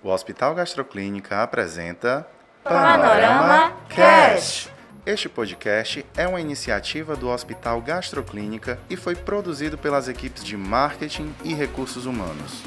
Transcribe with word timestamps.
O 0.00 0.10
Hospital 0.10 0.54
Gastroclínica 0.54 1.42
apresenta 1.42 2.24
Panorama 2.62 3.72
Cast. 3.88 4.72
Este 5.04 5.28
podcast 5.28 6.06
é 6.16 6.28
uma 6.28 6.40
iniciativa 6.40 7.16
do 7.16 7.28
Hospital 7.28 7.80
Gastroclínica 7.80 8.78
e 8.88 8.96
foi 8.96 9.16
produzido 9.16 9.76
pelas 9.76 10.08
equipes 10.08 10.44
de 10.44 10.56
marketing 10.56 11.34
e 11.42 11.52
recursos 11.52 12.06
humanos. 12.06 12.62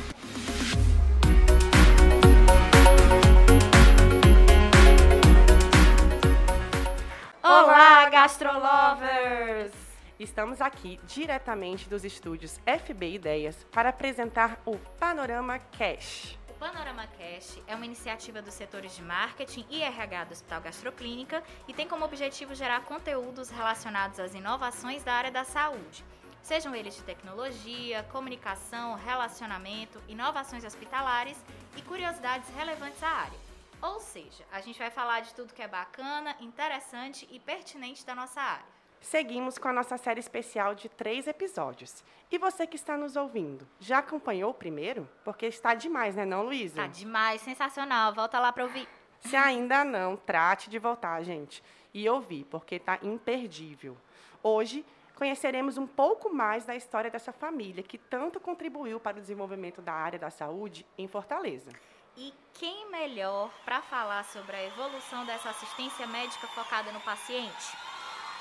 Olá, 7.41 8.09
gastrolovers! 8.09 9.71
Estamos 10.19 10.59
aqui 10.59 10.99
diretamente 11.07 11.89
dos 11.89 12.03
estúdios 12.03 12.59
FB 12.65 13.13
Ideias 13.13 13.65
para 13.71 13.87
apresentar 13.87 14.61
o 14.65 14.75
Panorama 14.99 15.57
Cash. 15.77 16.40
Panorama 16.61 17.07
Cash 17.07 17.59
é 17.65 17.73
uma 17.73 17.87
iniciativa 17.87 18.39
dos 18.39 18.53
setores 18.53 18.95
de 18.95 19.01
marketing 19.01 19.65
e 19.67 19.81
RH 19.81 20.25
do 20.25 20.31
Hospital 20.33 20.61
Gastroclínica 20.61 21.43
e 21.67 21.73
tem 21.73 21.87
como 21.87 22.05
objetivo 22.05 22.53
gerar 22.53 22.81
conteúdos 22.81 23.49
relacionados 23.49 24.19
às 24.19 24.35
inovações 24.35 25.03
da 25.03 25.11
área 25.11 25.31
da 25.31 25.43
saúde, 25.43 26.05
sejam 26.43 26.75
eles 26.75 26.95
de 26.95 27.01
tecnologia, 27.01 28.03
comunicação, 28.11 28.93
relacionamento, 28.93 29.99
inovações 30.07 30.63
hospitalares 30.63 31.35
e 31.75 31.81
curiosidades 31.81 32.47
relevantes 32.55 33.01
à 33.01 33.09
área. 33.09 33.39
Ou 33.81 33.99
seja, 33.99 34.45
a 34.51 34.61
gente 34.61 34.77
vai 34.77 34.91
falar 34.91 35.21
de 35.21 35.33
tudo 35.33 35.55
que 35.55 35.63
é 35.63 35.67
bacana, 35.67 36.35
interessante 36.39 37.27
e 37.31 37.39
pertinente 37.39 38.05
da 38.05 38.13
nossa 38.13 38.39
área. 38.39 38.80
Seguimos 39.01 39.57
com 39.57 39.67
a 39.67 39.73
nossa 39.73 39.97
série 39.97 40.19
especial 40.19 40.75
de 40.75 40.87
três 40.87 41.25
episódios. 41.25 42.03
E 42.31 42.37
você 42.37 42.67
que 42.67 42.75
está 42.75 42.95
nos 42.95 43.15
ouvindo, 43.15 43.67
já 43.79 43.97
acompanhou 43.97 44.51
o 44.51 44.53
primeiro? 44.53 45.09
Porque 45.25 45.47
está 45.47 45.73
demais, 45.73 46.15
né, 46.15 46.23
não, 46.23 46.43
Luísa? 46.43 46.83
Tá 46.83 46.87
demais, 46.87 47.41
sensacional. 47.41 48.13
Volta 48.13 48.39
lá 48.39 48.53
para 48.53 48.63
ouvir. 48.63 48.87
Se 49.19 49.35
ainda 49.35 49.83
não, 49.83 50.15
trate 50.15 50.69
de 50.69 50.77
voltar, 50.79 51.21
gente, 51.23 51.63
e 51.93 52.07
ouvir, 52.07 52.45
porque 52.45 52.75
está 52.75 52.99
imperdível. 53.01 53.97
Hoje 54.41 54.85
conheceremos 55.15 55.77
um 55.77 55.87
pouco 55.87 56.33
mais 56.33 56.63
da 56.63 56.75
história 56.75 57.11
dessa 57.11 57.33
família 57.33 57.83
que 57.83 57.97
tanto 57.97 58.39
contribuiu 58.39 58.99
para 58.99 59.17
o 59.17 59.21
desenvolvimento 59.21 59.81
da 59.81 59.93
área 59.93 60.17
da 60.17 60.29
saúde 60.29 60.85
em 60.97 61.07
Fortaleza. 61.07 61.71
E 62.15 62.33
quem 62.53 62.89
melhor 62.91 63.49
para 63.65 63.81
falar 63.81 64.23
sobre 64.25 64.55
a 64.55 64.63
evolução 64.63 65.25
dessa 65.25 65.49
assistência 65.49 66.05
médica 66.07 66.47
focada 66.47 66.91
no 66.91 67.01
paciente? 67.01 67.90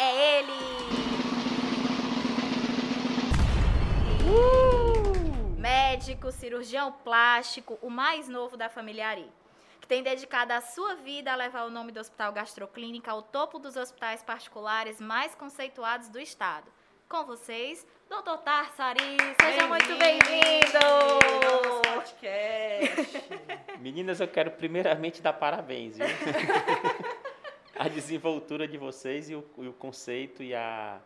É 0.02 0.38
ele! 0.38 0.52
Médico, 5.58 6.32
cirurgião 6.32 6.90
plástico, 7.04 7.78
o 7.82 7.90
mais 7.90 8.26
novo 8.26 8.56
da 8.56 8.70
família 8.70 9.08
Ari, 9.08 9.30
que 9.78 9.86
tem 9.86 10.02
dedicado 10.02 10.54
a 10.54 10.62
sua 10.62 10.94
vida 10.94 11.30
a 11.30 11.36
levar 11.36 11.66
o 11.66 11.70
nome 11.70 11.92
do 11.92 12.00
Hospital 12.00 12.32
Gastroclínica 12.32 13.10
ao 13.10 13.20
topo 13.20 13.58
dos 13.58 13.76
hospitais 13.76 14.22
particulares 14.22 15.02
mais 15.02 15.34
conceituados 15.34 16.08
do 16.08 16.18
estado. 16.18 16.72
Com 17.06 17.26
vocês, 17.26 17.86
Doutor 18.08 18.38
Tarsari, 18.38 19.18
seja 19.38 19.66
muito 19.66 19.98
bem-vindo! 19.98 21.20
podcast! 22.00 23.22
Meninas, 23.78 24.20
eu 24.20 24.28
quero 24.28 24.50
primeiramente 24.52 25.20
dar 25.20 25.34
parabéns, 25.34 25.98
viu? 25.98 26.06
a 27.80 27.88
desenvoltura 27.88 28.68
de 28.68 28.76
vocês 28.76 29.30
e 29.30 29.34
o, 29.34 29.42
e 29.56 29.66
o 29.66 29.72
conceito 29.72 30.42
e, 30.42 30.54
a, 30.54 31.00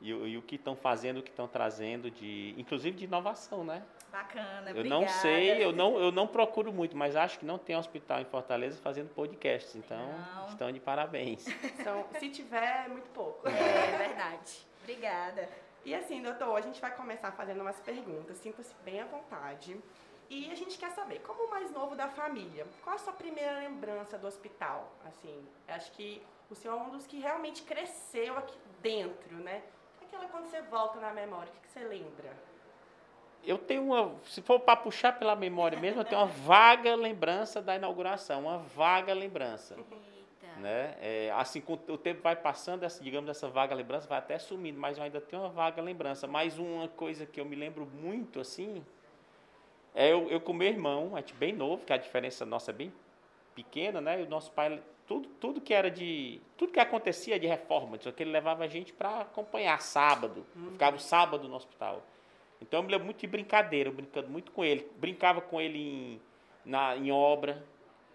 e, 0.00 0.14
o, 0.14 0.28
e 0.28 0.38
o 0.38 0.42
que 0.42 0.54
estão 0.54 0.76
fazendo, 0.76 1.18
o 1.18 1.22
que 1.24 1.30
estão 1.30 1.48
trazendo, 1.48 2.08
de, 2.08 2.54
inclusive 2.56 2.96
de 2.96 3.04
inovação, 3.04 3.64
né? 3.64 3.82
Bacana, 4.12 4.70
Eu 4.70 4.84
não 4.84 4.98
obrigada. 4.98 5.20
sei, 5.20 5.64
eu 5.64 5.72
não, 5.72 5.98
eu 5.98 6.12
não 6.12 6.28
procuro 6.28 6.72
muito, 6.72 6.96
mas 6.96 7.16
acho 7.16 7.40
que 7.40 7.44
não 7.44 7.58
tem 7.58 7.76
hospital 7.76 8.20
em 8.20 8.24
Fortaleza 8.24 8.80
fazendo 8.80 9.08
podcasts, 9.08 9.74
então 9.74 9.98
Não. 10.36 10.46
estão 10.46 10.70
de 10.70 10.78
parabéns. 10.78 11.44
Então, 11.80 12.06
se 12.16 12.28
tiver, 12.28 12.84
é 12.86 12.88
muito 12.88 13.08
pouco. 13.10 13.42
É 13.50 13.98
verdade. 13.98 14.66
Obrigada. 14.82 15.48
E 15.84 15.94
assim, 15.96 16.22
doutor, 16.22 16.56
a 16.56 16.60
gente 16.60 16.80
vai 16.80 16.94
começar 16.94 17.32
fazendo 17.32 17.60
umas 17.60 17.80
perguntas. 17.80 18.36
Sinta-se 18.38 18.72
bem 18.84 19.00
à 19.00 19.04
vontade. 19.04 19.76
E 20.30 20.50
a 20.50 20.54
gente 20.54 20.76
quer 20.76 20.90
saber, 20.90 21.20
como 21.20 21.44
o 21.44 21.50
mais 21.50 21.70
novo 21.70 21.94
da 21.94 22.08
família, 22.08 22.66
qual 22.84 22.96
a 22.96 22.98
sua 22.98 23.14
primeira 23.14 23.58
lembrança 23.60 24.18
do 24.18 24.26
hospital? 24.26 24.92
Assim, 25.06 25.42
acho 25.66 25.90
que 25.92 26.22
o 26.50 26.54
senhor 26.54 26.78
é 26.78 26.82
um 26.82 26.90
dos 26.90 27.06
que 27.06 27.18
realmente 27.18 27.62
cresceu 27.62 28.36
aqui 28.36 28.56
dentro, 28.82 29.36
né? 29.36 29.62
Aquela 30.02 30.26
quando 30.28 30.46
você 30.46 30.60
volta 30.62 31.00
na 31.00 31.12
memória, 31.12 31.48
o 31.48 31.52
que, 31.52 31.60
que 31.60 31.68
você 31.68 31.80
lembra? 31.80 32.36
Eu 33.42 33.56
tenho 33.56 33.84
uma, 33.84 34.14
se 34.24 34.42
for 34.42 34.60
para 34.60 34.76
puxar 34.76 35.18
pela 35.18 35.34
memória 35.34 35.78
mesmo, 35.78 36.00
eu 36.00 36.04
tenho 36.04 36.20
uma 36.20 36.26
vaga 36.26 36.94
lembrança 36.94 37.62
da 37.62 37.76
inauguração, 37.76 38.42
uma 38.42 38.58
vaga 38.58 39.14
lembrança. 39.14 39.76
Eita. 39.76 40.60
né? 40.60 40.96
É, 41.00 41.30
assim, 41.36 41.60
com 41.60 41.74
o 41.74 41.96
tempo 41.96 42.20
vai 42.20 42.36
passando, 42.36 42.82
essa, 42.82 43.02
digamos, 43.02 43.30
essa 43.30 43.48
vaga 43.48 43.74
lembrança 43.74 44.06
vai 44.08 44.18
até 44.18 44.38
sumindo, 44.38 44.78
mas 44.78 44.98
eu 44.98 45.04
ainda 45.04 45.20
tenho 45.20 45.40
uma 45.42 45.50
vaga 45.50 45.80
lembrança. 45.80 46.26
Mas 46.26 46.58
uma 46.58 46.88
coisa 46.88 47.24
que 47.24 47.40
eu 47.40 47.44
me 47.46 47.56
lembro 47.56 47.86
muito, 47.86 48.40
assim, 48.40 48.84
é 49.98 50.12
eu, 50.12 50.30
eu 50.30 50.40
com 50.40 50.52
meu 50.52 50.68
irmão, 50.68 51.16
a 51.16 51.18
gente 51.18 51.34
bem 51.34 51.52
novo, 51.52 51.84
que 51.84 51.92
a 51.92 51.96
diferença 51.96 52.46
nossa 52.46 52.70
é 52.70 52.74
bem 52.74 52.92
pequena, 53.52 54.00
né? 54.00 54.20
E 54.20 54.22
o 54.22 54.30
nosso 54.30 54.52
pai, 54.52 54.80
tudo, 55.08 55.28
tudo 55.40 55.60
que 55.60 55.74
era 55.74 55.90
de, 55.90 56.40
tudo 56.56 56.72
que 56.72 56.78
acontecia 56.78 57.36
de 57.36 57.48
reforma, 57.48 57.98
só 58.00 58.12
que 58.12 58.22
ele 58.22 58.30
levava 58.30 58.62
a 58.62 58.68
gente 58.68 58.92
para 58.92 59.22
acompanhar 59.22 59.82
sábado, 59.82 60.46
ficava 60.70 60.96
o 60.96 61.00
sábado 61.00 61.48
no 61.48 61.56
hospital. 61.56 62.00
Então 62.62 62.78
eu 62.78 62.84
me 62.84 62.92
lembro 62.92 63.06
muito 63.06 63.18
de 63.18 63.26
brincadeira, 63.26 63.88
eu 63.88 63.92
brincando 63.92 64.28
muito 64.28 64.52
com 64.52 64.64
ele, 64.64 64.88
brincava 64.98 65.40
com 65.40 65.60
ele 65.60 65.78
em, 65.80 66.20
na, 66.64 66.96
em 66.96 67.10
obra, 67.10 67.66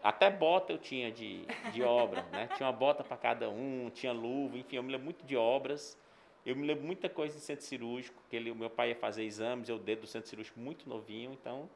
até 0.02 0.30
bota 0.30 0.72
eu 0.72 0.78
tinha 0.78 1.12
de, 1.12 1.46
de 1.74 1.84
obra, 1.84 2.26
né? 2.32 2.48
Tinha 2.56 2.66
uma 2.66 2.74
bota 2.74 3.04
para 3.04 3.18
cada 3.18 3.50
um, 3.50 3.90
tinha 3.94 4.14
luva, 4.14 4.58
enfim, 4.58 4.78
eu 4.78 4.84
me 4.84 4.92
lembro 4.94 5.04
muito 5.04 5.26
de 5.26 5.36
obras. 5.36 5.98
Eu 6.46 6.56
me 6.56 6.66
lembro 6.68 6.84
muita 6.84 7.08
coisa 7.08 7.36
de 7.36 7.42
centro 7.42 7.64
cirúrgico, 7.66 8.22
que 8.30 8.36
ele, 8.36 8.52
o 8.52 8.56
meu 8.56 8.70
pai 8.70 8.90
ia 8.90 8.96
fazer 8.96 9.24
exames, 9.24 9.70
eu 9.70 9.80
dedo 9.80 10.02
do 10.02 10.08
centro 10.08 10.30
cirúrgico 10.30 10.60
muito 10.60 10.88
novinho, 10.90 11.32
então 11.32 11.70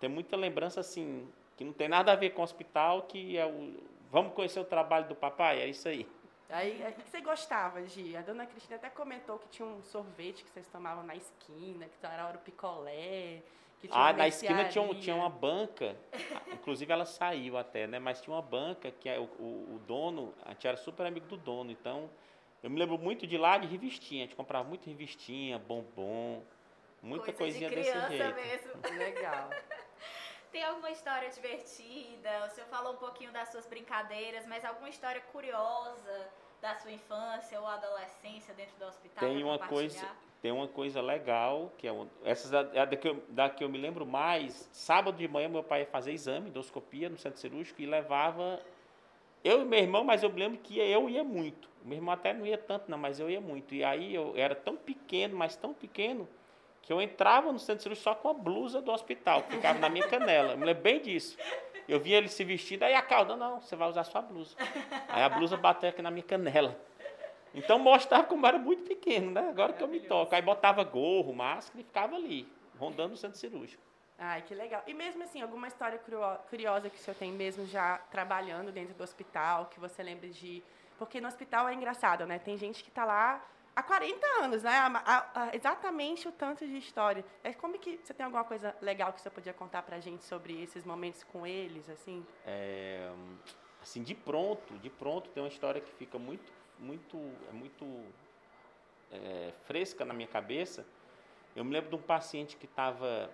tem 0.00 0.08
muita 0.10 0.36
lembrança 0.36 0.80
assim, 0.80 1.28
que 1.56 1.62
não 1.64 1.72
tem 1.72 1.88
nada 1.88 2.12
a 2.12 2.16
ver 2.16 2.30
com 2.30 2.40
o 2.40 2.44
hospital, 2.44 3.02
que 3.02 3.36
é 3.36 3.46
o 3.46 3.74
vamos 4.10 4.32
conhecer 4.34 4.58
o 4.58 4.64
trabalho 4.64 5.06
do 5.06 5.14
papai, 5.14 5.60
é 5.60 5.68
isso 5.68 5.88
aí. 5.88 6.04
Aí, 6.48 6.82
o 6.88 6.92
que 6.94 7.08
você 7.08 7.20
gostava 7.20 7.80
de? 7.82 8.16
A 8.16 8.22
dona 8.22 8.44
Cristina 8.44 8.74
até 8.74 8.90
comentou 8.90 9.38
que 9.38 9.48
tinha 9.50 9.68
um 9.68 9.80
sorvete 9.84 10.42
que 10.42 10.50
vocês 10.50 10.66
tomavam 10.66 11.04
na 11.04 11.14
esquina, 11.14 11.86
que 11.86 12.04
era 12.04 12.26
hora 12.26 12.36
o 12.36 12.40
picolé. 12.40 13.40
Que 13.80 13.86
tinha 13.86 14.00
Ah, 14.00 14.12
na 14.12 14.26
esquina 14.26 14.64
tinha, 14.68 14.82
um- 14.82 14.94
tinha 14.94 15.14
uma 15.14 15.28
banca, 15.30 15.96
inclusive 16.52 16.92
ela 16.92 17.06
saiu 17.06 17.56
até, 17.56 17.86
né? 17.86 18.00
Mas 18.00 18.20
tinha 18.20 18.34
uma 18.34 18.42
banca 18.42 18.90
que 18.90 19.08
é 19.08 19.18
o, 19.20 19.22
o, 19.38 19.76
o 19.76 19.80
dono, 19.86 20.34
a 20.44 20.50
gente 20.50 20.66
era 20.66 20.76
super 20.76 21.06
amigo 21.06 21.26
do 21.26 21.36
dono, 21.36 21.70
então 21.70 22.10
eu 22.62 22.70
me 22.70 22.78
lembro 22.78 22.98
muito 22.98 23.26
de 23.26 23.38
lá 23.38 23.58
de 23.58 23.66
revistinha, 23.66 24.24
a 24.24 24.26
gente 24.26 24.36
comprava 24.36 24.66
muito 24.68 24.86
revistinha, 24.86 25.58
bombom, 25.58 26.42
muita 27.02 27.32
Coisa 27.32 27.58
de 27.58 27.64
coisinha 27.64 27.70
desse 27.70 27.90
criança 27.90 28.08
jeito. 28.08 28.34
mesmo. 28.34 28.98
Legal. 28.98 29.50
Tem 30.52 30.64
alguma 30.64 30.90
história 30.90 31.30
divertida? 31.30 32.46
O 32.46 32.50
senhor 32.50 32.66
falou 32.66 32.94
um 32.94 32.96
pouquinho 32.96 33.30
das 33.32 33.50
suas 33.50 33.66
brincadeiras, 33.66 34.46
mas 34.46 34.64
alguma 34.64 34.88
história 34.88 35.20
curiosa 35.32 36.28
da 36.60 36.74
sua 36.74 36.90
infância 36.90 37.58
ou 37.60 37.66
adolescência 37.66 38.52
dentro 38.54 38.76
do 38.76 38.84
hospital? 38.84 39.28
Tem 39.28 39.42
uma 39.42 39.58
coisa, 39.58 40.08
tem 40.42 40.50
uma 40.50 40.66
coisa 40.66 41.00
legal, 41.00 41.72
que 41.78 41.86
é 41.86 41.92
um, 41.92 42.08
essa 42.24 42.50
da, 42.50 42.84
da, 42.84 42.96
que 42.96 43.08
eu, 43.08 43.22
da 43.28 43.48
que 43.48 43.62
eu 43.62 43.68
me 43.68 43.78
lembro 43.78 44.04
mais, 44.04 44.68
sábado 44.72 45.16
de 45.16 45.28
manhã 45.28 45.48
meu 45.48 45.62
pai 45.62 45.80
ia 45.80 45.86
fazer 45.86 46.12
exame, 46.12 46.50
endoscopia 46.50 47.08
no 47.08 47.16
centro 47.16 47.38
cirúrgico 47.38 47.80
e 47.80 47.86
levava 47.86 48.60
eu 49.42 49.62
e 49.62 49.64
meu 49.64 49.78
irmão, 49.78 50.04
mas 50.04 50.22
eu 50.22 50.30
me 50.30 50.38
lembro 50.38 50.58
que 50.58 50.78
eu 50.78 51.08
ia 51.08 51.24
muito. 51.24 51.68
O 51.84 51.88
meu 51.88 51.96
irmão 51.96 52.12
até 52.12 52.32
não 52.32 52.46
ia 52.46 52.58
tanto, 52.58 52.90
não, 52.90 52.98
mas 52.98 53.18
eu 53.18 53.30
ia 53.30 53.40
muito. 53.40 53.74
E 53.74 53.82
aí 53.82 54.14
eu 54.14 54.34
era 54.36 54.54
tão 54.54 54.76
pequeno, 54.76 55.36
mas 55.36 55.56
tão 55.56 55.72
pequeno, 55.72 56.28
que 56.82 56.92
eu 56.92 57.00
entrava 57.00 57.52
no 57.52 57.58
centro 57.58 57.82
cirúrgico 57.82 58.04
só 58.04 58.14
com 58.14 58.28
a 58.28 58.34
blusa 58.34 58.82
do 58.82 58.90
hospital, 58.90 59.42
que 59.44 59.56
ficava 59.56 59.78
na 59.78 59.88
minha 59.88 60.06
canela. 60.06 60.52
Eu 60.52 60.58
me 60.58 60.64
lembro 60.64 60.82
bem 60.82 61.00
disso. 61.00 61.38
Eu 61.88 61.98
via 61.98 62.18
ele 62.18 62.28
se 62.28 62.44
vestindo, 62.44 62.82
aí 62.82 62.94
a 62.94 63.02
calda, 63.02 63.36
não, 63.36 63.60
você 63.60 63.74
vai 63.74 63.88
usar 63.88 64.04
sua 64.04 64.22
blusa. 64.22 64.54
Aí 65.08 65.22
a 65.22 65.28
blusa 65.28 65.56
bateu 65.56 65.88
aqui 65.88 66.02
na 66.02 66.10
minha 66.10 66.22
canela. 66.22 66.78
Então 67.54 67.78
mostrava 67.78 68.24
como 68.24 68.46
era 68.46 68.58
muito 68.58 68.84
pequeno, 68.84 69.30
né? 69.30 69.48
Agora 69.48 69.72
que 69.72 69.82
eu 69.82 69.88
me 69.88 70.00
toco. 70.00 70.34
Aí 70.34 70.42
botava 70.42 70.84
gorro, 70.84 71.32
máscara 71.34 71.80
e 71.80 71.84
ficava 71.84 72.14
ali, 72.14 72.46
rondando 72.78 73.14
o 73.14 73.16
centro 73.16 73.38
cirúrgico. 73.38 73.82
Ai, 74.22 74.42
que 74.42 74.54
legal. 74.54 74.82
E 74.86 74.92
mesmo 74.92 75.22
assim, 75.24 75.40
alguma 75.40 75.66
história 75.66 75.98
curio- 75.98 76.38
curiosa 76.50 76.90
que 76.90 76.96
o 76.96 76.98
senhor 76.98 77.16
tem 77.16 77.32
mesmo 77.32 77.64
já 77.64 77.96
trabalhando 78.10 78.70
dentro 78.70 78.92
do 78.94 79.02
hospital, 79.02 79.66
que 79.66 79.80
você 79.80 80.02
lembra 80.02 80.28
de... 80.28 80.62
Porque 80.98 81.22
no 81.22 81.26
hospital 81.26 81.66
é 81.70 81.72
engraçado, 81.72 82.26
né? 82.26 82.38
Tem 82.38 82.54
gente 82.58 82.82
que 82.84 82.90
está 82.90 83.06
lá 83.06 83.42
há 83.74 83.82
40 83.82 84.26
anos, 84.42 84.62
né? 84.62 84.76
A- 84.76 85.02
a- 85.06 85.42
a- 85.44 85.56
exatamente 85.56 86.28
o 86.28 86.32
tanto 86.32 86.66
de 86.66 86.76
história. 86.76 87.24
É, 87.42 87.54
como 87.54 87.78
que 87.78 87.96
você 88.04 88.12
tem 88.12 88.26
alguma 88.26 88.44
coisa 88.44 88.76
legal 88.82 89.10
que 89.14 89.22
você 89.22 89.30
podia 89.30 89.54
contar 89.54 89.80
pra 89.84 89.98
gente 90.00 90.22
sobre 90.24 90.62
esses 90.62 90.84
momentos 90.84 91.24
com 91.24 91.46
eles, 91.46 91.88
assim? 91.88 92.26
É, 92.44 93.10
assim, 93.82 94.02
de 94.02 94.14
pronto, 94.14 94.74
de 94.80 94.90
pronto 94.90 95.30
tem 95.30 95.42
uma 95.42 95.48
história 95.48 95.80
que 95.80 95.90
fica 95.92 96.18
muito, 96.18 96.52
muito, 96.78 97.16
é 97.48 97.52
muito 97.52 98.04
é, 99.10 99.52
fresca 99.64 100.04
na 100.04 100.12
minha 100.12 100.28
cabeça. 100.28 100.84
Eu 101.56 101.64
me 101.64 101.72
lembro 101.72 101.88
de 101.88 101.96
um 101.96 102.02
paciente 102.02 102.56
que 102.58 102.66
estava 102.66 103.30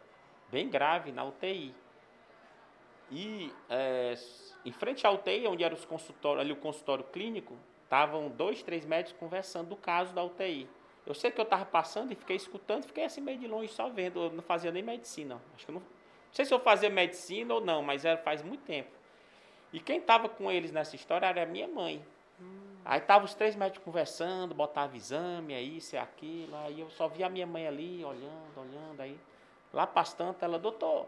bem 0.51 0.69
grave 0.69 1.13
na 1.13 1.25
UTI. 1.25 1.75
E 3.11 3.53
é, 3.69 4.15
em 4.65 4.73
frente 4.73 5.07
à 5.07 5.11
UTI, 5.11 5.47
onde 5.47 5.63
era 5.63 5.75
os 5.75 5.85
consultório, 5.85 6.41
ali 6.41 6.53
o 6.53 6.57
consultório 6.57 7.05
clínico, 7.05 7.57
estavam 7.85 8.29
dois, 8.29 8.63
três 8.63 8.85
médicos 8.85 9.19
conversando 9.19 9.69
do 9.69 9.77
caso 9.77 10.13
da 10.13 10.23
UTI. 10.25 10.69
Eu 11.07 11.15
sei 11.15 11.31
que 11.31 11.41
eu 11.41 11.45
estava 11.45 11.65
passando 11.65 12.11
e 12.11 12.17
fiquei 12.17 12.35
escutando, 12.35 12.85
fiquei 12.85 13.05
assim 13.05 13.21
meio 13.21 13.39
de 13.39 13.47
longe 13.47 13.73
só 13.73 13.89
vendo. 13.89 14.25
Eu 14.25 14.33
não 14.33 14.43
fazia 14.43 14.73
nem 14.73 14.83
medicina. 14.83 15.41
Acho 15.55 15.67
que 15.67 15.73
não, 15.73 15.81
não 15.81 15.87
sei 16.33 16.45
se 16.45 16.53
eu 16.53 16.59
fazia 16.59 16.91
medicina 16.91 17.55
ou 17.55 17.61
não, 17.61 17.81
mas 17.81 18.05
era 18.05 18.19
faz 18.19 18.43
muito 18.43 18.65
tempo. 18.65 18.91
E 19.73 19.79
quem 19.79 19.99
estava 19.99 20.29
com 20.29 20.51
eles 20.51 20.73
nessa 20.73 20.97
história 20.97 21.27
era 21.27 21.45
a 21.45 21.47
minha 21.47 21.69
mãe. 21.69 22.05
Hum. 22.41 22.77
Aí 22.85 22.99
estavam 22.99 23.25
os 23.25 23.35
três 23.35 23.55
médicos 23.55 23.85
conversando, 23.85 24.55
botavam 24.55 24.97
exame, 24.97 25.55
é 25.55 25.63
isso, 25.63 25.95
é 25.95 26.01
aquilo. 26.01 26.57
Aí 26.57 26.81
eu 26.81 26.91
só 26.91 27.07
via 27.07 27.27
a 27.27 27.31
minha 27.31 27.47
mãe 27.47 27.69
ali, 27.69 28.05
olhando, 28.05 28.59
olhando. 28.61 29.01
Aí 29.01 29.17
lá 29.73 29.87
bastante, 29.87 30.45
ela, 30.45 30.59
doutor, 30.59 31.07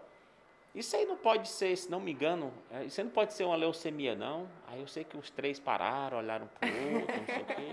isso 0.75 0.94
aí 0.96 1.06
não 1.06 1.16
pode 1.16 1.49
ser, 1.49 1.76
se 1.76 1.90
não 1.90 1.99
me 1.99 2.12
engano, 2.12 2.52
é, 2.70 2.84
isso 2.84 3.00
aí 3.00 3.05
não 3.05 3.12
pode 3.12 3.32
ser 3.32 3.44
uma 3.44 3.56
leucemia, 3.56 4.14
não. 4.14 4.49
Aí 4.66 4.81
eu 4.81 4.87
sei 4.87 5.02
que 5.05 5.16
os 5.16 5.31
três 5.31 5.58
pararam, 5.58 6.19
olharam 6.19 6.49
para 6.49 6.69
o 6.69 7.00
outro, 7.00 7.16
não 7.16 7.26
sei 7.26 7.43
o 7.43 7.44
quê. 7.44 7.72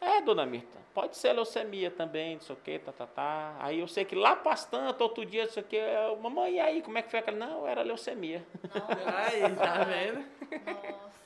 É, 0.00 0.20
dona 0.20 0.46
Mirta, 0.46 0.78
pode 0.94 1.16
ser 1.16 1.32
leucemia 1.32 1.90
também, 1.90 2.34
não 2.34 2.40
sei 2.40 2.54
o 2.54 2.58
quê, 2.62 2.78
tá, 2.78 2.92
tá, 2.92 3.06
tá. 3.06 3.56
Aí 3.58 3.80
eu 3.80 3.88
sei 3.88 4.04
que 4.04 4.14
lá 4.14 4.34
bastante, 4.36 5.02
outro 5.02 5.24
dia, 5.24 5.44
não 5.44 5.50
sei 5.50 5.62
o 5.62 5.66
quê, 5.66 5.76
eu, 5.76 6.16
mamãe, 6.16 6.54
e 6.54 6.60
aí, 6.60 6.82
como 6.82 6.98
é 6.98 7.02
que 7.02 7.10
foi 7.10 7.18
aquela? 7.18 7.36
Não, 7.36 7.66
era 7.66 7.82
leucemia. 7.82 8.46
Aí, 9.06 9.54
tá 9.56 9.84
vendo? 9.84 10.24
Nossa. 10.66 11.18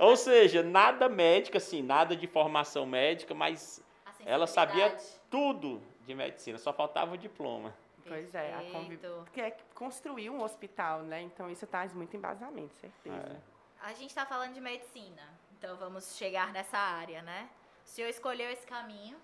Ou 0.00 0.16
seja, 0.16 0.62
nada 0.62 1.08
médica, 1.08 1.58
assim, 1.58 1.82
nada 1.82 2.16
de 2.16 2.26
formação 2.26 2.86
médica, 2.86 3.34
mas 3.34 3.84
ela 4.24 4.46
sabia 4.46 4.96
tudo 5.30 5.80
de 6.06 6.14
medicina, 6.14 6.58
só 6.58 6.72
faltava 6.72 7.14
o 7.14 7.18
diploma. 7.18 7.74
Pois 8.06 8.34
é, 8.34 8.54
a 8.54 8.72
conviv... 8.72 9.00
porque 9.24 9.40
é 9.40 9.50
construir 9.74 10.30
um 10.30 10.42
hospital, 10.42 11.02
né? 11.02 11.20
Então 11.22 11.50
isso 11.50 11.66
traz 11.66 11.92
muito 11.92 12.16
embasamento, 12.16 12.74
certeza. 12.76 13.16
É. 13.16 13.86
A 13.86 13.92
gente 13.94 14.10
está 14.10 14.26
falando 14.26 14.52
de 14.52 14.60
medicina, 14.60 15.22
então 15.58 15.76
vamos 15.76 16.16
chegar 16.16 16.52
nessa 16.52 16.78
área, 16.78 17.22
né? 17.22 17.48
O 17.84 17.88
senhor 17.88 18.08
escolheu 18.08 18.50
esse 18.50 18.66
caminho 18.66 19.16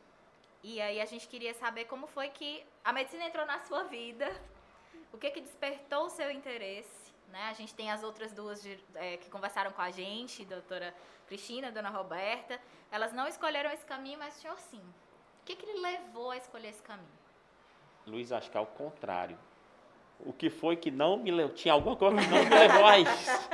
e 0.63 0.81
aí 0.81 1.01
a 1.01 1.05
gente 1.05 1.29
queria 1.29 1.55
saber 1.55 1.85
como 1.85 2.07
foi 2.07 2.29
que 2.29 2.65
a 2.85 2.93
medicina 2.93 3.25
entrou 3.25 3.47
na 3.47 3.61
sua 3.61 3.85
vida, 3.85 4.29
o 5.13 5.19
que 5.19 5.31
que 5.31 5.41
despertou 5.41 6.07
o 6.07 6.11
seu 6.11 6.31
interesse, 6.31 7.13
né? 7.29 7.49
A 7.49 7.53
gente 7.53 7.75
tem 7.75 7.91
as 7.91 8.03
outras 8.03 8.33
duas 8.33 8.63
de, 8.63 8.79
é, 8.95 9.17
que 9.17 9.31
conversaram 9.31 9.71
com 9.73 9.83
a 9.83 9.91
gente, 9.91 10.45
doutora 10.45 10.95
Cristina, 11.27 11.71
dona 11.71 11.91
Roberta, 11.91 12.61
elas 12.91 13.13
não 13.13 13.27
escolheram 13.29 13.71
esse 13.71 13.85
caminho, 13.85 14.19
mas 14.19 14.37
o 14.37 14.41
senhor 14.41 14.59
sim. 14.59 14.83
O 15.43 15.45
que 15.45 15.55
que 15.55 15.67
lhe 15.67 15.81
levou 15.81 16.31
a 16.31 16.37
escolher 16.37 16.69
esse 16.69 16.83
caminho? 16.83 17.16
Luiz, 18.07 18.31
acho 18.31 18.49
que 18.49 18.57
é 18.57 18.61
o 18.61 18.67
contrário. 18.67 19.37
O 20.21 20.33
que 20.33 20.49
foi 20.49 20.77
que 20.77 20.93
não 20.93 21.17
me 21.17 21.33
levou? 21.33 21.53
Tinha 21.53 21.75
alguma 21.75 21.97
coisa 21.97 22.17
que 22.17 22.29
não 22.29 22.45
me 22.45 22.51
levou 22.51 22.85
a 22.85 22.99
isso. 23.01 23.51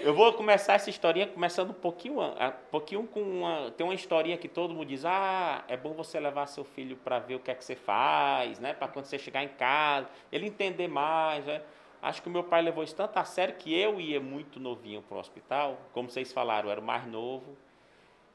Eu 0.00 0.14
vou 0.14 0.32
começar 0.32 0.72
essa 0.72 0.88
historinha 0.88 1.26
começando 1.26 1.70
um 1.70 1.74
pouquinho, 1.74 2.18
um 2.18 2.52
pouquinho 2.70 3.06
com 3.06 3.20
uma, 3.20 3.70
tem 3.72 3.84
uma 3.84 3.94
historinha 3.94 4.38
que 4.38 4.48
todo 4.48 4.72
mundo 4.72 4.86
diz: 4.86 5.04
"Ah, 5.04 5.64
é 5.68 5.76
bom 5.76 5.92
você 5.92 6.18
levar 6.18 6.46
seu 6.46 6.64
filho 6.64 6.96
para 6.96 7.18
ver 7.18 7.34
o 7.34 7.38
que 7.38 7.50
é 7.50 7.54
que 7.54 7.62
você 7.62 7.76
faz, 7.76 8.58
né? 8.58 8.72
Para 8.72 8.88
quando 8.88 9.04
você 9.04 9.18
chegar 9.18 9.44
em 9.44 9.48
casa, 9.48 10.08
ele 10.32 10.46
entender 10.46 10.88
mais, 10.88 11.44
né? 11.44 11.60
Acho 12.00 12.22
que 12.22 12.28
o 12.28 12.30
meu 12.30 12.42
pai 12.42 12.62
levou 12.62 12.82
isso 12.82 12.96
tanto 12.96 13.18
a 13.18 13.24
sério 13.24 13.56
que 13.56 13.78
eu 13.78 14.00
ia 14.00 14.18
muito 14.20 14.58
novinho 14.58 15.02
para 15.02 15.16
o 15.16 15.20
hospital, 15.20 15.78
como 15.92 16.08
vocês 16.08 16.32
falaram, 16.32 16.68
eu 16.68 16.72
era 16.72 16.80
o 16.80 16.84
mais 16.84 17.06
novo. 17.06 17.56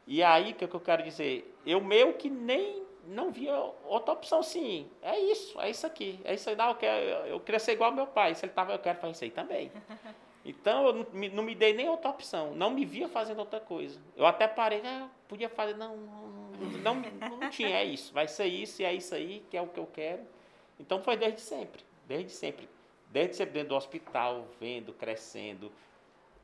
E 0.05 0.21
aí, 0.21 0.51
o 0.51 0.55
que, 0.55 0.65
é 0.65 0.67
que 0.67 0.75
eu 0.75 0.79
quero 0.79 1.03
dizer? 1.03 1.57
Eu 1.65 1.81
meio 1.81 2.13
que 2.13 2.29
nem 2.29 2.83
não 3.11 3.31
via 3.31 3.53
outra 3.85 4.13
opção, 4.13 4.41
sim. 4.41 4.89
É 5.01 5.19
isso, 5.19 5.59
é 5.59 5.69
isso 5.69 5.85
aqui. 5.85 6.19
É 6.23 6.33
isso 6.33 6.49
aí. 6.49 6.55
Não, 6.55 6.69
eu, 6.69 6.75
quero, 6.75 7.05
eu 7.27 7.39
queria 7.39 7.59
ser 7.59 7.73
igual 7.73 7.89
ao 7.89 7.95
meu 7.95 8.07
pai. 8.07 8.33
Se 8.33 8.45
ele 8.45 8.51
estava, 8.51 8.73
eu 8.73 8.79
quero 8.79 8.99
fazer 8.99 9.11
isso 9.11 9.23
aí 9.23 9.31
também. 9.31 9.71
Então, 10.43 10.87
eu 10.87 10.93
não 10.93 11.07
me, 11.13 11.29
não 11.29 11.43
me, 11.43 11.53
dei 11.53 11.71
nem 11.71 11.87
outra 11.87 12.09
opção. 12.09 12.55
Não 12.55 12.71
me 12.71 12.83
via 12.83 13.07
fazendo 13.07 13.37
outra 13.37 13.59
coisa. 13.59 14.01
Eu 14.17 14.25
até 14.25 14.47
parei, 14.47 14.81
né? 14.81 15.07
Podia 15.27 15.47
fazer, 15.47 15.77
não, 15.77 15.95
não, 15.95 16.95
não, 16.95 17.37
não 17.37 17.49
tinha. 17.51 17.77
É 17.77 17.85
isso. 17.85 18.11
Vai 18.11 18.27
ser 18.27 18.47
isso 18.47 18.81
e 18.81 18.85
é 18.85 18.91
isso 18.91 19.13
aí, 19.13 19.45
que 19.51 19.55
é 19.55 19.61
o 19.61 19.67
que 19.67 19.79
eu 19.79 19.85
quero. 19.85 20.23
Então, 20.79 20.99
foi 20.99 21.15
desde 21.15 21.41
sempre. 21.41 21.83
Desde 22.07 22.31
sempre. 22.31 22.67
Desde 23.11 23.35
sempre 23.35 23.53
dentro 23.53 23.69
do 23.69 23.75
hospital, 23.75 24.47
vendo, 24.59 24.93
crescendo, 24.93 25.71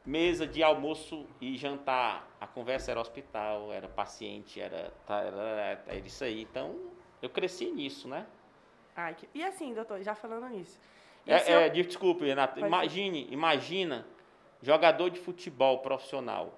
mesa 0.07 0.47
de 0.47 0.63
almoço 0.63 1.27
e 1.41 1.57
jantar, 1.57 2.25
a 2.39 2.47
conversa 2.47 2.91
era 2.91 2.99
hospital, 2.99 3.73
era 3.73 3.89
paciente, 3.89 4.59
era, 4.59 4.93
tá, 5.05 5.19
era, 5.19 5.83
era 5.85 5.95
isso 5.97 6.23
aí. 6.23 6.41
Então, 6.43 6.73
eu 7.21 7.29
cresci 7.29 7.65
nisso, 7.65 8.07
né? 8.07 8.25
Ai, 8.95 9.13
que... 9.13 9.27
E 9.35 9.43
assim, 9.43 9.73
doutor, 9.73 10.01
já 10.01 10.15
falando 10.15 10.47
nisso. 10.47 10.79
É, 11.27 11.51
é, 11.51 11.69
desculpe, 11.69 12.25
Renato, 12.25 12.57
imagine, 12.57 13.27
imagina, 13.29 14.07
jogador 14.61 15.09
de 15.09 15.19
futebol 15.19 15.79
profissional. 15.79 16.57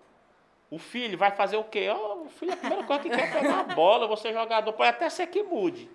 O 0.69 0.77
filho 0.77 1.17
vai 1.17 1.31
fazer 1.31 1.57
o 1.57 1.63
quê? 1.63 1.89
Oh, 1.89 2.25
o 2.25 2.29
filho, 2.29 2.53
a 2.53 2.57
primeira 2.57 2.83
coisa 2.83 3.01
que 3.01 3.09
quer 3.09 3.29
é 3.29 3.31
pegar 3.31 3.61
a 3.61 3.63
bola, 3.73 4.05
você 4.05 4.31
jogador, 4.31 4.71
pode 4.73 4.89
até 4.89 5.09
ser 5.09 5.25
que 5.25 5.41
mude. 5.41 5.89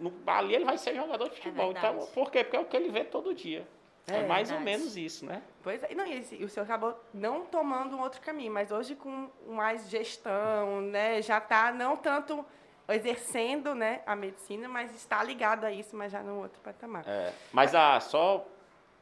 Uhum. 0.00 0.12
ali 0.26 0.54
ele 0.54 0.64
vai 0.64 0.78
ser 0.78 0.96
jogador 0.96 1.28
de 1.28 1.34
é 1.34 1.36
futebol. 1.36 1.68
É 1.68 1.70
então, 1.70 1.98
por 2.12 2.32
quê? 2.32 2.42
Porque 2.42 2.56
é 2.56 2.60
o 2.60 2.64
que 2.64 2.76
ele 2.76 2.90
vê 2.90 3.04
todo 3.04 3.32
dia. 3.32 3.64
É, 4.06 4.18
é 4.18 4.26
mais 4.26 4.50
verdade. 4.50 4.70
ou 4.70 4.78
menos 4.78 4.96
isso, 4.96 5.24
né? 5.24 5.42
Pois 5.62 5.82
é. 5.82 5.94
Não, 5.94 6.06
e, 6.06 6.44
o 6.44 6.48
senhor 6.48 6.64
acabou 6.64 6.98
não 7.12 7.46
tomando 7.46 7.96
um 7.96 8.00
outro 8.00 8.20
caminho, 8.20 8.52
mas 8.52 8.70
hoje 8.70 8.94
com 8.94 9.30
mais 9.48 9.88
gestão, 9.88 10.82
né? 10.82 11.22
Já 11.22 11.38
está 11.38 11.72
não 11.72 11.96
tanto 11.96 12.44
exercendo 12.88 13.74
né, 13.74 14.02
a 14.06 14.14
medicina, 14.14 14.68
mas 14.68 14.94
está 14.94 15.22
ligado 15.22 15.64
a 15.64 15.72
isso, 15.72 15.96
mas 15.96 16.12
já 16.12 16.22
no 16.22 16.42
outro 16.42 16.60
patamar. 16.60 17.02
É, 17.06 17.32
mas 17.52 17.74
ah, 17.74 17.98
só 17.98 18.46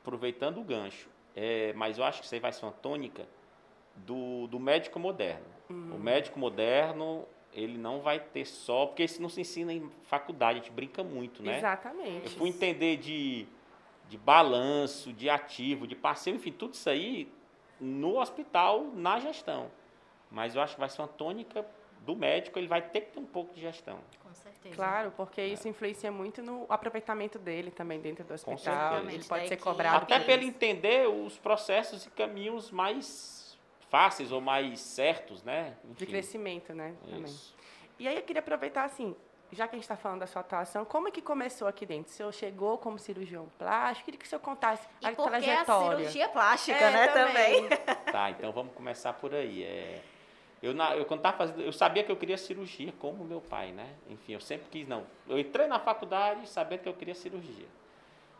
aproveitando 0.00 0.58
o 0.58 0.62
gancho, 0.64 1.08
é, 1.34 1.72
mas 1.74 1.98
eu 1.98 2.04
acho 2.04 2.20
que 2.20 2.26
isso 2.26 2.34
aí 2.34 2.40
vai 2.40 2.52
ser 2.52 2.64
uma 2.64 2.72
tônica 2.72 3.26
do, 3.96 4.46
do 4.46 4.60
médico 4.60 4.98
moderno. 4.98 5.44
Uhum. 5.68 5.96
O 5.96 5.98
médico 5.98 6.38
moderno, 6.38 7.26
ele 7.52 7.76
não 7.76 8.00
vai 8.00 8.20
ter 8.20 8.46
só, 8.46 8.86
porque 8.86 9.02
isso 9.02 9.20
não 9.20 9.28
se 9.28 9.40
ensina 9.40 9.72
em 9.72 9.90
faculdade, 10.04 10.60
a 10.60 10.62
gente 10.62 10.72
brinca 10.72 11.02
muito, 11.02 11.42
né? 11.42 11.58
Exatamente. 11.58 12.26
Eu 12.26 12.30
fui 12.38 12.48
entender 12.48 12.98
de 12.98 13.46
de 14.12 14.18
balanço, 14.18 15.10
de 15.10 15.30
ativo, 15.30 15.86
de 15.86 15.96
passivo, 15.96 16.36
enfim, 16.36 16.52
tudo 16.52 16.74
isso 16.74 16.90
aí 16.90 17.32
no 17.80 18.18
hospital, 18.20 18.84
na 18.94 19.18
gestão. 19.18 19.70
Mas 20.30 20.54
eu 20.54 20.60
acho 20.60 20.74
que 20.74 20.80
vai 20.80 20.90
ser 20.90 21.00
uma 21.00 21.08
tônica 21.08 21.64
do 22.00 22.14
médico, 22.14 22.58
ele 22.58 22.68
vai 22.68 22.82
ter 22.82 23.00
que 23.00 23.12
ter 23.12 23.18
um 23.18 23.24
pouco 23.24 23.54
de 23.54 23.62
gestão. 23.62 23.98
Com 24.22 24.34
certeza. 24.34 24.74
Claro, 24.74 25.14
porque 25.16 25.40
é. 25.40 25.46
isso 25.46 25.66
influencia 25.66 26.12
muito 26.12 26.42
no 26.42 26.66
aproveitamento 26.68 27.38
dele 27.38 27.70
também 27.70 28.00
dentro 28.00 28.22
do 28.22 28.34
hospital. 28.34 28.98
Ele 29.08 29.24
pode 29.24 29.48
ser 29.48 29.56
cobrado. 29.56 30.02
Até 30.02 30.20
para 30.20 30.34
ele 30.34 30.44
entender 30.44 31.08
os 31.08 31.38
processos 31.38 32.04
e 32.04 32.10
caminhos 32.10 32.70
mais 32.70 33.58
fáceis 33.88 34.30
ou 34.30 34.42
mais 34.42 34.78
certos, 34.78 35.42
né? 35.42 35.74
Enfim. 35.84 35.94
De 35.94 36.06
crescimento, 36.06 36.74
né? 36.74 36.94
Isso. 37.06 37.14
Também. 37.14 37.34
E 37.98 38.08
aí 38.08 38.16
eu 38.16 38.22
queria 38.22 38.40
aproveitar 38.40 38.84
assim, 38.84 39.16
já 39.52 39.68
que 39.68 39.74
a 39.74 39.78
gente 39.78 39.84
está 39.84 39.96
falando 39.96 40.20
da 40.20 40.26
sua 40.26 40.40
atuação, 40.40 40.84
como 40.84 41.08
é 41.08 41.10
que 41.10 41.20
começou 41.20 41.68
aqui 41.68 41.84
dentro? 41.84 42.10
O 42.10 42.14
senhor 42.14 42.32
chegou 42.32 42.78
como 42.78 42.98
cirurgião 42.98 43.48
plástico? 43.58 44.06
Queria 44.06 44.18
que 44.18 44.26
o 44.26 44.28
senhor 44.28 44.40
contasse 44.40 44.88
e 45.00 45.06
a 45.06 45.12
por 45.12 45.28
trajetória. 45.28 45.64
a 45.64 45.98
cirurgia 45.98 46.28
plástica, 46.28 46.78
é, 46.78 46.90
né, 46.90 47.08
também. 47.08 47.68
Tá, 48.10 48.30
então 48.30 48.50
vamos 48.50 48.72
começar 48.74 49.12
por 49.12 49.34
aí. 49.34 49.62
É, 49.62 50.02
eu, 50.62 50.72
na, 50.72 50.96
eu, 50.96 51.04
quando 51.04 51.20
tava 51.20 51.36
fazendo, 51.36 51.60
eu 51.60 51.72
sabia 51.72 52.02
que 52.02 52.10
eu 52.10 52.16
queria 52.16 52.38
cirurgia, 52.38 52.92
como 52.98 53.24
meu 53.24 53.40
pai, 53.40 53.72
né? 53.72 53.94
Enfim, 54.08 54.32
eu 54.32 54.40
sempre 54.40 54.68
quis, 54.70 54.88
não. 54.88 55.04
Eu 55.28 55.38
entrei 55.38 55.66
na 55.66 55.78
faculdade 55.78 56.48
sabendo 56.48 56.80
que 56.80 56.88
eu 56.88 56.94
queria 56.94 57.14
cirurgia. 57.14 57.66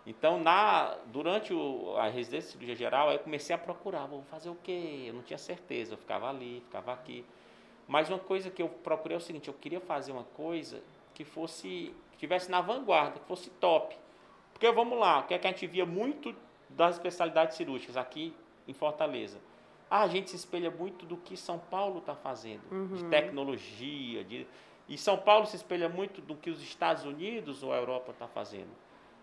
Então, 0.06 0.40
na, 0.40 0.96
durante 1.06 1.52
o, 1.52 1.94
a 1.96 2.08
residência 2.08 2.48
de 2.48 2.52
cirurgia 2.52 2.74
geral, 2.74 3.08
aí 3.08 3.16
eu 3.16 3.20
comecei 3.20 3.54
a 3.54 3.58
procurar, 3.58 4.06
vou 4.06 4.22
fazer 4.24 4.48
o 4.48 4.56
quê? 4.62 5.04
Eu 5.06 5.14
não 5.14 5.22
tinha 5.22 5.38
certeza, 5.38 5.94
eu 5.94 5.98
ficava 5.98 6.28
ali, 6.28 6.60
ficava 6.66 6.92
aqui. 6.92 7.24
Mas 7.86 8.08
uma 8.08 8.18
coisa 8.18 8.50
que 8.50 8.62
eu 8.62 8.68
procurei 8.68 9.16
é 9.16 9.18
o 9.18 9.20
seguinte, 9.20 9.48
eu 9.48 9.54
queria 9.54 9.80
fazer 9.80 10.12
uma 10.12 10.24
coisa 10.24 10.82
que 11.14 11.24
fosse 11.24 11.94
que 12.12 12.18
tivesse 12.18 12.50
na 12.50 12.60
vanguarda, 12.60 13.18
que 13.20 13.26
fosse 13.26 13.50
top. 13.50 13.96
Porque 14.52 14.70
vamos 14.70 14.98
lá, 14.98 15.20
o 15.20 15.22
que 15.24 15.34
é 15.34 15.38
que 15.38 15.46
a 15.46 15.50
gente 15.50 15.66
via 15.66 15.86
muito 15.86 16.34
das 16.68 16.96
especialidades 16.96 17.56
cirúrgicas 17.56 17.96
aqui 17.96 18.34
em 18.66 18.72
Fortaleza? 18.72 19.40
Ah, 19.90 20.02
a 20.02 20.08
gente 20.08 20.30
se 20.30 20.36
espelha 20.36 20.70
muito 20.70 21.04
do 21.04 21.16
que 21.16 21.36
São 21.36 21.58
Paulo 21.58 21.98
está 21.98 22.14
fazendo, 22.14 22.62
uhum. 22.70 22.94
de 22.94 23.04
tecnologia, 23.04 24.24
de, 24.24 24.46
e 24.88 24.96
São 24.96 25.18
Paulo 25.18 25.46
se 25.46 25.56
espelha 25.56 25.88
muito 25.88 26.20
do 26.20 26.34
que 26.34 26.50
os 26.50 26.62
Estados 26.62 27.04
Unidos 27.04 27.62
ou 27.62 27.72
a 27.72 27.76
Europa 27.76 28.12
está 28.12 28.26
fazendo. 28.26 28.70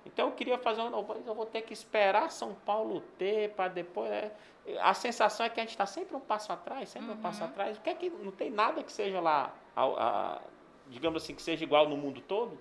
Então 0.06 0.28
eu 0.28 0.32
queria 0.34 0.58
fazer 0.58 0.82
uma 0.82 0.98
eu 1.26 1.36
vou 1.36 1.46
ter 1.46 1.62
que 1.62 1.74
esperar 1.74 2.32
São 2.32 2.54
Paulo 2.54 3.02
ter 3.18 3.52
para 3.52 3.68
depois. 3.68 4.10
Né? 4.10 4.32
A 4.80 4.94
sensação 4.94 5.46
é 5.46 5.50
que 5.50 5.60
a 5.60 5.64
gente 5.64 5.72
está 5.72 5.86
sempre 5.86 6.16
um 6.16 6.20
passo 6.20 6.52
atrás, 6.52 6.90
sempre 6.90 7.10
uhum. 7.10 7.16
um 7.16 7.22
passo 7.22 7.44
atrás. 7.44 7.78
O 7.78 7.82
que 7.82 7.90
é 7.90 7.94
que 7.94 8.10
não 8.10 8.32
tem 8.32 8.50
nada 8.50 8.84
que 8.84 8.92
seja 8.92 9.20
lá 9.20 9.54
a, 9.76 9.84
a, 9.86 10.42
digamos 10.90 11.24
assim, 11.24 11.36
que 11.36 11.42
seja 11.42 11.64
igual 11.64 11.88
no 11.88 11.96
mundo 11.96 12.22
todo, 12.22 12.58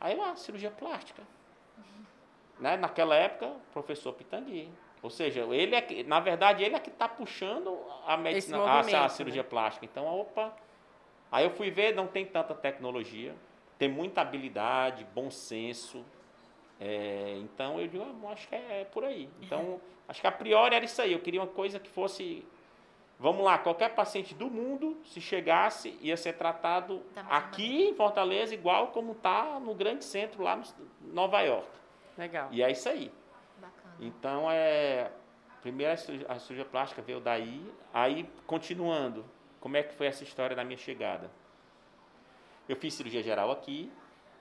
aí 0.00 0.14
lá, 0.14 0.36
cirurgia 0.36 0.70
plástica. 0.70 1.22
Uhum. 1.76 2.04
Né? 2.60 2.76
Naquela 2.76 3.14
época, 3.16 3.52
professor 3.72 4.12
Pitangui. 4.12 4.70
Ou 5.02 5.10
seja, 5.10 5.42
ele 5.54 5.74
é, 5.74 6.02
na 6.04 6.18
verdade, 6.18 6.64
ele 6.64 6.74
é 6.74 6.78
que 6.78 6.88
está 6.88 7.06
puxando 7.06 7.78
a 8.06 8.16
medicina, 8.16 8.58
a, 8.58 9.04
a, 9.04 9.08
cirurgia 9.08 9.42
né? 9.42 9.48
plástica. 9.48 9.84
Então, 9.84 10.06
opa. 10.06 10.56
Aí 11.30 11.44
eu 11.44 11.50
fui 11.50 11.70
ver, 11.70 11.94
não 11.94 12.06
tem 12.06 12.24
tanta 12.24 12.54
tecnologia, 12.54 13.34
tem 13.78 13.88
muita 13.88 14.20
habilidade, 14.20 15.06
bom 15.14 15.30
senso, 15.30 16.04
É, 16.80 17.36
então 17.38 17.78
eu 17.80 17.86
digo, 17.86 18.02
ah, 18.02 18.32
acho 18.32 18.48
que 18.48 18.54
é 18.54 18.84
por 18.92 19.04
aí. 19.04 19.28
Então, 19.40 19.80
acho 20.08 20.20
que 20.20 20.26
a 20.26 20.32
priori 20.32 20.74
era 20.74 20.84
isso 20.84 21.00
aí. 21.00 21.12
Eu 21.12 21.20
queria 21.20 21.40
uma 21.40 21.46
coisa 21.46 21.78
que 21.78 21.88
fosse. 21.88 22.46
Vamos 23.18 23.44
lá, 23.44 23.58
qualquer 23.58 23.94
paciente 23.94 24.34
do 24.34 24.50
mundo, 24.50 25.00
se 25.04 25.20
chegasse, 25.20 25.96
ia 26.00 26.16
ser 26.16 26.34
tratado 26.34 27.02
aqui 27.30 27.84
em 27.84 27.94
Fortaleza, 27.94 28.52
igual 28.52 28.88
como 28.88 29.12
está 29.12 29.60
no 29.60 29.74
grande 29.74 30.04
centro 30.04 30.42
lá 30.42 30.56
no 30.56 30.64
Nova 31.12 31.40
York. 31.40 31.68
Legal. 32.18 32.48
E 32.50 32.62
é 32.62 32.70
isso 32.70 32.88
aí. 32.88 33.12
Bacana. 33.58 33.94
Então 34.00 34.50
é. 34.50 35.10
Primeiro 35.62 35.92
a 35.92 35.96
cirurgia, 35.96 36.26
a 36.28 36.38
cirurgia 36.38 36.64
plástica 36.66 37.00
veio 37.00 37.20
daí, 37.20 37.72
aí 37.92 38.28
continuando, 38.46 39.24
como 39.60 39.78
é 39.78 39.82
que 39.82 39.94
foi 39.94 40.06
essa 40.06 40.22
história 40.22 40.54
da 40.54 40.62
minha 40.62 40.76
chegada? 40.76 41.30
Eu 42.68 42.76
fiz 42.76 42.92
cirurgia 42.92 43.22
geral 43.22 43.50
aqui, 43.50 43.90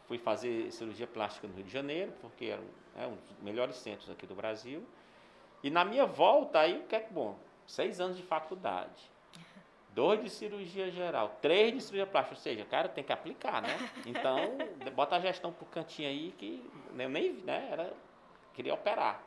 fui 0.05 0.17
fazer 0.17 0.69
cirurgia 0.71 1.07
plástica 1.07 1.47
no 1.47 1.53
Rio 1.53 1.63
de 1.63 1.71
Janeiro, 1.71 2.11
porque 2.19 2.45
era 2.45 2.61
um, 2.61 3.01
é 3.01 3.07
um 3.07 3.15
dos 3.15 3.39
melhores 3.41 3.77
centros 3.77 4.09
aqui 4.09 4.27
do 4.27 4.35
Brasil. 4.35 4.85
E 5.63 5.69
na 5.69 5.85
minha 5.85 6.05
volta, 6.05 6.59
aí 6.59 6.79
o 6.79 6.83
que 6.83 6.95
é 6.95 6.99
que 6.99 7.13
bom? 7.13 7.37
Seis 7.67 8.00
anos 8.00 8.17
de 8.17 8.24
faculdade. 8.24 9.12
Dois 9.89 10.24
de 10.24 10.29
cirurgia 10.29 10.89
geral, 10.89 11.38
três 11.39 11.72
de 11.72 11.79
cirurgia 11.79 12.08
plástica, 12.08 12.36
ou 12.36 12.41
seja, 12.41 12.65
cara, 12.65 12.89
tem 12.89 13.03
que 13.03 13.13
aplicar, 13.13 13.62
né? 13.62 13.77
Então, 14.08 14.58
bota 14.96 15.15
a 15.15 15.20
gestão 15.20 15.53
pro 15.53 15.65
cantinho 15.67 16.10
aí 16.10 16.34
que 16.38 16.67
eu 16.98 17.10
nem, 17.10 17.34
né, 17.34 17.67
era, 17.72 17.93
queria 18.55 18.74
operar. 18.74 19.22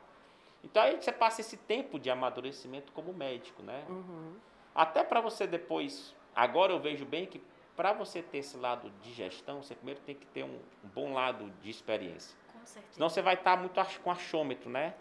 Então 0.63 0.83
aí 0.83 0.97
você 1.01 1.11
passa 1.11 1.39
esse 1.39 1.55
tempo 1.55 1.97
de 1.97 2.09
amadurecimento 2.09 2.91
como 2.91 3.13
médico, 3.13 3.63
né? 3.63 3.85
Uhum. 3.87 4.35
Até 4.75 5.03
para 5.05 5.21
você 5.21 5.47
depois, 5.47 6.13
agora 6.35 6.73
eu 6.73 6.79
vejo 6.79 7.05
bem 7.05 7.25
que 7.25 7.41
para 7.75 7.93
você 7.93 8.21
ter 8.21 8.39
esse 8.39 8.57
lado 8.57 8.89
de 9.01 9.13
gestão, 9.13 9.61
você 9.63 9.73
primeiro 9.75 10.01
tem 10.01 10.15
que 10.15 10.25
ter 10.25 10.43
um, 10.43 10.59
um 10.83 10.87
bom 10.93 11.13
lado 11.13 11.49
de 11.61 11.69
experiência. 11.69 12.35
Com 12.51 12.65
certeza. 12.65 12.93
Senão 12.95 13.07
você 13.07 13.21
vai 13.21 13.35
estar 13.35 13.55
muito 13.55 13.79
ach- 13.79 13.99
com 13.99 14.11
achômetro, 14.11 14.69
né? 14.69 14.95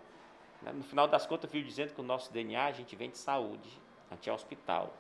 No 0.63 0.83
final 0.83 1.07
das 1.07 1.27
contas, 1.27 1.45
eu 1.45 1.51
fui 1.51 1.63
dizendo 1.63 1.95
que 1.95 2.01
o 2.01 2.05
nosso 2.05 2.33
DNA, 2.33 2.65
a 2.65 2.73
gente 2.73 2.97
vem 2.97 3.11
de 3.11 3.19
saúde, 3.19 3.69
a 4.11 4.15
gente 4.15 4.29
é 4.29 4.33
hospital. 4.33 4.93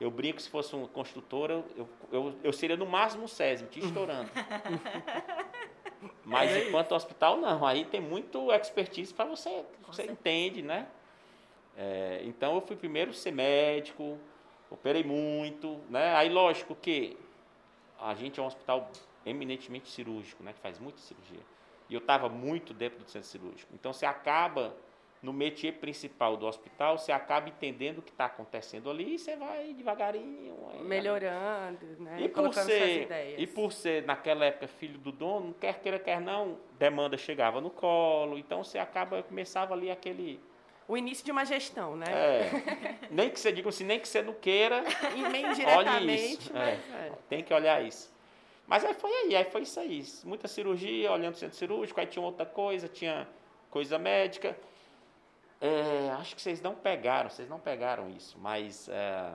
Eu 0.00 0.10
brinco, 0.10 0.40
se 0.40 0.48
fosse 0.48 0.74
uma 0.74 0.88
construtora, 0.88 1.62
eu, 1.76 1.88
eu, 2.10 2.34
eu 2.42 2.52
seria 2.52 2.76
no 2.76 2.86
máximo 2.86 3.24
um 3.24 3.28
SESM, 3.28 3.66
te 3.66 3.80
estourando. 3.80 4.30
Mas 6.24 6.56
enquanto 6.56 6.92
hospital, 6.92 7.36
não. 7.36 7.66
Aí 7.66 7.84
tem 7.84 8.00
muito 8.00 8.50
expertise 8.52 9.12
para 9.12 9.26
você, 9.26 9.50
Com 9.82 9.92
você 9.92 10.02
certeza. 10.04 10.12
entende, 10.12 10.62
né? 10.62 10.86
É, 11.76 12.22
então 12.24 12.54
eu 12.54 12.60
fui 12.60 12.76
primeiro 12.76 13.12
ser 13.12 13.32
médico, 13.32 14.18
operei 14.70 15.04
muito, 15.04 15.80
né? 15.90 16.14
Aí 16.14 16.28
lógico 16.28 16.74
que 16.74 17.18
a 18.00 18.14
gente 18.14 18.40
é 18.40 18.42
um 18.42 18.46
hospital 18.46 18.90
eminentemente 19.26 19.90
cirúrgico, 19.90 20.42
né? 20.42 20.52
Que 20.52 20.60
faz 20.60 20.78
muita 20.78 20.98
cirurgia. 21.00 21.42
E 21.88 21.94
eu 21.94 22.00
estava 22.00 22.28
muito 22.28 22.72
dentro 22.72 23.00
do 23.00 23.10
centro 23.10 23.28
cirúrgico. 23.28 23.70
Então 23.74 23.92
você 23.92 24.06
acaba 24.06 24.74
no 25.22 25.32
métier 25.34 25.74
principal 25.74 26.36
do 26.36 26.46
hospital, 26.46 26.96
você 26.96 27.12
acaba 27.12 27.48
entendendo 27.48 27.98
o 27.98 28.02
que 28.02 28.10
está 28.10 28.24
acontecendo 28.24 28.88
ali 28.88 29.14
e 29.14 29.18
você 29.18 29.36
vai 29.36 29.74
devagarinho. 29.74 30.56
Melhorando, 30.80 31.86
né? 31.98 32.16
e 32.20 32.28
por, 32.28 32.54
ser, 32.54 33.02
ideias. 33.02 33.40
e 33.40 33.46
por 33.46 33.72
ser, 33.72 34.04
naquela 34.06 34.46
época, 34.46 34.66
filho 34.66 34.98
do 34.98 35.12
dono, 35.12 35.54
quer 35.60 35.78
queira, 35.80 35.98
quer 35.98 36.20
não, 36.20 36.58
demanda 36.78 37.18
chegava 37.18 37.60
no 37.60 37.68
colo, 37.68 38.38
então 38.38 38.64
você 38.64 38.78
acaba, 38.78 39.22
começava 39.22 39.74
ali 39.74 39.90
aquele. 39.90 40.40
O 40.88 40.96
início 40.96 41.24
de 41.24 41.30
uma 41.30 41.44
gestão, 41.44 41.96
né? 41.96 42.06
É, 42.08 42.50
nem 43.12 43.30
que 43.30 43.38
você 43.38 43.52
diga 43.52 43.68
assim, 43.68 43.84
nem 43.84 44.00
que 44.00 44.08
você 44.08 44.22
não 44.22 44.32
queira, 44.32 44.82
E 45.14 45.66
olhe 45.76 46.14
isso. 46.14 46.56
é, 46.56 46.78
é. 47.06 47.12
tem 47.28 47.44
que 47.44 47.52
olhar 47.52 47.84
isso. 47.84 48.10
Mas 48.66 48.84
aí 48.84 48.94
foi 48.94 49.10
aí, 49.10 49.36
aí 49.36 49.44
foi 49.44 49.62
isso 49.62 49.78
aí. 49.78 50.02
Muita 50.24 50.48
cirurgia, 50.48 51.12
olhando 51.12 51.34
o 51.34 51.36
centro 51.36 51.56
cirúrgico, 51.56 52.00
aí 52.00 52.06
tinha 52.06 52.24
outra 52.24 52.46
coisa, 52.46 52.88
tinha 52.88 53.28
coisa 53.70 53.98
médica. 53.98 54.56
É, 55.60 56.10
acho 56.18 56.34
que 56.34 56.40
vocês 56.42 56.60
não 56.62 56.74
pegaram, 56.74 57.28
vocês 57.28 57.48
não 57.48 57.58
pegaram 57.60 58.08
isso, 58.08 58.38
mas 58.38 58.88
é, 58.88 59.32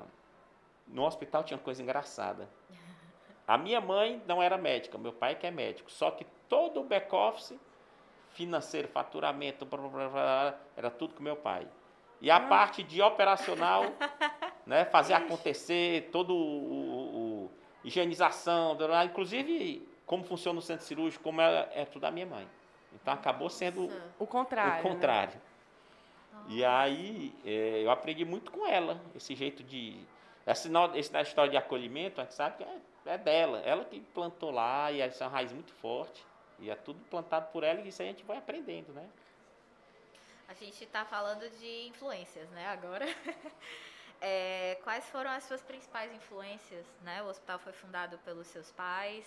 no 0.87 1.03
hospital 1.05 1.43
tinha 1.43 1.57
coisa 1.59 1.81
engraçada. 1.83 2.49
A 3.47 3.57
minha 3.59 3.79
mãe 3.79 4.23
não 4.25 4.41
era 4.41 4.57
médica, 4.57 4.97
meu 4.97 5.13
pai 5.13 5.35
que 5.35 5.45
é 5.45 5.51
médico, 5.51 5.91
só 5.91 6.09
que 6.09 6.25
todo 6.49 6.81
o 6.81 6.83
back-office, 6.83 7.55
financeiro, 8.31 8.87
faturamento, 8.87 9.65
blá, 9.65 9.77
blá, 9.87 10.09
blá, 10.09 10.55
era 10.75 10.89
tudo 10.89 11.13
com 11.13 11.21
meu 11.21 11.35
pai. 11.35 11.67
E 12.19 12.31
a 12.31 12.39
parte 12.39 12.81
de 12.81 13.01
operacional, 13.03 13.83
né, 14.65 14.83
fazer 14.85 15.13
acontecer, 15.13 16.09
todo 16.11 16.33
o, 16.33 16.37
o- 16.37 17.43
o- 17.45 17.51
higienização, 17.83 18.75
inclusive 19.05 19.87
como 20.07 20.23
funciona 20.23 20.57
o 20.57 20.61
centro 20.61 20.83
cirúrgico, 20.85 21.23
como 21.23 21.39
é, 21.39 21.69
é 21.71 21.85
tudo 21.85 22.01
da 22.01 22.09
minha 22.09 22.25
mãe. 22.25 22.47
Então 22.93 23.13
acabou 23.13 23.49
sendo 23.49 23.83
Nossa. 23.83 24.03
O 24.17 24.25
contrário. 24.25 24.79
o 24.79 24.87
né? 25.35 25.41
E 26.47 26.63
aí 26.63 27.33
é, 27.43 27.81
eu 27.83 27.91
aprendi 27.91 28.23
muito 28.23 28.51
com 28.51 28.67
ela, 28.67 28.99
esse 29.15 29.35
jeito 29.35 29.63
de. 29.63 29.99
Essa, 30.45 30.69
da 30.69 31.21
história 31.21 31.49
de 31.49 31.57
acolhimento, 31.57 32.21
a 32.21 32.23
gente 32.23 32.35
sabe 32.35 32.57
que 32.57 32.63
é, 32.63 33.13
é 33.13 33.17
dela. 33.17 33.59
Ela 33.59 33.83
que 33.83 33.99
plantou 33.99 34.51
lá, 34.51 34.91
e 34.91 35.01
essa 35.01 35.23
é 35.23 35.27
uma 35.27 35.33
raiz 35.33 35.51
muito 35.51 35.73
forte. 35.73 36.23
E 36.59 36.69
é 36.69 36.75
tudo 36.75 36.99
plantado 37.09 37.51
por 37.51 37.63
ela, 37.63 37.81
e 37.81 37.87
isso 37.87 38.01
aí 38.01 38.09
a 38.09 38.11
gente 38.11 38.23
vai 38.23 38.37
aprendendo, 38.37 38.93
né? 38.93 39.09
A 40.47 40.53
gente 40.53 40.83
está 40.83 41.03
falando 41.03 41.49
de 41.57 41.87
influências, 41.87 42.49
né? 42.51 42.67
Agora. 42.67 43.05
É, 44.21 44.79
quais 44.83 45.05
foram 45.09 45.29
as 45.29 45.43
suas 45.43 45.61
principais 45.61 46.11
influências? 46.11 46.85
Né? 47.01 47.21
O 47.21 47.27
hospital 47.27 47.59
foi 47.59 47.73
fundado 47.73 48.17
pelos 48.19 48.47
seus 48.47 48.71
pais. 48.71 49.25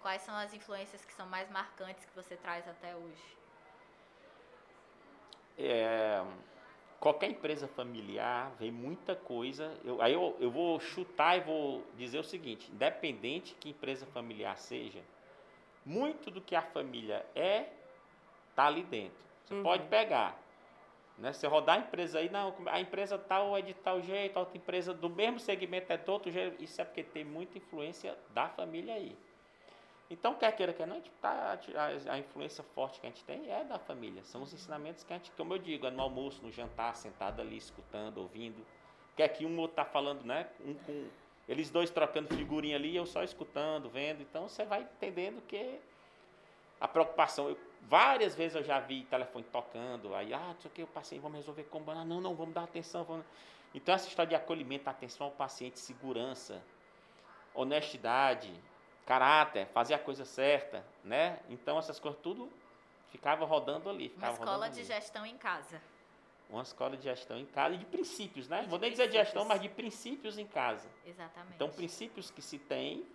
Quais 0.00 0.22
são 0.22 0.34
as 0.34 0.52
influências 0.52 1.04
que 1.04 1.12
são 1.12 1.26
mais 1.26 1.48
marcantes 1.50 2.04
que 2.04 2.14
você 2.16 2.34
traz 2.36 2.66
até 2.66 2.96
hoje? 2.96 3.36
É, 5.56 6.24
qualquer 7.02 7.30
empresa 7.30 7.66
familiar 7.66 8.52
vem 8.60 8.70
muita 8.70 9.16
coisa. 9.16 9.76
Eu, 9.84 10.00
aí 10.00 10.12
eu, 10.12 10.36
eu 10.38 10.52
vou 10.52 10.78
chutar 10.78 11.36
e 11.36 11.40
vou 11.40 11.84
dizer 11.96 12.20
o 12.20 12.24
seguinte: 12.24 12.70
independente 12.72 13.56
que 13.58 13.70
empresa 13.70 14.06
familiar 14.06 14.56
seja, 14.56 15.00
muito 15.84 16.30
do 16.30 16.40
que 16.40 16.54
a 16.54 16.62
família 16.62 17.26
é 17.34 17.66
está 18.50 18.66
ali 18.66 18.84
dentro. 18.84 19.18
Você 19.44 19.54
Uhum. 19.54 19.62
pode 19.64 19.82
pegar. 19.88 20.40
Né? 21.18 21.32
Você 21.32 21.46
rodar 21.48 21.76
a 21.76 21.80
empresa 21.80 22.20
aí, 22.20 22.30
não, 22.30 22.54
a 22.66 22.80
empresa 22.80 23.18
tal 23.18 23.56
é 23.56 23.60
de 23.60 23.74
tal 23.74 24.00
jeito, 24.00 24.36
a 24.36 24.40
outra 24.40 24.56
empresa 24.56 24.94
do 24.94 25.10
mesmo 25.10 25.40
segmento 25.40 25.92
é 25.92 25.96
de 25.96 26.08
outro 26.08 26.30
jeito. 26.30 26.62
Isso 26.62 26.80
é 26.80 26.84
porque 26.84 27.02
tem 27.02 27.24
muita 27.24 27.58
influência 27.58 28.16
da 28.30 28.48
família 28.48 28.94
aí. 28.94 29.16
Então, 30.12 30.34
quer 30.34 30.52
queira, 30.54 30.74
quer 30.74 30.86
não, 30.86 30.96
a, 30.96 30.98
gente 30.98 31.10
tá- 31.22 31.58
a- 31.74 32.12
a 32.12 32.18
influência 32.18 32.62
forte 32.62 33.00
que 33.00 33.06
a 33.06 33.08
gente 33.08 33.24
tem 33.24 33.50
é 33.50 33.64
da 33.64 33.78
família. 33.78 34.22
São 34.24 34.42
os 34.42 34.52
ensinamentos 34.52 35.02
que 35.02 35.12
a 35.12 35.16
gente, 35.16 35.30
como 35.32 35.54
eu 35.54 35.58
digo, 35.58 35.86
é 35.86 35.90
no 35.90 36.02
almoço, 36.02 36.42
no 36.42 36.52
jantar, 36.52 36.94
sentado 36.96 37.40
ali, 37.40 37.56
escutando, 37.56 38.18
ouvindo. 38.18 38.62
Quer 39.16 39.28
que 39.28 39.46
um 39.46 39.58
outro 39.58 39.76
tá 39.76 39.86
falando, 39.86 40.22
né? 40.22 40.48
Um 40.66 40.74
com, 40.74 41.08
eles 41.48 41.70
dois 41.70 41.88
trocando 41.90 42.28
figurinha 42.36 42.76
ali, 42.76 42.94
eu 42.94 43.06
só 43.06 43.22
escutando, 43.22 43.88
vendo. 43.88 44.20
Então, 44.20 44.48
você 44.50 44.66
vai 44.66 44.82
entendendo 44.82 45.40
que 45.46 45.80
a 46.78 46.86
preocupação. 46.86 47.48
eu- 47.48 47.58
várias 47.80 48.34
vezes 48.34 48.54
eu 48.54 48.62
já 48.62 48.80
vi 48.80 49.04
telefone 49.04 49.44
tocando, 49.50 50.14
aí, 50.14 50.34
ah, 50.34 50.52
não 50.52 50.60
sei 50.60 50.70
o 50.70 50.74
que, 50.74 50.82
eu 50.82 50.86
passei, 50.88 51.18
vamos 51.18 51.38
resolver 51.38 51.64
como. 51.64 51.90
Ah, 51.90 52.04
não, 52.04 52.20
não, 52.20 52.34
vamos 52.34 52.52
dar 52.54 52.64
atenção. 52.64 53.02
Vamos... 53.04 53.24
Então, 53.74 53.94
essa 53.94 54.06
história 54.08 54.28
de 54.28 54.34
acolhimento, 54.34 54.90
atenção 54.90 55.28
ao 55.28 55.32
paciente, 55.32 55.78
segurança, 55.78 56.62
honestidade, 57.54 58.52
caráter, 59.06 59.66
fazer 59.68 59.94
a 59.94 59.98
coisa 59.98 60.24
certa, 60.24 60.84
né? 61.04 61.38
Então, 61.48 61.78
essas 61.78 61.98
coisas 61.98 62.20
tudo 62.20 62.50
ficava 63.10 63.44
rodando 63.44 63.90
ali. 63.90 64.06
Uma 64.08 64.14
Ficava 64.14 64.32
escola 64.32 64.52
rodando 64.52 64.74
de 64.74 64.80
ali. 64.80 64.88
gestão 64.88 65.26
em 65.26 65.36
casa. 65.36 65.80
Uma 66.48 66.62
escola 66.62 66.96
de 66.96 67.04
gestão 67.04 67.38
em 67.38 67.46
casa 67.46 67.74
e 67.74 67.78
de 67.78 67.84
princípios, 67.86 68.48
né? 68.48 68.60
E 68.60 68.64
de 68.64 68.68
Vou 68.70 68.78
nem 68.78 68.90
dizer 68.90 69.08
de 69.08 69.14
gestão, 69.14 69.44
mas 69.44 69.60
de 69.60 69.68
princípios 69.68 70.38
em 70.38 70.46
casa. 70.46 70.86
Exatamente. 71.06 71.54
Então, 71.54 71.68
princípios 71.70 72.30
que 72.30 72.42
se 72.42 72.58
tem, 72.58 73.06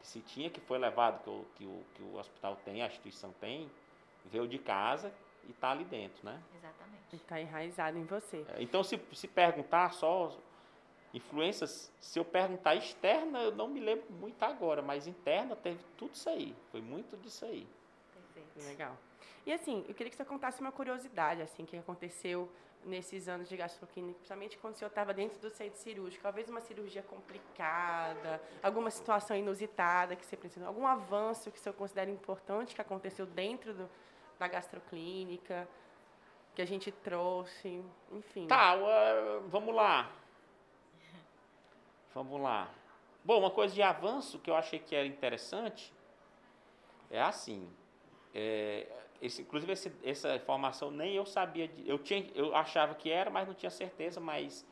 que 0.00 0.06
se 0.06 0.20
tinha, 0.20 0.50
que 0.50 0.60
foi 0.60 0.78
levado, 0.78 1.20
que 1.22 1.30
o, 1.30 1.46
que 1.56 1.64
o, 1.64 1.84
que 1.94 2.02
o 2.02 2.16
hospital 2.18 2.56
tem, 2.64 2.82
a 2.82 2.86
instituição 2.86 3.32
tem, 3.40 3.70
veio 4.24 4.48
de 4.48 4.58
casa 4.58 5.12
e 5.44 5.52
está 5.52 5.70
ali 5.70 5.84
dentro, 5.84 6.24
né? 6.24 6.42
Exatamente. 6.56 6.96
Está 7.14 7.40
enraizado 7.40 7.96
em 7.98 8.04
você. 8.04 8.44
É, 8.48 8.62
Então, 8.62 8.82
se, 8.82 9.00
se 9.12 9.28
perguntar 9.28 9.92
só 9.92 10.36
influências, 11.14 11.92
se 12.00 12.18
eu 12.18 12.24
perguntar 12.24 12.74
externa, 12.74 13.40
eu 13.40 13.54
não 13.54 13.68
me 13.68 13.80
lembro 13.80 14.06
muito 14.12 14.42
agora, 14.42 14.82
mas 14.82 15.06
interna 15.06 15.56
teve 15.56 15.80
tudo 15.96 16.14
isso 16.14 16.28
aí. 16.28 16.54
Foi 16.70 16.80
muito 16.80 17.16
disso 17.16 17.44
aí. 17.44 17.66
Perfeito. 18.12 18.68
Legal. 18.68 18.96
E 19.46 19.52
assim, 19.52 19.84
eu 19.88 19.94
queria 19.94 20.10
que 20.10 20.16
você 20.16 20.24
contasse 20.24 20.60
uma 20.60 20.72
curiosidade, 20.72 21.40
assim, 21.40 21.64
que 21.64 21.76
aconteceu 21.76 22.50
nesses 22.84 23.28
anos 23.28 23.48
de 23.48 23.56
gastroclínica, 23.56 24.14
principalmente 24.18 24.58
quando 24.58 24.74
o 24.74 24.76
senhor 24.78 24.88
estava 24.88 25.12
dentro 25.12 25.38
do 25.40 25.50
centro 25.50 25.78
cirúrgico, 25.78 26.22
talvez 26.22 26.48
uma 26.48 26.60
cirurgia 26.60 27.02
complicada, 27.02 28.40
alguma 28.62 28.90
situação 28.90 29.36
inusitada 29.36 30.14
que 30.14 30.24
você 30.24 30.36
precisa, 30.36 30.66
algum 30.66 30.86
avanço 30.86 31.50
que 31.50 31.58
o 31.58 31.60
senhor 31.60 31.74
considera 31.74 32.10
importante 32.10 32.74
que 32.74 32.80
aconteceu 32.80 33.26
dentro 33.26 33.74
do, 33.74 33.90
da 34.38 34.46
gastroclínica, 34.46 35.68
que 36.54 36.62
a 36.62 36.66
gente 36.66 36.90
trouxe, 36.90 37.84
enfim. 38.12 38.46
Tá, 38.46 38.76
uh, 38.76 39.48
vamos 39.48 39.74
lá. 39.74 40.10
Vamos 42.14 42.40
lá. 42.40 42.70
Bom, 43.24 43.38
uma 43.40 43.50
coisa 43.50 43.74
de 43.74 43.82
avanço 43.82 44.38
que 44.38 44.50
eu 44.50 44.56
achei 44.56 44.78
que 44.78 44.94
era 44.94 45.06
interessante 45.06 45.92
é 47.10 47.20
assim. 47.20 47.68
é, 48.34 48.86
esse, 49.20 49.42
inclusive 49.42 49.72
esse, 49.72 49.92
essa 50.04 50.36
informação 50.36 50.90
nem 50.90 51.14
eu 51.14 51.24
sabia, 51.24 51.68
de, 51.68 51.88
eu, 51.88 51.98
tinha, 51.98 52.30
eu 52.34 52.54
achava 52.54 52.94
que 52.94 53.10
era, 53.10 53.30
mas 53.30 53.46
não 53.46 53.54
tinha 53.54 53.70
certeza, 53.70 54.20
mas 54.20 54.66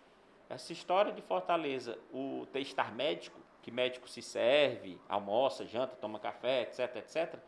essa 0.49 0.73
história 0.73 1.13
de 1.13 1.23
Fortaleza, 1.23 1.99
o 2.13 2.47
ter 2.53 2.61
estar 2.61 2.95
médico, 2.95 3.41
que 3.63 3.71
médico 3.71 4.09
se 4.09 4.21
serve, 4.21 5.01
almoça, 5.09 5.65
janta, 5.65 5.97
toma 5.97 6.19
café, 6.19 6.63
etc, 6.63 6.97
etc, 6.97 7.39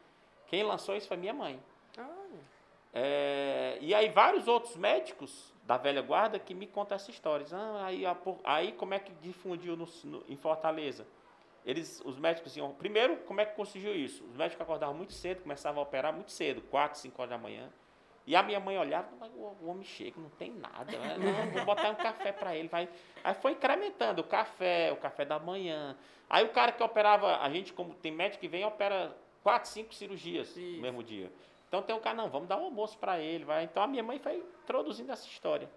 quem 0.47 0.63
lançou 0.63 0.97
isso 0.97 1.07
foi 1.07 1.17
minha 1.17 1.35
mãe. 1.35 1.63
É, 2.95 3.77
e 3.81 3.95
aí 3.95 4.09
vários 4.09 4.49
outros 4.49 4.77
médicos 4.77 5.53
da 5.67 5.77
velha 5.77 6.01
guarda 6.01 6.39
que 6.39 6.55
me 6.55 6.67
contam 6.67 6.95
essa 6.95 7.11
história. 7.11 7.45
Ah, 7.53 7.87
aí, 7.87 8.05
aí 8.45 8.73
como 8.73 8.95
é 8.95 9.01
que 9.01 9.13
difundiu 9.21 9.77
no, 9.77 9.89
no, 10.05 10.25
em 10.29 10.37
Fortaleza? 10.37 11.07
Eles, 11.65 12.01
os 12.05 12.17
médicos 12.17 12.57
iam. 12.57 12.73
Primeiro, 12.73 13.17
como 13.19 13.41
é 13.41 13.45
que 13.45 13.57
conseguiu 13.57 13.93
isso? 13.93 14.25
Os 14.25 14.37
médicos 14.37 14.63
acordavam 14.63 14.95
muito 14.95 15.13
cedo, 15.13 15.43
começavam 15.43 15.81
a 15.81 15.83
operar 15.83 16.13
muito 16.13 16.31
cedo, 16.31 16.63
4, 16.71 16.97
5 17.01 17.21
horas 17.21 17.31
da 17.31 17.39
manhã. 17.39 17.69
E 18.25 18.35
a 18.35 18.43
minha 18.43 18.59
mãe 18.61 18.79
olhava, 18.79 19.09
o 19.61 19.69
homem 19.69 19.85
chega, 19.85 20.21
não 20.21 20.31
tem 20.31 20.53
nada. 20.53 20.97
Né? 20.97 21.17
Não, 21.19 21.51
vou 21.53 21.65
botar 21.65 21.91
um 21.91 21.95
café 21.97 22.33
para 22.33 22.57
ele. 22.57 22.69
Vai. 22.69 22.89
Aí 23.23 23.35
foi 23.35 23.53
incrementando 23.53 24.21
o 24.21 24.25
café, 24.25 24.93
o 24.93 24.97
café 24.97 25.25
da 25.25 25.39
manhã. 25.39 25.97
Aí 26.31 26.45
o 26.45 26.49
cara 26.49 26.73
que 26.73 26.83
operava, 26.83 27.39
a 27.39 27.51
gente, 27.51 27.73
como 27.73 27.95
tem 27.95 28.13
médico 28.13 28.41
que 28.41 28.49
vem, 28.49 28.65
opera 28.65 29.17
quatro, 29.43 29.69
cinco 29.71 29.95
cirurgias 29.95 30.57
Isso. 30.57 30.77
no 30.77 30.83
mesmo 30.83 31.03
dia. 31.03 31.31
Então 31.77 31.83
tem 31.83 31.97
um 31.97 32.01
cara, 32.01 32.17
não, 32.17 32.31
vamos 32.31 32.49
dar 32.49 32.57
um 32.57 32.65
almoço 32.65 32.97
para 32.99 33.21
ele. 33.21 33.45
Vai. 33.45 33.65
Então 33.65 33.83
a 33.83 33.87
minha 33.87 34.03
mãe 34.03 34.19
foi 34.19 34.43
introduzindo 34.63 35.13
essa 35.13 35.27
história. 35.27 35.69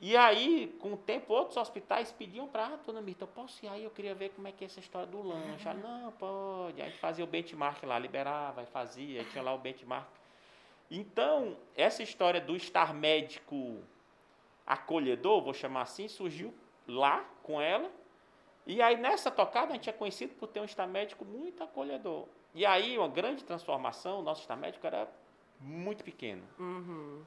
E 0.00 0.16
aí, 0.16 0.76
com 0.78 0.92
o 0.92 0.96
tempo, 0.96 1.32
outros 1.32 1.56
hospitais 1.56 2.12
pediam 2.12 2.46
para, 2.46 2.66
ah, 2.66 2.78
dona 2.86 3.00
Mirta, 3.00 3.24
eu 3.24 3.28
posso 3.28 3.64
ir 3.64 3.68
aí? 3.68 3.82
Eu 3.82 3.90
queria 3.90 4.14
ver 4.14 4.28
como 4.28 4.46
é 4.46 4.52
que 4.52 4.62
é 4.62 4.66
essa 4.66 4.78
história 4.78 5.08
do 5.08 5.20
lanche. 5.20 5.68
Ah, 5.68 5.74
não, 5.74 6.12
pode. 6.12 6.80
Aí 6.80 6.88
a 6.88 6.92
fazia 6.92 7.24
o 7.24 7.26
benchmark 7.26 7.82
lá, 7.82 7.98
liberava, 7.98 8.64
fazia, 8.66 9.24
tinha 9.24 9.42
lá 9.42 9.52
o 9.52 9.58
benchmark. 9.58 10.06
Então, 10.88 11.56
essa 11.74 12.00
história 12.00 12.40
do 12.40 12.54
estar 12.54 12.94
médico 12.94 13.82
acolhedor, 14.64 15.42
vou 15.42 15.52
chamar 15.52 15.82
assim, 15.82 16.06
surgiu 16.06 16.54
lá 16.86 17.24
com 17.42 17.60
ela. 17.60 17.90
E 18.68 18.82
aí, 18.82 18.98
nessa 18.98 19.30
tocada, 19.30 19.70
a 19.70 19.72
gente 19.72 19.88
é 19.88 19.92
conhecido 19.94 20.34
por 20.34 20.46
ter 20.46 20.60
um 20.60 20.64
estar 20.64 20.86
médico 20.86 21.24
muito 21.24 21.64
acolhedor. 21.64 22.26
E 22.54 22.66
aí, 22.66 22.98
uma 22.98 23.08
grande 23.08 23.42
transformação, 23.42 24.20
o 24.20 24.22
nosso 24.22 24.42
estar 24.42 24.56
médico 24.56 24.86
era 24.86 25.08
muito 25.58 26.04
pequeno. 26.04 26.42
Uhum. 26.58 27.24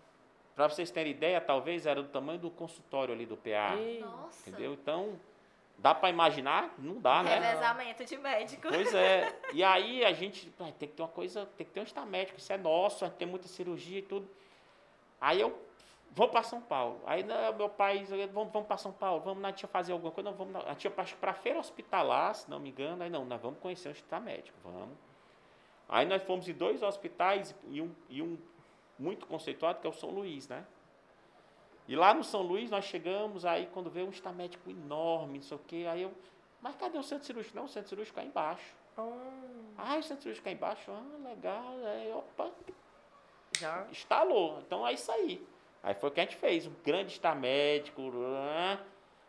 Para 0.56 0.70
vocês 0.70 0.92
terem 0.92 1.12
ideia, 1.12 1.42
talvez 1.42 1.88
era 1.88 2.04
do 2.04 2.10
tamanho 2.10 2.38
do 2.38 2.52
consultório 2.52 3.12
ali 3.12 3.26
do 3.26 3.36
PA. 3.36 3.76
Nossa. 4.02 4.48
Entendeu? 4.48 4.74
Então, 4.74 5.20
dá 5.80 5.96
para 5.96 6.12
imaginar? 6.12 6.76
Não 6.78 7.02
dá, 7.02 7.24
né? 7.24 7.40
Revezamento 7.40 8.06
de 8.06 8.18
médico. 8.20 8.68
Pois 8.68 8.94
é. 8.94 9.36
E 9.52 9.64
aí 9.64 10.06
a 10.06 10.14
gente 10.14 10.48
tem 10.52 10.72
que 10.74 10.88
ter 10.96 11.02
uma 11.02 11.10
coisa, 11.10 11.48
tem 11.58 11.66
que 11.66 11.74
ter 11.74 11.80
um 11.80 11.84
estar 11.84 12.06
médico, 12.06 12.38
isso 12.38 12.54
é 12.54 12.58
nosso, 12.58 13.10
tem 13.10 13.28
muita 13.28 13.48
cirurgia 13.48 13.98
e 13.98 14.04
tudo. 14.04 14.30
Aí 15.20 15.42
eu 15.42 15.60
vou 16.12 16.28
para 16.28 16.44
São 16.44 16.62
Paulo. 16.62 17.02
Aí 17.06 17.24
não, 17.24 17.54
meu 17.54 17.70
pai, 17.70 18.04
vamos, 18.32 18.52
vamos 18.52 18.68
para 18.68 18.78
São 18.78 18.92
Paulo, 18.92 19.22
vamos 19.22 19.42
na 19.42 19.52
tia 19.52 19.68
fazer 19.68 19.94
alguma 19.94 20.12
coisa, 20.12 20.30
não, 20.30 20.38
vamos 20.38 20.54
na, 20.54 20.60
a 20.72 20.76
tia 20.76 20.92
para 20.92 21.34
feira 21.34 21.60
hospitalar, 21.60 22.36
se 22.36 22.50
não 22.50 22.60
me 22.60 22.70
engano. 22.70 23.04
Aí 23.04 23.10
não, 23.10 23.26
nós 23.26 23.42
vamos 23.42 23.60
conhecer 23.60 23.90
um 23.90 23.92
estar 23.92 24.20
médico, 24.20 24.58
vamos. 24.64 24.98
Aí 25.88 26.06
nós 26.06 26.22
fomos 26.24 26.48
em 26.48 26.54
dois 26.54 26.82
hospitais 26.84 27.56
e 27.68 27.82
um, 27.82 27.94
e 28.10 28.22
um 28.22 28.38
muito 28.98 29.26
conceituado, 29.26 29.80
que 29.80 29.88
é 29.88 29.90
o 29.90 29.94
São 29.94 30.10
Luís, 30.10 30.48
né? 30.48 30.66
E 31.88 31.96
lá 31.96 32.14
no 32.14 32.24
São 32.24 32.42
Luís 32.42 32.70
nós 32.70 32.86
chegamos, 32.86 33.46
aí 33.46 33.68
quando 33.74 33.90
veio 33.90 34.08
um 34.08 34.12
está 34.12 34.32
médico 34.32 34.70
enorme, 34.70 35.40
não 35.40 35.44
sei 35.44 35.58
o 35.58 35.60
quê, 35.60 35.88
aí 35.90 36.04
eu, 36.04 36.14
mas 36.62 36.76
cadê 36.76 36.98
o 36.98 37.04
centro 37.04 37.26
cirúrgico? 37.26 37.56
Não, 37.56 37.66
o 37.66 37.68
centro 37.68 37.90
cirúrgico 37.90 38.20
é 38.20 38.24
embaixo. 38.24 38.76
Oh. 38.98 39.12
Ah, 39.78 39.98
o 39.98 40.04
centro 40.04 40.22
cirúrgico 40.22 40.48
é 40.48 40.52
embaixo? 40.52 40.92
Ah, 40.92 41.28
legal, 41.28 41.74
é, 41.86 42.16
opa. 42.16 42.52
Já. 43.60 43.88
Instalou, 43.90 44.60
então 44.60 44.88
é 44.88 44.94
isso 44.94 45.12
aí. 45.12 45.46
Aí 45.84 45.94
foi 45.96 46.10
o 46.10 46.12
que 46.12 46.20
a 46.20 46.24
gente 46.24 46.36
fez, 46.36 46.68
um 46.68 46.74
grande 46.84 47.12
está 47.12 47.34
médico, 47.34 48.02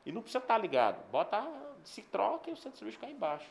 e 0.05 0.13
não 0.13 0.21
precisa 0.21 0.43
estar 0.43 0.59
ligado, 0.59 1.03
bota, 1.11 1.43
se 1.83 2.03
troca 2.03 2.51
e 2.51 2.53
o 2.53 2.57
centro 2.57 2.79
cirúrgico 2.79 3.05
é 3.07 3.11
embaixo. 3.11 3.51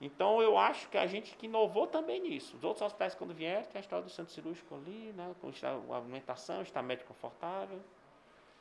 Então 0.00 0.40
eu 0.40 0.56
acho 0.56 0.88
que 0.88 0.96
a 0.96 1.06
gente 1.06 1.36
que 1.36 1.46
inovou 1.46 1.86
também 1.86 2.20
nisso. 2.20 2.56
Os 2.56 2.62
outros 2.62 2.82
hospitais, 2.82 3.14
quando 3.14 3.34
vieram, 3.34 3.64
tem 3.64 3.78
a 3.78 3.80
história 3.80 4.04
do 4.04 4.10
centro 4.10 4.32
cirúrgico 4.32 4.74
ali, 4.76 5.12
né? 5.16 5.34
Com 5.40 5.50
a 5.92 5.96
alimentação, 5.96 6.62
está 6.62 6.80
médico 6.80 7.08
confortável. 7.08 7.80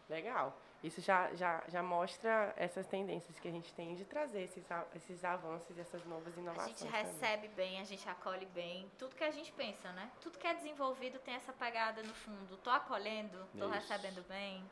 Legal. 0.09 0.57
Isso 0.83 1.01
já, 1.01 1.33
já, 1.33 1.63
já 1.67 1.81
mostra 1.81 2.53
essas 2.55 2.85
tendências 2.87 3.39
que 3.39 3.47
a 3.47 3.51
gente 3.51 3.73
tem 3.73 3.95
de 3.95 4.05
trazer 4.05 4.43
esses, 4.43 4.63
esses 4.95 5.23
avanços, 5.23 5.77
essas 5.77 6.05
novas 6.05 6.35
inovações. 6.37 6.81
A 6.81 6.85
gente 6.85 6.91
recebe 6.91 7.47
também. 7.49 7.71
bem, 7.71 7.81
a 7.81 7.83
gente 7.83 8.07
acolhe 8.07 8.45
bem. 8.47 8.89
Tudo 8.97 9.15
que 9.15 9.23
a 9.23 9.31
gente 9.31 9.51
pensa, 9.53 9.91
né? 9.93 10.11
Tudo 10.21 10.37
que 10.37 10.45
é 10.45 10.53
desenvolvido 10.53 11.17
tem 11.19 11.33
essa 11.33 11.51
pegada 11.51 12.03
no 12.03 12.13
fundo. 12.13 12.55
Estou 12.55 12.71
acolhendo, 12.71 13.47
estou 13.53 13.69
recebendo 13.69 14.23
bem. 14.27 14.63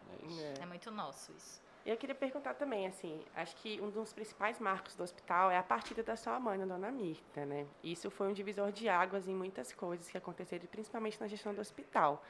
É, 0.59 0.61
é 0.61 0.65
muito 0.65 0.91
nosso 0.91 1.31
isso. 1.31 1.65
Eu 1.85 1.95
queria 1.97 2.15
perguntar 2.15 2.55
também, 2.55 2.87
assim, 2.87 3.23
acho 3.35 3.55
que 3.57 3.79
um 3.79 3.91
dos 3.91 4.11
principais 4.11 4.59
marcos 4.59 4.95
do 4.95 5.03
hospital 5.03 5.51
é 5.51 5.57
a 5.57 5.61
partida 5.61 6.01
da 6.01 6.15
sua 6.15 6.39
mãe, 6.39 6.59
a 6.59 6.65
dona 6.65 6.91
Mirta, 6.91 7.45
né? 7.45 7.67
Isso 7.83 8.09
foi 8.09 8.27
um 8.27 8.33
divisor 8.33 8.71
de 8.71 8.89
águas 8.89 9.27
em 9.27 9.35
muitas 9.35 9.71
coisas 9.71 10.09
que 10.09 10.17
aconteceram, 10.17 10.65
principalmente 10.65 11.21
na 11.21 11.27
gestão 11.27 11.53
do 11.53 11.61
hospital. 11.61 12.23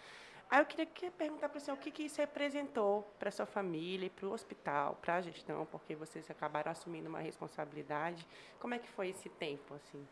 Aí 0.49 0.59
eu 0.59 0.65
queria 0.65 1.11
perguntar 1.11 1.49
para 1.49 1.57
o 1.57 1.61
senhor 1.61 1.75
o 1.75 1.79
que, 1.79 1.89
que 1.89 2.03
isso 2.03 2.21
representou 2.21 3.01
para 3.17 3.29
a 3.29 3.31
sua 3.31 3.45
família, 3.45 4.09
para 4.09 4.27
o 4.27 4.31
hospital, 4.31 4.97
para 5.01 5.15
a 5.15 5.21
gestão, 5.21 5.65
porque 5.65 5.95
vocês 5.95 6.29
acabaram 6.29 6.71
assumindo 6.71 7.09
uma 7.09 7.19
responsabilidade. 7.19 8.25
Como 8.59 8.73
é 8.73 8.79
que 8.79 8.87
foi 8.87 9.09
esse 9.09 9.27
tempo, 9.27 9.73
assim? 9.73 10.07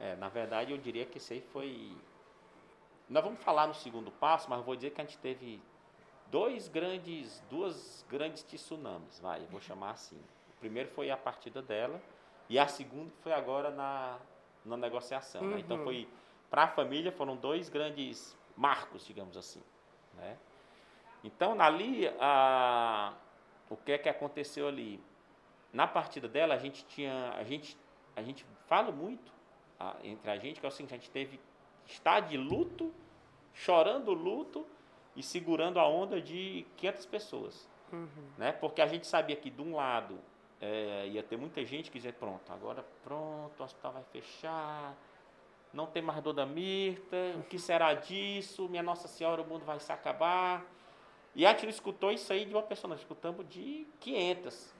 É, 0.00 0.16
na 0.16 0.28
verdade, 0.28 0.72
eu 0.72 0.78
diria 0.78 1.04
que 1.04 1.18
isso 1.18 1.32
aí 1.32 1.40
foi... 1.40 1.96
Nós 3.08 3.22
vamos 3.22 3.42
falar 3.42 3.66
no 3.66 3.74
segundo 3.74 4.10
passo, 4.10 4.48
mas 4.48 4.64
vou 4.64 4.74
dizer 4.74 4.90
que 4.90 5.00
a 5.00 5.04
gente 5.04 5.18
teve 5.18 5.62
dois 6.30 6.68
grandes, 6.68 7.40
duas 7.50 8.04
grandes 8.08 8.42
tsunamis, 8.42 9.18
vai, 9.20 9.46
vou 9.46 9.60
chamar 9.60 9.92
assim. 9.92 10.16
O 10.50 10.60
primeiro 10.60 10.88
foi 10.90 11.10
a 11.10 11.16
partida 11.16 11.62
dela 11.62 12.00
e 12.48 12.58
a 12.58 12.66
segunda 12.66 13.10
foi 13.20 13.32
agora 13.32 13.70
na, 13.70 14.18
na 14.64 14.76
negociação. 14.76 15.42
Uhum. 15.42 15.50
Né? 15.50 15.60
Então 15.60 15.78
uhum. 15.78 15.84
foi 15.84 16.08
para 16.50 16.64
a 16.64 16.68
família 16.68 17.12
foram 17.12 17.36
dois 17.36 17.68
grandes 17.68 18.36
marcos, 18.58 19.06
digamos 19.06 19.36
assim, 19.36 19.62
né? 20.14 20.36
Então 21.22 21.60
ali 21.60 22.08
a, 22.20 23.14
o 23.70 23.76
que 23.76 23.92
é 23.92 23.98
que 23.98 24.08
aconteceu 24.08 24.66
ali? 24.66 25.00
Na 25.72 25.86
partida 25.86 26.28
dela 26.28 26.54
a 26.54 26.58
gente 26.58 26.84
tinha 26.86 27.30
a 27.30 27.44
gente 27.44 27.76
a 28.16 28.22
gente 28.22 28.44
fala 28.66 28.90
muito 28.90 29.32
a, 29.78 29.96
entre 30.02 30.30
a 30.30 30.36
gente 30.36 30.58
que 30.58 30.66
é 30.66 30.68
o 30.68 30.72
seguinte, 30.72 30.94
a 30.94 30.98
gente 30.98 31.10
teve 31.10 31.40
estar 31.86 32.20
de 32.20 32.36
luto, 32.36 32.92
chorando 33.54 34.12
luto 34.12 34.66
e 35.14 35.22
segurando 35.22 35.78
a 35.78 35.86
onda 35.86 36.20
de 36.20 36.66
500 36.76 37.06
pessoas. 37.06 37.68
Uhum. 37.92 38.08
Né? 38.36 38.52
Porque 38.52 38.82
a 38.82 38.86
gente 38.86 39.06
sabia 39.06 39.36
que, 39.36 39.50
de 39.50 39.62
um 39.62 39.76
lado, 39.76 40.18
é, 40.60 41.08
ia 41.08 41.22
ter 41.22 41.36
muita 41.36 41.64
gente 41.64 41.90
que 41.90 41.98
dizia: 41.98 42.12
pronto, 42.12 42.52
agora 42.52 42.84
pronto, 43.02 43.58
o 43.58 43.62
hospital 43.64 43.92
vai 43.92 44.04
fechar, 44.12 44.94
não 45.72 45.86
tem 45.86 46.02
mais 46.02 46.22
dor 46.22 46.32
da 46.32 46.46
Mirta, 46.46 47.16
o 47.38 47.42
que 47.42 47.58
será 47.58 47.94
disso? 47.94 48.68
Minha 48.68 48.82
Nossa 48.82 49.08
Senhora, 49.08 49.42
o 49.42 49.46
mundo 49.46 49.64
vai 49.64 49.78
se 49.80 49.92
acabar. 49.92 50.64
E 51.34 51.46
a 51.46 51.50
gente 51.50 51.64
não 51.64 51.70
escutou 51.70 52.10
isso 52.10 52.32
aí 52.32 52.44
de 52.44 52.54
uma 52.54 52.62
pessoa, 52.62 52.90
nós 52.90 53.00
escutamos 53.00 53.48
de 53.48 53.86
500. 54.00 54.74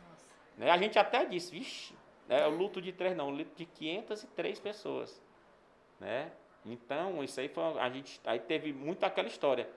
Né? 0.56 0.70
A 0.70 0.78
gente 0.78 0.98
até 0.98 1.24
disse, 1.24 1.52
vixe, 1.52 1.94
é 2.28 2.46
o 2.46 2.50
luto 2.50 2.80
de 2.80 2.92
três, 2.92 3.16
não, 3.16 3.28
o 3.28 3.30
luto 3.30 3.54
de 3.54 3.66
503 3.66 4.58
pessoas. 4.60 5.22
Né? 6.00 6.32
Então, 6.64 7.22
isso 7.22 7.38
aí 7.40 7.48
foi, 7.48 7.62
a 7.78 7.88
gente, 7.90 8.20
aí 8.24 8.40
teve 8.40 8.72
muito 8.72 9.04
aquela 9.04 9.28
história 9.28 9.68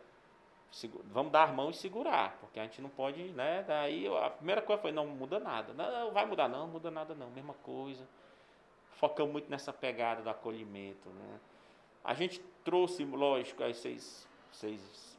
vamos 1.06 1.32
dar 1.32 1.50
a 1.50 1.52
mão 1.52 1.70
e 1.70 1.74
segurar, 1.74 2.38
porque 2.40 2.60
a 2.60 2.64
gente 2.64 2.82
não 2.82 2.90
pode, 2.90 3.22
né? 3.34 3.64
Daí 3.68 4.08
a 4.08 4.30
primeira 4.30 4.62
coisa 4.62 4.82
foi, 4.82 4.92
não 4.92 5.06
muda 5.06 5.40
nada. 5.40 5.74
Não, 5.74 6.12
vai 6.12 6.26
mudar 6.26 6.48
não, 6.48 6.60
não 6.60 6.68
muda 6.68 6.90
nada 6.90 7.14
não, 7.14 7.30
mesma 7.30 7.54
coisa. 7.56 8.08
Focamos 9.02 9.32
muito 9.32 9.50
nessa 9.50 9.74
pegada 9.74 10.22
do 10.22 10.30
acolhimento, 10.30 11.10
né? 11.10 11.40
A 12.04 12.14
gente 12.14 12.40
trouxe, 12.64 13.04
lógico, 13.04 13.64
aí 13.64 13.74
vocês, 13.74 14.28
vocês 14.52 15.18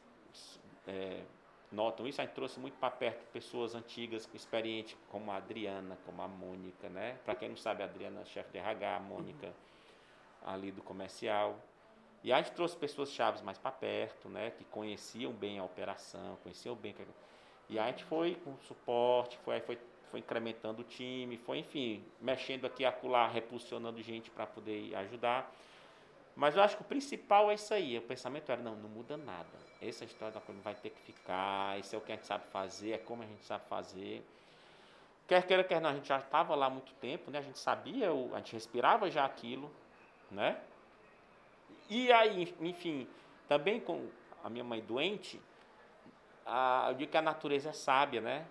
é, 0.87 1.21
notam 1.69 2.07
isso, 2.07 2.21
a 2.21 2.23
gente 2.23 2.33
trouxe 2.33 2.61
muito 2.61 2.75
para 2.79 2.89
perto 2.89 3.25
pessoas 3.33 3.75
antigas, 3.75 4.29
experientes, 4.33 4.95
como 5.09 5.29
a 5.31 5.35
Adriana, 5.35 5.97
como 6.05 6.21
a 6.21 6.27
Mônica, 6.29 6.87
né? 6.87 7.19
Para 7.25 7.35
quem 7.35 7.49
não 7.49 7.57
sabe, 7.57 7.83
a 7.83 7.85
Adriana 7.85 8.21
é 8.21 8.25
chefe 8.25 8.53
de 8.53 8.57
RH, 8.57 8.95
a 8.95 8.99
Mônica 9.01 9.47
uhum. 9.47 10.49
ali 10.49 10.71
do 10.71 10.81
comercial. 10.81 11.59
E 12.23 12.31
a 12.31 12.41
gente 12.41 12.53
trouxe 12.53 12.77
pessoas 12.77 13.11
chaves 13.11 13.41
mais 13.41 13.57
para 13.57 13.71
perto, 13.71 14.29
né, 14.29 14.51
que 14.51 14.63
conheciam 14.63 15.33
bem 15.33 15.59
a 15.59 15.63
operação, 15.65 16.37
conheciam 16.41 16.73
bem. 16.73 16.95
E 17.67 17.77
a 17.77 17.87
gente 17.87 18.05
foi 18.05 18.35
com 18.35 18.55
suporte, 18.59 19.37
foi, 19.39 19.59
foi, 19.59 19.77
foi 20.13 20.19
incrementando 20.19 20.83
o 20.83 20.83
time, 20.83 21.37
foi, 21.37 21.57
enfim, 21.57 22.03
mexendo 22.21 22.65
aqui 22.65 22.85
acolá, 22.85 23.27
repulsionando 23.27 23.99
gente 24.03 24.29
para 24.29 24.45
poder 24.45 24.93
ajudar. 24.97 25.51
Mas 26.35 26.55
eu 26.55 26.61
acho 26.61 26.75
que 26.77 26.83
o 26.83 26.85
principal 26.85 27.49
é 27.49 27.55
isso 27.55 27.73
aí. 27.73 27.97
O 27.97 28.01
pensamento 28.03 28.51
era, 28.51 28.61
não, 28.61 28.75
não 28.75 28.89
muda 28.89 29.17
nada. 29.17 29.49
Essa 29.81 30.05
história 30.05 30.31
da 30.31 30.39
coisa 30.39 30.61
vai 30.61 30.75
ter 30.75 30.91
que 30.91 31.01
ficar, 31.01 31.79
isso 31.79 31.95
é 31.95 31.97
o 31.97 32.01
que 32.01 32.11
a 32.11 32.15
gente 32.15 32.27
sabe 32.27 32.45
fazer, 32.51 32.91
é 32.91 32.97
como 32.99 33.23
a 33.23 33.25
gente 33.25 33.43
sabe 33.43 33.65
fazer. 33.67 34.23
Quer 35.27 35.47
queira, 35.47 35.63
quer 35.63 35.81
não, 35.81 35.89
a 35.89 35.95
gente 35.95 36.07
já 36.07 36.19
estava 36.19 36.53
lá 36.53 36.67
há 36.67 36.69
muito 36.69 36.93
tempo, 37.01 37.31
né? 37.31 37.39
A 37.39 37.41
gente 37.41 37.57
sabia, 37.57 38.11
a 38.11 38.37
gente 38.37 38.53
respirava 38.53 39.09
já 39.09 39.25
aquilo, 39.25 39.71
né? 40.29 40.61
E 41.89 42.11
aí, 42.11 42.53
enfim, 42.61 43.07
também 43.47 43.79
com 43.79 44.07
a 44.43 44.49
minha 44.49 44.63
mãe 44.63 44.79
doente, 44.79 45.41
a, 46.45 46.85
eu 46.89 46.93
digo 46.93 47.09
que 47.09 47.17
a 47.17 47.21
natureza 47.21 47.71
é 47.71 47.73
sábia, 47.73 48.21
né? 48.21 48.45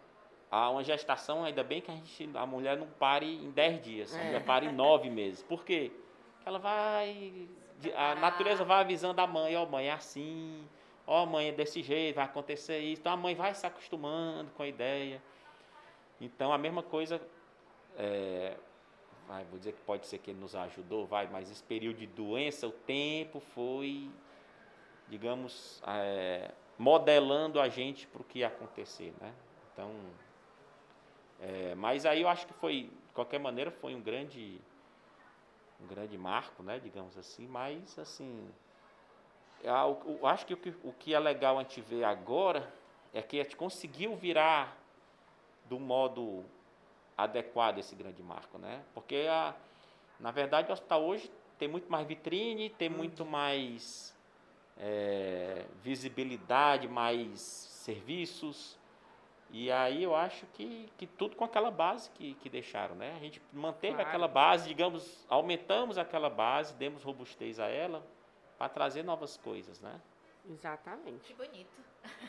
Há 0.55 0.69
uma 0.69 0.85
gestação, 0.85 1.45
ainda 1.45 1.65
bem 1.65 1.81
que 1.81 1.91
a, 1.91 1.95
gente, 1.95 2.29
a 2.35 2.45
mulher 2.45 2.77
não 2.77 2.87
pare 2.87 3.25
em 3.43 3.51
10 3.51 3.81
dias, 3.83 4.15
a 4.15 4.19
É. 4.21 4.25
mulher 4.27 4.45
pare 4.45 4.67
em 4.67 4.73
9 4.73 5.09
meses. 5.09 5.43
Por 5.43 5.65
quê? 5.65 5.91
Porque 6.35 6.47
ela 6.49 6.59
vai. 6.59 7.49
A 7.97 8.15
natureza 8.17 8.62
vai 8.62 8.81
avisando 8.81 9.19
a 9.23 9.27
mãe, 9.27 9.57
ó, 9.57 9.65
mãe, 9.65 9.88
é 9.88 9.93
assim, 9.93 10.62
ó, 11.07 11.25
mãe, 11.25 11.49
é 11.49 11.53
desse 11.53 11.83
jeito, 11.83 12.17
vai 12.17 12.27
acontecer 12.27 12.79
isso. 12.81 13.01
Então 13.01 13.12
a 13.12 13.17
mãe 13.17 13.35
vai 13.35 13.55
se 13.55 13.67
acostumando 13.67 14.51
com 14.51 14.62
a 14.62 14.69
ideia. 14.69 15.23
Então 16.21 16.53
a 16.53 16.59
mesma 16.59 16.83
coisa. 16.83 17.19
é, 17.97 18.55
vai, 19.27 19.45
vou 19.45 19.59
dizer 19.59 19.73
que 19.73 19.81
pode 19.83 20.07
ser 20.07 20.19
que 20.19 20.31
ele 20.33 20.38
nos 20.41 20.55
ajudou, 20.55 21.07
vai, 21.07 21.27
mas 21.29 21.51
esse 21.51 21.62
período 21.62 21.97
de 21.99 22.07
doença, 22.07 22.67
o 22.67 22.73
tempo 22.73 23.41
foi, 23.41 24.11
digamos, 25.09 25.83
é, 25.87 26.51
modelando 26.79 27.61
a 27.61 27.69
gente 27.69 28.07
para 28.07 28.21
o 28.21 28.25
que 28.25 28.41
ia 28.41 28.49
acontecer, 28.49 29.12
né? 29.21 29.33
Então, 29.73 29.91
é, 31.42 31.74
mas 31.74 32.07
aí 32.07 32.22
eu 32.22 32.28
acho 32.28 32.46
que 32.46 32.52
foi, 32.55 32.85
de 33.09 33.12
qualquer 33.12 33.40
maneira, 33.40 33.70
foi 33.70 33.96
um 33.96 34.00
grande, 34.00 34.61
um 35.81 35.87
grande 35.88 36.16
marco, 36.16 36.62
né? 36.62 36.78
Digamos 36.78 37.18
assim, 37.18 37.48
mas 37.48 37.98
assim, 37.98 38.48
eu, 39.61 40.18
eu 40.20 40.26
acho 40.26 40.46
que 40.46 40.55
o, 40.55 40.57
que 40.57 40.74
o 40.85 40.92
que 40.92 41.12
é 41.12 41.18
legal 41.18 41.59
a 41.59 41.62
gente 41.62 41.81
ver 41.81 42.05
agora 42.05 42.72
é 43.12 43.20
que 43.20 43.40
a 43.40 43.42
gente 43.42 43.57
conseguiu 43.57 44.14
virar 44.14 44.78
do 45.68 45.81
modo 45.81 46.44
adequado 47.18 47.78
esse 47.78 47.96
grande 47.96 48.22
marco, 48.22 48.57
né? 48.59 48.85
Porque 48.94 49.26
a, 49.28 49.52
na 50.20 50.31
verdade 50.31 50.70
o 50.70 50.72
hospital 50.72 51.02
hoje 51.02 51.28
tem 51.59 51.66
muito 51.66 51.90
mais 51.90 52.07
vitrine, 52.07 52.70
tem 52.70 52.88
muito 52.88 53.24
mais 53.24 54.16
é, 54.78 55.64
visibilidade, 55.83 56.87
mais 56.87 57.40
serviços. 57.40 58.78
E 59.53 59.71
aí 59.71 60.03
eu 60.03 60.17
acho 60.17 60.47
que, 60.47 60.91
que 60.97 61.07
tudo 61.07 61.37
com 61.37 61.45
aquela 61.45 61.71
base 61.71 62.11
que, 62.12 62.33
que 62.35 62.49
deixaram, 62.49 62.95
né? 62.95 63.12
A 63.15 63.19
gente 63.19 63.41
manteve 63.53 63.95
Claro. 63.95 64.09
aquela 64.09 64.27
base, 64.27 64.67
digamos, 64.67 65.27
aumentamos 65.29 65.99
aquela 65.99 66.31
base, 66.31 66.75
demos 66.75 67.03
robustez 67.03 67.61
a 67.61 67.67
ela 67.69 68.03
para 68.57 68.71
trazer 68.71 69.03
novas 69.03 69.37
coisas, 69.37 69.79
né? 69.79 70.01
Que 70.43 70.53
Exatamente. 70.53 71.35
bonito. 71.35 71.71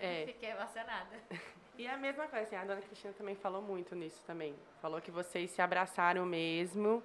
É. 0.02 0.26
Fiquei 0.28 0.52
emocionada. 0.52 1.18
E 1.76 1.88
a 1.88 1.98
mesma 1.98 2.28
coisa, 2.28 2.46
assim, 2.46 2.56
a 2.56 2.64
dona 2.64 2.82
Cristina 2.82 3.12
também 3.14 3.34
falou 3.34 3.60
muito 3.60 3.96
nisso 3.96 4.22
também. 4.28 4.56
Falou 4.80 5.02
que 5.02 5.10
vocês 5.10 5.50
se 5.50 5.60
abraçaram 5.60 6.24
mesmo 6.24 7.02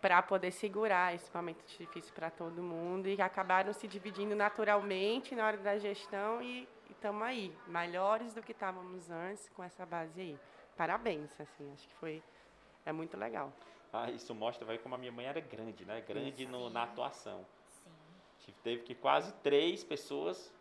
para 0.00 0.20
poder 0.22 0.50
segurar 0.50 1.14
esse 1.14 1.32
momento 1.32 1.64
difícil 1.78 2.12
para 2.12 2.28
todo 2.28 2.60
mundo 2.60 3.08
e 3.08 3.14
que 3.14 3.22
acabaram 3.22 3.72
se 3.72 3.86
dividindo 3.86 4.34
naturalmente 4.34 5.36
na 5.36 5.46
hora 5.46 5.56
da 5.58 5.78
gestão 5.78 6.42
e 6.42 6.68
estamos 6.98 7.22
aí, 7.22 7.56
melhores 7.66 8.34
do 8.34 8.42
que 8.42 8.52
estávamos 8.52 9.08
antes 9.10 9.48
com 9.50 9.62
essa 9.62 9.86
base 9.86 10.20
aí. 10.20 10.38
Parabéns, 10.76 11.30
assim, 11.40 11.72
acho 11.72 11.86
que 11.88 11.94
foi 11.94 12.22
é 12.84 12.92
muito 12.92 13.16
legal. 13.16 13.52
Ah, 13.92 14.10
isso 14.10 14.34
mostra 14.34 14.64
vai 14.66 14.78
como 14.78 14.94
a 14.94 14.98
minha 14.98 15.12
mãe 15.12 15.26
era 15.26 15.40
grande, 15.40 15.84
né? 15.84 16.00
Grande 16.00 16.46
no, 16.46 16.68
na 16.70 16.82
atuação. 16.82 17.46
Sim. 17.66 17.90
Tive- 18.40 18.58
Teve 18.62 18.82
que 18.82 18.94
quase 18.94 19.32
três 19.34 19.82
pessoas 19.82 20.52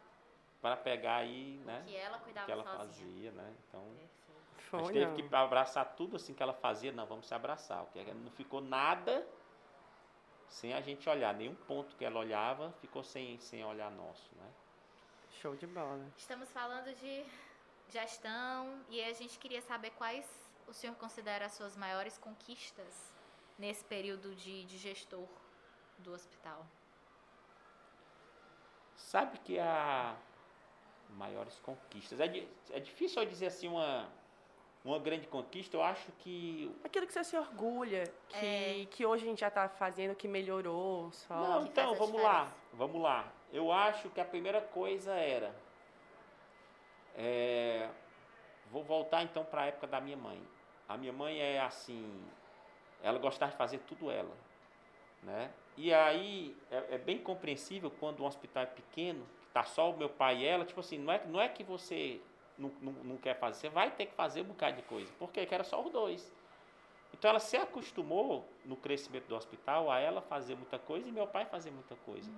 para 0.61 0.77
pegar 0.77 1.17
aí, 1.17 1.59
né? 1.65 1.83
Que 1.85 1.95
ela 1.95 2.17
O 2.17 2.21
cuidava 2.21 2.45
que 2.45 2.51
ela 2.51 2.63
sozinha. 2.63 2.77
fazia, 2.79 3.31
né? 3.31 3.53
Então, 3.67 3.81
Perfeito. 3.81 4.11
a 4.55 4.61
Foi, 4.69 4.79
gente 4.79 4.93
teve 4.93 5.05
não. 5.23 5.29
que 5.29 5.35
abraçar 5.35 5.85
tudo 5.95 6.15
assim 6.15 6.33
que 6.33 6.41
ela 6.43 6.53
fazia. 6.53 6.91
Não, 6.91 7.05
vamos 7.05 7.27
se 7.27 7.33
abraçar. 7.33 7.83
O 7.83 7.87
que 7.87 8.03
não 8.13 8.31
ficou 8.31 8.61
nada 8.61 9.25
sem 10.47 10.73
a 10.73 10.81
gente 10.81 11.07
olhar. 11.09 11.33
Nenhum 11.33 11.55
ponto 11.55 11.95
que 11.95 12.05
ela 12.05 12.19
olhava 12.19 12.71
ficou 12.79 13.03
sem, 13.03 13.37
sem 13.39 13.63
olhar 13.65 13.91
nosso, 13.91 14.33
né? 14.35 14.49
Show 15.41 15.55
de 15.55 15.67
bola. 15.67 16.05
Estamos 16.17 16.49
falando 16.49 16.93
de 16.95 17.23
gestão 17.89 18.79
e 18.89 19.03
a 19.03 19.13
gente 19.13 19.37
queria 19.37 19.61
saber 19.61 19.91
quais 19.91 20.25
o 20.67 20.73
senhor 20.73 20.95
considera 20.95 21.45
as 21.45 21.53
suas 21.53 21.75
maiores 21.77 22.17
conquistas 22.17 23.13
nesse 23.57 23.83
período 23.85 24.35
de, 24.35 24.63
de 24.65 24.77
gestor 24.77 25.27
do 25.99 26.11
hospital. 26.13 26.65
Sabe 28.95 29.37
que 29.39 29.59
a 29.59 30.15
maiores 31.11 31.59
conquistas. 31.59 32.19
É, 32.19 32.47
é 32.71 32.79
difícil 32.79 33.21
eu 33.21 33.27
dizer 33.29 33.47
assim 33.47 33.67
uma, 33.67 34.09
uma 34.83 34.99
grande 34.99 35.27
conquista. 35.27 35.77
Eu 35.77 35.83
acho 35.83 36.11
que 36.19 36.75
Aquilo 36.83 37.05
que 37.05 37.13
você 37.13 37.23
se 37.23 37.37
orgulha, 37.37 38.11
que, 38.29 38.35
É. 38.45 38.85
que 38.89 39.05
hoje 39.05 39.25
a 39.25 39.29
gente 39.29 39.39
já 39.39 39.47
está 39.47 39.69
fazendo, 39.69 40.15
que 40.15 40.27
melhorou 40.27 41.11
só. 41.11 41.35
Não, 41.35 41.63
que 41.63 41.69
então, 41.69 41.95
vamos 41.95 42.21
lá, 42.21 42.51
vamos 42.73 43.01
lá. 43.01 43.31
Eu 43.51 43.71
acho 43.71 44.09
que 44.09 44.19
a 44.19 44.25
primeira 44.25 44.61
coisa 44.61 45.13
era. 45.13 45.53
é, 47.15 47.89
vou 48.71 48.83
voltar 48.83 49.23
então 49.23 49.43
para 49.43 49.61
a 49.61 49.65
época 49.65 49.87
da 49.87 49.99
minha 50.01 50.17
mãe. 50.17 50.41
A 50.87 50.97
minha 50.97 51.13
mãe 51.13 51.39
é 51.39 51.59
assim. 51.59 52.23
Ela 53.01 53.19
gostava 53.19 53.51
de 53.51 53.57
fazer 53.57 53.79
tudo 53.79 54.11
ela. 54.11 54.35
Né? 55.23 55.51
E 55.75 55.93
aí 55.93 56.55
é, 56.71 56.95
é 56.95 56.97
bem 56.97 57.17
compreensível 57.17 57.91
quando 57.99 58.23
um 58.23 58.25
hospital 58.25 58.63
é 58.63 58.67
pequeno, 58.67 59.25
que 59.41 59.47
tá 59.53 59.63
só 59.63 59.91
o 59.91 59.97
meu 59.97 60.09
pai 60.09 60.37
e 60.37 60.45
ela, 60.45 60.65
tipo 60.65 60.79
assim, 60.79 60.97
não 60.97 61.13
é, 61.13 61.25
não 61.25 61.41
é 61.41 61.49
que 61.49 61.63
você 61.63 62.21
não, 62.57 62.71
não, 62.81 62.91
não 62.91 63.17
quer 63.17 63.37
fazer, 63.37 63.59
você 63.61 63.69
vai 63.69 63.91
ter 63.91 64.07
que 64.07 64.13
fazer 64.13 64.41
um 64.41 64.45
bocado 64.45 64.77
de 64.77 64.81
coisa. 64.83 65.11
Por 65.19 65.31
quê? 65.31 65.45
Que 65.45 65.53
era 65.53 65.63
só 65.63 65.81
os 65.83 65.91
dois. 65.91 66.31
Então 67.13 67.29
ela 67.29 67.39
se 67.39 67.57
acostumou 67.57 68.47
no 68.65 68.75
crescimento 68.75 69.27
do 69.27 69.35
hospital 69.35 69.89
a 69.89 69.99
ela 69.99 70.21
fazer 70.21 70.55
muita 70.55 70.77
coisa 70.77 71.07
e 71.07 71.11
meu 71.11 71.27
pai 71.27 71.45
fazer 71.45 71.71
muita 71.71 71.95
coisa. 71.97 72.29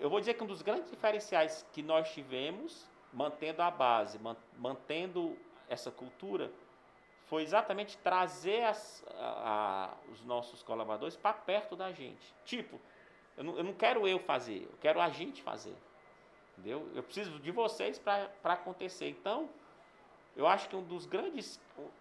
Eu 0.00 0.08
vou 0.08 0.20
dizer 0.20 0.34
que 0.34 0.42
um 0.44 0.46
dos 0.46 0.62
grandes 0.62 0.90
diferenciais 0.90 1.64
que 1.72 1.82
nós 1.82 2.12
tivemos, 2.12 2.86
mantendo 3.12 3.62
a 3.62 3.70
base, 3.70 4.18
man- 4.18 4.36
mantendo 4.58 5.36
essa 5.68 5.90
cultura, 5.90 6.50
foi 7.26 7.42
exatamente 7.42 7.96
trazer 7.98 8.64
as- 8.64 9.04
a- 9.18 9.90
a- 9.94 10.10
os 10.12 10.24
nossos 10.24 10.62
colaboradores 10.62 11.16
para 11.16 11.32
perto 11.32 11.76
da 11.76 11.92
gente. 11.92 12.34
Tipo, 12.44 12.80
eu 13.36 13.44
não, 13.44 13.56
eu 13.58 13.64
não 13.64 13.72
quero 13.74 14.06
eu 14.08 14.18
fazer, 14.18 14.62
eu 14.62 14.78
quero 14.80 15.00
a 15.00 15.08
gente 15.10 15.42
fazer. 15.42 15.74
Entendeu? 16.56 16.88
Eu 16.94 17.02
preciso 17.02 17.38
de 17.38 17.50
vocês 17.50 17.98
para 17.98 18.30
acontecer. 18.44 19.08
Então, 19.10 19.48
eu 20.36 20.46
acho 20.46 20.68
que 20.68 20.74
um 20.76 20.82
dos 20.82 21.06
grandes, 21.06 21.60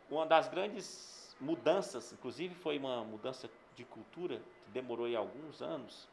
uma 0.09 0.25
das 0.25 0.47
grandes 0.47 1.35
mudanças, 1.39 2.11
inclusive 2.11 2.55
foi 2.55 2.77
uma 2.77 3.03
mudança 3.03 3.49
de 3.75 3.83
cultura 3.85 4.41
que 4.65 4.71
demorou 4.71 5.05
aí 5.05 5.15
alguns 5.15 5.61
anos, 5.61 6.07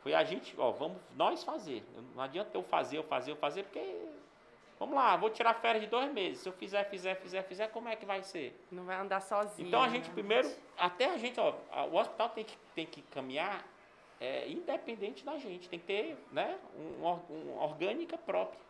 foi 0.00 0.14
a 0.14 0.24
gente, 0.24 0.54
ó, 0.58 0.70
vamos 0.70 0.98
nós 1.14 1.44
fazer. 1.44 1.84
Não 2.14 2.22
adianta 2.22 2.56
eu 2.56 2.62
fazer, 2.62 2.98
eu 2.98 3.04
fazer, 3.04 3.32
eu 3.32 3.36
fazer, 3.36 3.64
porque 3.64 3.82
vamos 4.78 4.94
lá, 4.94 5.16
vou 5.16 5.28
tirar 5.30 5.54
férias 5.54 5.84
de 5.84 5.90
dois 5.90 6.10
meses. 6.12 6.42
Se 6.42 6.48
eu 6.48 6.52
fizer, 6.52 6.84
fizer, 6.84 7.14
fizer, 7.16 7.42
fizer, 7.42 7.68
como 7.68 7.88
é 7.88 7.96
que 7.96 8.06
vai 8.06 8.22
ser? 8.22 8.58
Não 8.70 8.84
vai 8.84 8.96
andar 8.96 9.20
sozinho. 9.20 9.68
Então 9.68 9.82
a 9.82 9.88
gente 9.88 10.08
né? 10.08 10.14
primeiro, 10.14 10.50
até 10.78 11.06
a 11.06 11.18
gente, 11.18 11.38
ó, 11.38 11.54
o 11.90 11.96
hospital 11.96 12.30
tem 12.30 12.44
que, 12.44 12.56
tem 12.74 12.86
que 12.86 13.02
caminhar 13.02 13.64
é, 14.18 14.48
independente 14.48 15.24
da 15.24 15.36
gente, 15.36 15.68
tem 15.68 15.78
que 15.78 15.86
ter 15.86 16.16
né, 16.32 16.58
um, 16.76 17.02
uma 17.02 17.64
orgânica 17.64 18.16
própria. 18.16 18.60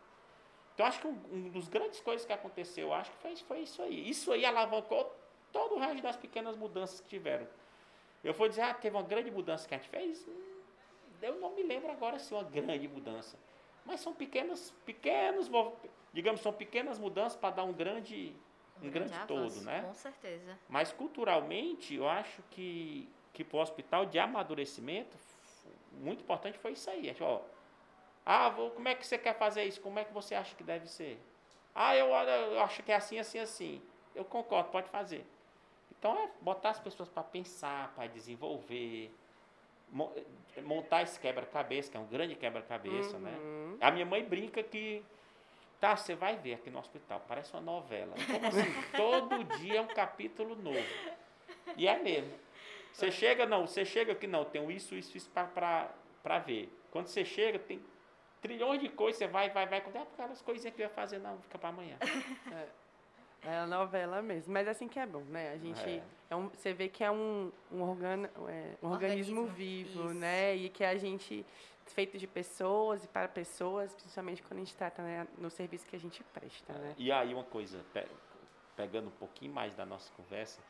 Então 0.75 0.87
acho 0.87 1.01
que 1.01 1.07
um, 1.07 1.19
um 1.33 1.49
dos 1.51 1.69
grandes 1.69 2.01
coisas 2.01 2.27
que 2.27 2.33
aconteceu, 2.33 2.88
eu 2.88 2.95
acho 2.95 3.11
que 3.12 3.19
foi, 3.19 3.37
foi 3.37 3.59
isso 3.61 3.83
aí. 3.83 4.09
Isso 4.09 4.33
aí 4.33 4.45
alavancou 4.45 5.14
todo 5.53 5.77
o 5.77 5.79
resto 5.79 6.03
das 6.03 6.16
pequenas 6.16 6.57
mudanças 6.57 7.01
que 7.01 7.09
tiveram. 7.09 7.47
Eu 8.23 8.33
vou 8.35 8.49
dizer, 8.49 8.62
ah, 8.62 8.75
teve 8.75 8.97
uma 8.97 9.03
grande 9.03 9.31
mudança 9.31 9.66
que 9.69 9.75
a 9.75 9.79
gente 9.79 9.88
fez. 9.88 10.27
Eu 11.22 11.37
não 11.37 11.54
me 11.54 11.62
lembro 11.62 11.90
agora 11.90 12.18
se 12.18 12.33
uma 12.33 12.42
grande 12.42 12.88
mudança. 12.88 13.38
Mas 13.85 14.00
são 14.00 14.14
pequenas, 14.14 14.74
pequenos, 14.85 15.50
digamos, 16.12 16.40
são 16.40 16.52
pequenas 16.52 16.98
mudanças 16.98 17.38
para 17.38 17.56
dar 17.56 17.64
um 17.64 17.72
grande, 17.72 18.35
um 18.83 18.90
grande, 18.90 19.12
todo, 19.26 19.40
avanço, 19.40 19.64
né? 19.64 19.83
Com 19.83 19.94
certeza. 19.94 20.59
Mas 20.68 20.92
culturalmente, 20.92 21.94
eu 21.94 22.09
acho 22.09 22.42
que, 22.50 23.09
que 23.33 23.42
para 23.42 23.59
o 23.59 23.61
hospital 23.61 24.06
de 24.06 24.18
amadurecimento, 24.18 25.16
muito 25.92 26.22
importante 26.22 26.59
foi 26.59 26.72
isso 26.72 26.88
aí. 26.90 27.04
Gente, 27.04 27.22
ó, 27.22 27.40
ah, 28.24 28.48
vou, 28.48 28.70
como 28.70 28.88
é 28.88 28.94
que 28.94 29.06
você 29.06 29.18
quer 29.18 29.35
fazer 29.35 29.64
isso? 29.64 29.80
Como 29.80 29.98
é 29.98 30.04
que 30.04 30.12
você 30.12 30.35
acha 30.35 30.54
que 30.54 30.62
deve 30.62 30.87
ser? 30.87 31.18
Ah, 31.74 31.96
eu, 31.96 32.06
eu 32.09 32.61
acho 32.61 32.83
que 32.83 32.92
é 32.92 32.96
assim, 32.96 33.18
assim, 33.18 33.38
assim. 33.38 33.83
Eu 34.14 34.24
concordo, 34.24 34.70
pode 34.70 34.88
fazer. 34.90 35.24
Então 35.98 36.18
é 36.18 36.30
botar 36.40 36.70
as 36.70 36.80
pessoas 36.80 37.09
para 37.09 37.22
pensar, 37.22 37.92
para 37.94 38.06
desenvolver, 38.06 39.12
montar 40.62 41.03
esse 41.03 41.18
quebra-cabeça, 41.18 41.90
que 41.90 41.96
é 41.96 42.00
um 42.00 42.07
grande 42.07 42.35
quebra-cabeça, 42.35 43.18
né? 43.18 43.37
Uhum. 43.38 43.79
A 43.81 43.90
minha 43.90 44.07
mãe 44.07 44.24
brinca 44.24 44.62
que. 44.62 45.03
Tá, 45.81 45.96
você 45.96 46.14
vai 46.14 46.37
ver 46.37 46.55
aqui 46.55 46.68
no 46.68 46.79
hospital, 46.79 47.24
parece 47.26 47.55
uma 47.55 47.62
novela. 47.62 48.14
Como 48.31 48.46
assim? 48.46 48.70
Todo 48.94 49.44
dia 49.59 49.79
é 49.79 49.81
um 49.81 49.87
capítulo 49.87 50.55
novo. 50.55 50.87
E 51.76 51.88
é 51.88 51.98
mesmo. 51.98 52.38
Você 52.92 53.11
chega, 53.11 53.46
não, 53.46 53.66
você 53.66 53.85
chega 53.85 54.12
aqui, 54.12 54.26
não, 54.26 54.44
tem 54.44 54.70
isso, 54.70 54.94
isso, 54.94 55.16
isso 55.16 55.31
para 55.31 56.38
ver. 56.44 56.68
Quando 56.90 57.07
você 57.07 57.24
chega, 57.24 57.59
tem 57.59 57.83
trilhões 58.42 58.81
de 58.81 58.90
coisas, 58.90 59.18
você 59.18 59.26
vai, 59.26 59.48
vai, 59.48 59.66
vai. 59.66 59.79
É 59.79 60.03
aquelas 60.03 60.42
coisinhas 60.42 60.74
que 60.74 60.83
eu 60.83 60.87
ia 60.87 60.90
fazer, 60.90 61.18
não, 61.18 61.40
fica 61.40 61.59
para 61.59 61.70
amanhã. 61.70 61.96
É 62.53 62.68
a 63.44 63.66
novela 63.66 64.20
mesmo. 64.22 64.53
Mas 64.53 64.68
assim 64.68 64.88
que 64.88 64.98
é 64.98 65.07
bom, 65.07 65.22
né? 65.24 65.53
A 65.53 65.59
gente. 65.59 65.81
É. 65.88 66.03
é 66.31 66.37
um- 66.37 66.48
você 66.48 66.72
vê 66.72 66.88
que 66.88 67.03
é 67.03 67.11
um, 67.11 67.50
um, 67.72 67.83
organo, 67.83 68.29
é, 68.48 68.74
um 68.83 68.90
organismo, 68.90 69.42
Organismo, 69.42 69.46
vivo, 69.46 70.05
isso. 70.07 70.14
né? 70.14 70.55
E 70.57 70.68
que 70.68 70.85
a 70.85 70.96
gente 70.98 71.44
feito 71.87 72.16
de 72.18 72.26
pessoas 72.26 73.05
e 73.05 73.09
para 73.09 73.26
pessoas, 73.26 73.92
principalmente 73.94 74.42
quando 74.42 74.61
a 74.61 74.64
gente 74.64 74.76
trata 74.76 75.03
né, 75.03 75.26
no 75.38 75.50
serviço 75.50 75.85
que 75.87 75.96
a 75.96 75.98
gente 75.98 76.22
presta, 76.24 76.72
né? 76.74 76.94
E 76.96 77.11
aí 77.11 77.35
uma 77.35 77.42
coisa, 77.42 77.85
pe- 77.92 78.07
pegando 78.76 79.09
um 79.09 79.12
pouquinho 79.18 79.53
mais 79.53 79.74
da 79.74 79.85
nossa 79.85 80.12
conversa, 80.16 80.61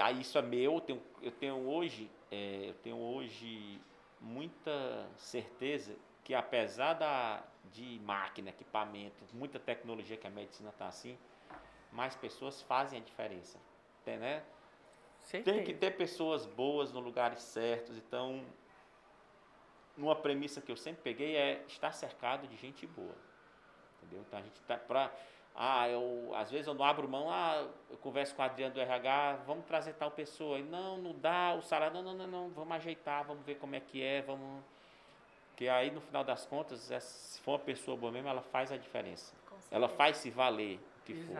aí 0.00 0.20
isso 0.22 0.38
é 0.38 0.42
meu, 0.42 0.74
eu 0.74 0.80
tenho, 0.80 1.02
eu 1.20 1.30
tenho 1.32 1.54
hoje, 1.68 2.10
é, 2.30 2.68
eu 2.70 2.74
tenho 2.82 2.96
hoje 2.96 3.78
muita 4.20 5.06
certeza 5.16 5.94
que 6.24 6.34
apesar 6.34 6.94
da, 6.94 7.42
de 7.72 8.00
máquina, 8.04 8.50
equipamento, 8.50 9.22
muita 9.34 9.58
tecnologia 9.58 10.16
que 10.16 10.26
a 10.26 10.30
medicina 10.30 10.70
está 10.70 10.86
assim, 10.86 11.18
mais 11.92 12.14
pessoas 12.14 12.62
fazem 12.62 13.00
a 13.00 13.02
diferença, 13.02 13.58
tem, 14.04 14.16
né? 14.18 14.42
Certeza. 15.22 15.56
Tem 15.56 15.64
que 15.64 15.74
ter 15.74 15.96
pessoas 15.96 16.46
boas 16.46 16.92
nos 16.92 17.04
lugares 17.04 17.40
certos. 17.42 17.96
Então, 17.96 18.42
uma 19.96 20.16
premissa 20.16 20.60
que 20.60 20.72
eu 20.72 20.76
sempre 20.76 21.02
peguei 21.02 21.36
é 21.36 21.62
estar 21.66 21.92
cercado 21.92 22.46
de 22.46 22.56
gente 22.56 22.86
boa. 22.86 23.14
Entendeu? 23.98 24.24
Então 24.26 24.38
a 24.38 24.42
gente 24.42 24.60
tá 24.62 24.76
para 24.76 25.12
ah, 25.54 25.88
eu 25.88 26.32
às 26.34 26.50
vezes 26.50 26.66
eu 26.68 26.74
não 26.74 26.84
abro 26.84 27.08
mão, 27.08 27.28
ah, 27.30 27.68
eu 27.90 27.96
converso 27.98 28.34
com 28.34 28.40
o 28.40 28.44
Adriano 28.44 28.72
do 28.72 28.80
RH, 28.80 29.40
vamos 29.46 29.66
trazer 29.66 29.94
tal 29.94 30.10
pessoa. 30.10 30.58
E, 30.58 30.62
não, 30.62 30.96
não 30.96 31.12
dá, 31.18 31.54
o 31.54 31.60
salário, 31.60 31.92
não, 31.94 32.02
não, 32.02 32.14
não, 32.14 32.26
não, 32.26 32.48
vamos 32.50 32.72
ajeitar, 32.76 33.24
vamos 33.24 33.44
ver 33.44 33.56
como 33.56 33.74
é 33.74 33.80
que 33.80 34.02
é, 34.02 34.22
vamos 34.22 34.62
que 35.56 35.68
aí 35.68 35.90
no 35.90 36.00
final 36.00 36.24
das 36.24 36.46
contas, 36.46 36.90
essa- 36.90 37.06
se 37.06 37.40
for 37.42 37.52
uma 37.52 37.58
pessoa 37.58 37.94
boa 37.94 38.10
mesmo, 38.10 38.28
ela 38.28 38.40
faz 38.40 38.72
a 38.72 38.78
diferença. 38.78 39.34
Ela 39.70 39.88
faz 39.90 40.16
se 40.16 40.30
valer 40.30 40.78
o 41.00 41.02
que 41.04 41.12
for. 41.14 41.36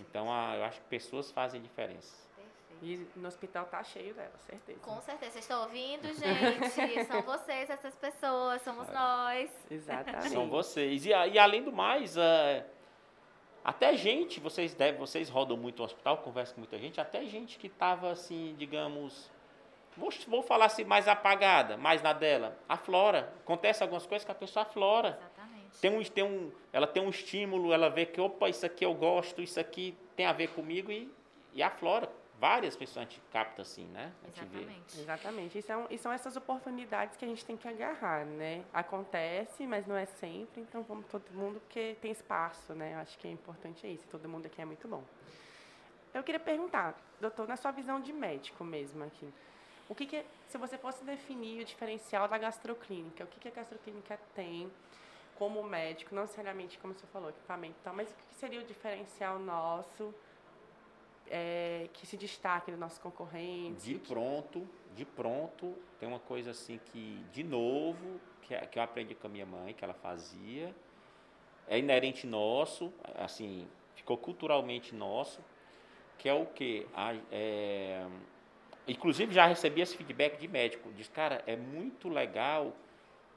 Então, 0.00 0.32
ah, 0.32 0.54
eu 0.56 0.64
acho 0.64 0.80
que 0.80 0.86
pessoas 0.86 1.30
fazem 1.30 1.60
diferença. 1.60 2.14
Perfeito. 2.36 3.12
E 3.16 3.18
no 3.18 3.26
hospital 3.28 3.64
tá 3.66 3.82
cheio 3.82 4.14
dela, 4.14 4.32
certeza. 4.46 4.78
Com 4.80 5.00
certeza. 5.00 5.32
Vocês 5.32 5.44
estão 5.44 5.62
ouvindo, 5.62 6.06
gente? 6.14 7.04
São 7.06 7.22
vocês, 7.22 7.68
essas 7.70 7.94
pessoas, 7.96 8.62
somos 8.62 8.88
nós. 8.88 9.50
Exatamente. 9.70 10.30
São 10.30 10.48
vocês. 10.48 11.04
E, 11.06 11.12
a- 11.12 11.26
e 11.26 11.38
além 11.38 11.62
do 11.62 11.72
mais, 11.72 12.16
é, 12.16 12.64
até 13.64 13.94
gente, 13.96 14.38
vocês 14.40 14.74
devem, 14.74 14.98
vocês 14.98 15.28
rodam 15.28 15.56
muito 15.56 15.78
no 15.78 15.84
hospital, 15.84 16.18
conversam 16.18 16.54
com 16.54 16.60
muita 16.60 16.78
gente, 16.78 17.00
até 17.00 17.24
gente 17.26 17.58
que 17.58 17.66
estava 17.66 18.10
assim, 18.12 18.54
digamos, 18.58 19.30
vou, 19.96 20.10
vou 20.28 20.42
falar 20.42 20.66
assim, 20.66 20.84
mais 20.84 21.08
apagada, 21.08 21.76
mais 21.76 22.00
na 22.00 22.12
dela, 22.12 22.56
aflora. 22.68 23.32
Acontece 23.40 23.82
algumas 23.82 24.06
coisas 24.06 24.24
que 24.24 24.30
a 24.30 24.34
pessoa 24.34 24.62
aflora. 24.64 25.18
Exatamente. 25.20 25.47
Tem 25.80 25.90
um, 25.90 26.02
tem 26.02 26.24
um, 26.24 26.50
ela 26.72 26.86
tem 26.86 27.02
um 27.02 27.08
estímulo, 27.10 27.72
ela 27.72 27.88
vê 27.88 28.04
que, 28.06 28.20
opa, 28.20 28.48
isso 28.48 28.64
aqui 28.66 28.84
eu 28.84 28.94
gosto, 28.94 29.40
isso 29.42 29.58
aqui 29.60 29.96
tem 30.16 30.26
a 30.26 30.32
ver 30.32 30.48
comigo 30.48 30.90
e, 30.90 31.10
e 31.54 31.62
aflora. 31.62 32.10
Várias 32.40 32.76
pessoas 32.76 32.98
a 32.98 33.08
gente 33.08 33.20
capta 33.32 33.62
assim, 33.62 33.84
né? 33.86 34.12
Exatamente. 34.28 35.00
Exatamente. 35.00 35.58
E 35.58 35.62
são, 35.62 35.86
e 35.90 35.98
são 35.98 36.12
essas 36.12 36.36
oportunidades 36.36 37.16
que 37.16 37.24
a 37.24 37.28
gente 37.28 37.44
tem 37.44 37.56
que 37.56 37.66
agarrar, 37.66 38.24
né? 38.24 38.64
Acontece, 38.72 39.66
mas 39.66 39.86
não 39.88 39.96
é 39.96 40.06
sempre, 40.06 40.60
então 40.60 40.82
vamos 40.84 41.06
todo 41.06 41.24
mundo 41.32 41.58
porque 41.60 41.96
tem 42.00 42.12
espaço, 42.12 42.74
né? 42.74 42.94
Eu 42.94 42.98
acho 42.98 43.18
que 43.18 43.26
é 43.26 43.30
importante 43.32 43.86
isso. 43.92 44.06
Todo 44.08 44.28
mundo 44.28 44.46
aqui 44.46 44.62
é 44.62 44.64
muito 44.64 44.86
bom. 44.86 45.02
Eu 46.14 46.22
queria 46.22 46.38
perguntar, 46.40 46.96
doutor, 47.20 47.46
na 47.48 47.56
sua 47.56 47.70
visão 47.72 48.00
de 48.00 48.12
médico 48.12 48.62
mesmo 48.64 49.02
aqui, 49.04 49.28
o 49.88 49.94
que, 49.94 50.06
que 50.06 50.16
é- 50.16 50.24
se 50.46 50.56
você 50.58 50.78
fosse 50.78 51.02
definir 51.04 51.62
o 51.62 51.64
diferencial 51.64 52.28
da 52.28 52.38
gastroclínica, 52.38 53.24
o 53.24 53.26
que, 53.26 53.40
que 53.40 53.48
a 53.48 53.50
gastroclínica 53.50 54.18
tem 54.34 54.70
como 55.38 55.62
médico, 55.62 56.14
não 56.14 56.22
necessariamente 56.22 56.78
como 56.78 56.92
você 56.94 57.06
falou, 57.06 57.30
equipamento 57.30 57.76
e 57.80 57.84
tal, 57.84 57.94
mas 57.94 58.10
o 58.10 58.14
que, 58.14 58.22
que 58.24 58.34
seria 58.34 58.60
o 58.60 58.64
diferencial 58.64 59.38
nosso 59.38 60.12
é, 61.30 61.88
que 61.92 62.06
se 62.06 62.16
destaque 62.16 62.70
dos 62.72 62.80
nossos 62.80 62.98
concorrentes? 62.98 63.84
De 63.84 63.94
pronto, 63.98 64.66
de 64.96 65.04
pronto, 65.04 65.76
tem 66.00 66.08
uma 66.08 66.18
coisa 66.18 66.50
assim 66.50 66.80
que, 66.86 67.24
de 67.32 67.44
novo, 67.44 68.20
que, 68.42 68.54
é- 68.54 68.66
que 68.66 68.78
eu 68.78 68.82
aprendi 68.82 69.14
com 69.14 69.28
a 69.28 69.30
minha 69.30 69.46
mãe, 69.46 69.72
que 69.74 69.84
ela 69.84 69.94
fazia, 69.94 70.74
é 71.68 71.78
inerente 71.78 72.26
nosso, 72.26 72.92
assim, 73.16 73.68
ficou 73.94 74.16
culturalmente 74.16 74.94
nosso, 74.94 75.40
que 76.18 76.28
é 76.28 76.34
o 76.34 76.46
quê? 76.46 76.86
A- 76.94 77.14
é, 77.30 78.04
inclusive 78.88 79.32
já 79.32 79.46
recebi 79.46 79.82
esse 79.82 79.96
feedback 79.96 80.36
de 80.38 80.48
médico, 80.48 80.90
diz, 80.92 81.08
cara, 81.08 81.44
é 81.46 81.54
muito 81.54 82.08
legal 82.08 82.72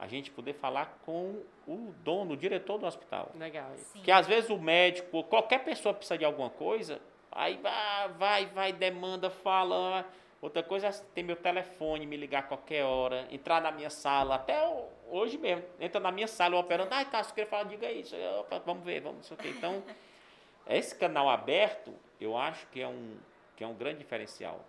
a 0.02 0.08
gente 0.08 0.32
poder 0.32 0.54
falar 0.54 0.98
com 1.06 1.40
o 1.64 1.94
dono, 2.02 2.32
o 2.32 2.36
diretor 2.36 2.76
do 2.76 2.84
hospital. 2.84 3.30
Legal 3.36 3.72
isso. 3.76 3.84
Sim. 3.92 4.02
Que 4.02 4.10
às 4.10 4.26
vezes 4.26 4.50
o 4.50 4.58
médico, 4.58 5.16
ou 5.16 5.22
qualquer 5.22 5.62
pessoa 5.62 5.94
precisa 5.94 6.18
de 6.18 6.24
alguma 6.24 6.50
coisa, 6.50 7.00
aí 7.30 7.60
ah, 7.62 8.10
vai, 8.18 8.46
vai, 8.46 8.72
demanda, 8.72 9.30
fala. 9.30 10.04
Outra 10.40 10.60
coisa 10.60 10.88
é 10.88 10.90
ter 10.90 11.22
meu 11.22 11.36
telefone, 11.36 12.04
me 12.04 12.16
ligar 12.16 12.40
a 12.40 12.42
qualquer 12.42 12.82
hora, 12.82 13.28
entrar 13.30 13.62
na 13.62 13.70
minha 13.70 13.90
sala, 13.90 14.34
até 14.34 14.60
hoje 15.08 15.38
mesmo, 15.38 15.64
entra 15.78 16.00
na 16.00 16.10
minha 16.10 16.26
sala, 16.26 16.56
eu 16.56 16.58
operando, 16.58 16.92
ai, 16.92 17.04
tá, 17.04 17.22
se 17.22 17.32
quer 17.32 17.46
falar, 17.46 17.62
diga 17.62 17.88
isso, 17.88 18.16
Eu, 18.16 18.44
vamos 18.66 18.82
ver, 18.82 19.00
vamos, 19.02 19.18
não 19.18 19.22
sei 19.22 19.36
o 19.36 19.38
quê. 19.38 19.54
Então, 19.56 19.84
esse 20.66 20.96
canal 20.96 21.30
aberto, 21.30 21.94
eu 22.20 22.36
acho 22.36 22.66
que 22.72 22.82
é 22.82 22.88
um, 22.88 23.16
que 23.54 23.62
é 23.62 23.66
um 23.68 23.74
grande 23.74 23.98
diferencial. 23.98 24.64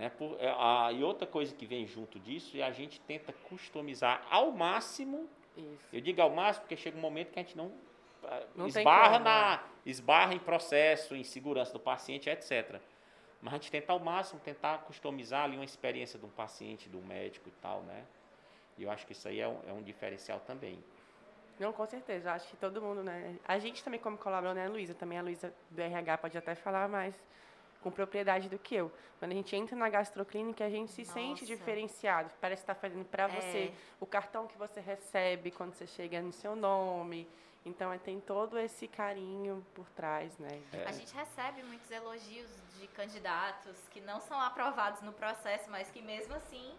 Né? 0.00 0.08
Por, 0.08 0.34
é, 0.40 0.48
a, 0.48 0.90
e 0.92 1.04
outra 1.04 1.26
coisa 1.26 1.54
que 1.54 1.66
vem 1.66 1.86
junto 1.86 2.18
disso 2.18 2.56
é 2.56 2.62
a 2.62 2.72
gente 2.72 2.98
tenta 3.02 3.34
customizar 3.50 4.26
ao 4.30 4.50
máximo 4.50 5.28
Isso. 5.54 5.88
eu 5.92 6.00
digo 6.00 6.22
ao 6.22 6.30
máximo 6.30 6.62
porque 6.62 6.74
chega 6.74 6.96
um 6.96 7.02
momento 7.02 7.32
que 7.32 7.38
a 7.38 7.42
gente 7.42 7.54
não, 7.54 7.70
ah, 8.24 8.42
Não 8.56 8.66
esbarra, 8.66 9.18
como, 9.18 9.24
na, 9.24 9.62
esbarra 9.84 10.32
em 10.32 10.38
processo, 10.38 11.14
em 11.14 11.22
segurança 11.22 11.74
do 11.74 11.78
paciente, 11.78 12.30
etc. 12.30 12.80
Mas 13.42 13.52
a 13.52 13.56
gente 13.58 13.70
tenta 13.70 13.92
ao 13.92 14.00
máximo 14.00 14.40
tentar 14.40 14.78
customizar 14.78 15.44
ali 15.44 15.56
uma 15.56 15.66
experiência 15.66 16.18
de 16.18 16.24
um 16.24 16.30
paciente, 16.30 16.88
de 16.88 16.96
um 16.96 17.04
médico 17.04 17.50
e 17.50 17.52
tal, 17.60 17.82
né? 17.82 18.02
E 18.78 18.84
eu 18.84 18.90
acho 18.90 19.06
que 19.06 19.12
isso 19.12 19.28
aí 19.28 19.38
é 19.38 19.48
um, 19.48 19.58
é 19.68 19.72
um 19.74 19.82
diferencial 19.82 20.40
também. 20.40 20.82
Não, 21.58 21.74
com 21.74 21.84
certeza. 21.84 22.32
Acho 22.32 22.48
que 22.48 22.56
todo 22.56 22.80
mundo, 22.80 23.02
né? 23.02 23.36
A 23.46 23.58
gente 23.58 23.84
também, 23.84 24.00
como 24.00 24.16
colaborador, 24.16 24.62
né, 24.62 24.66
Luísa? 24.66 24.94
Também 24.94 25.18
a 25.18 25.22
Luísa 25.22 25.52
do 25.70 25.78
RH 25.78 26.16
pode 26.16 26.38
até 26.38 26.54
falar 26.54 26.88
mais 26.88 27.14
com 27.82 27.90
propriedade 27.90 28.48
do 28.48 28.58
que 28.58 28.74
eu. 28.74 28.92
Quando 29.18 29.32
a 29.32 29.34
gente 29.34 29.54
entra 29.54 29.76
na 29.76 29.88
gastroclínica, 29.88 30.64
a 30.64 30.70
gente 30.70 30.90
se 30.92 31.04
sente 31.04 31.42
Nossa. 31.42 31.46
diferenciado. 31.46 32.30
Parece 32.40 32.62
estar 32.62 32.74
fazendo 32.74 33.04
para 33.04 33.26
você. 33.26 33.72
É. 33.72 33.72
O 34.00 34.06
cartão 34.06 34.46
que 34.46 34.56
você 34.56 34.80
recebe 34.80 35.50
quando 35.50 35.74
você 35.74 35.86
chega 35.86 36.20
no 36.20 36.32
seu 36.32 36.54
nome. 36.56 37.28
Então, 37.64 37.92
é, 37.92 37.98
tem 37.98 38.20
todo 38.20 38.58
esse 38.58 38.88
carinho 38.88 39.64
por 39.74 39.86
trás, 39.90 40.38
né? 40.38 40.62
A 40.86 40.92
gente 40.92 41.14
recebe 41.14 41.62
muitos 41.62 41.90
elogios 41.90 42.48
de 42.78 42.86
candidatos 42.88 43.76
que 43.90 44.00
não 44.00 44.18
são 44.20 44.40
aprovados 44.40 45.02
no 45.02 45.12
processo, 45.12 45.70
mas 45.70 45.90
que 45.90 46.00
mesmo 46.00 46.34
assim 46.34 46.74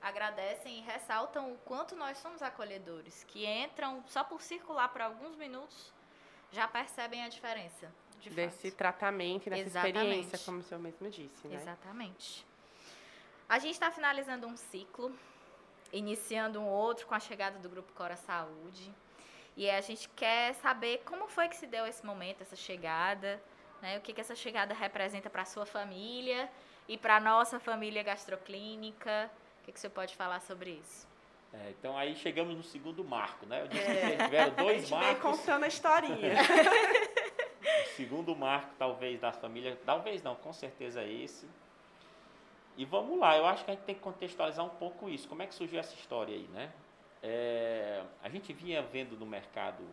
agradecem 0.00 0.78
e 0.78 0.80
ressaltam 0.82 1.52
o 1.52 1.58
quanto 1.58 1.96
nós 1.96 2.18
somos 2.18 2.42
acolhedores, 2.42 3.24
que 3.24 3.46
entram 3.46 4.02
só 4.06 4.22
por 4.22 4.42
circular 4.42 4.88
por 4.88 5.00
alguns 5.00 5.36
minutos 5.36 5.92
já 6.52 6.68
percebem 6.68 7.24
a 7.24 7.28
diferença. 7.28 7.90
De 8.22 8.30
Desse 8.30 8.68
fato. 8.70 8.78
tratamento 8.78 9.46
e 9.48 9.50
dessa 9.50 9.62
Exatamente. 9.62 9.96
experiência, 9.98 10.38
como 10.38 10.58
o 10.60 10.62
senhor 10.62 10.80
mesmo 10.80 11.10
disse, 11.10 11.46
né? 11.48 11.56
Exatamente. 11.56 12.46
A 13.48 13.58
gente 13.58 13.72
está 13.74 13.90
finalizando 13.90 14.46
um 14.46 14.56
ciclo, 14.56 15.12
iniciando 15.92 16.60
um 16.60 16.66
outro 16.68 17.06
com 17.06 17.14
a 17.14 17.20
chegada 17.20 17.58
do 17.58 17.68
Grupo 17.68 17.92
Cora 17.94 18.16
Saúde. 18.16 18.90
E 19.56 19.68
a 19.68 19.80
gente 19.82 20.08
quer 20.10 20.54
saber 20.54 21.02
como 21.04 21.28
foi 21.28 21.48
que 21.48 21.56
se 21.56 21.66
deu 21.66 21.84
esse 21.86 22.04
momento, 22.06 22.40
essa 22.42 22.56
chegada, 22.56 23.42
né? 23.82 23.98
O 23.98 24.00
que, 24.00 24.12
que 24.12 24.20
essa 24.20 24.34
chegada 24.34 24.72
representa 24.72 25.28
para 25.28 25.42
a 25.42 25.44
sua 25.44 25.66
família 25.66 26.48
e 26.88 26.96
para 26.96 27.16
a 27.16 27.20
nossa 27.20 27.58
família 27.60 28.02
gastroclínica. 28.02 29.30
O 29.60 29.64
que, 29.64 29.72
que 29.72 29.80
você 29.80 29.88
pode 29.90 30.16
falar 30.16 30.40
sobre 30.40 30.70
isso? 30.82 31.06
É, 31.52 31.70
então 31.78 31.98
aí 31.98 32.16
chegamos 32.16 32.56
no 32.56 32.62
segundo 32.62 33.04
marco, 33.04 33.44
né? 33.44 33.60
Eu 33.62 33.68
disse 33.68 33.84
É. 33.84 34.16
que 34.16 34.24
tiveram 34.24 34.52
A 34.56 34.62
dois 34.62 34.80
gente 34.80 34.90
vem 34.90 34.98
marcos. 35.00 35.22
contando 35.22 35.64
a 35.64 35.68
historinha. 35.68 36.32
O 37.82 37.96
segundo 37.96 38.36
marco, 38.36 38.74
talvez, 38.78 39.20
da 39.20 39.32
família, 39.32 39.78
talvez 39.84 40.22
não, 40.22 40.36
com 40.36 40.52
certeza 40.52 41.02
é 41.02 41.12
esse. 41.12 41.48
E 42.76 42.84
vamos 42.84 43.18
lá, 43.18 43.36
eu 43.36 43.44
acho 43.44 43.64
que 43.64 43.70
a 43.70 43.74
gente 43.74 43.84
tem 43.84 43.94
que 43.94 44.00
contextualizar 44.00 44.64
um 44.64 44.70
pouco 44.70 45.08
isso. 45.08 45.28
Como 45.28 45.42
é 45.42 45.46
que 45.46 45.54
surgiu 45.54 45.78
essa 45.78 45.94
história 45.94 46.34
aí, 46.34 46.48
né? 46.48 46.72
É, 47.22 48.02
a 48.22 48.28
gente 48.28 48.52
vinha 48.52 48.82
vendo 48.82 49.16
no 49.16 49.26
mercado 49.26 49.84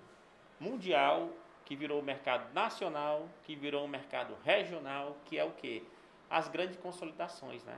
mundial, 0.60 1.30
que 1.65 1.75
virou 1.75 2.02
mercado 2.02 2.54
nacional, 2.54 3.28
que 3.43 3.56
virou 3.56 3.84
um 3.84 3.88
mercado 3.88 4.36
regional, 4.43 5.17
que 5.25 5.38
é 5.38 5.43
o 5.43 5.52
quê? 5.52 5.84
As 6.30 6.47
grandes 6.47 6.78
consolidações, 6.78 7.63
né? 7.63 7.78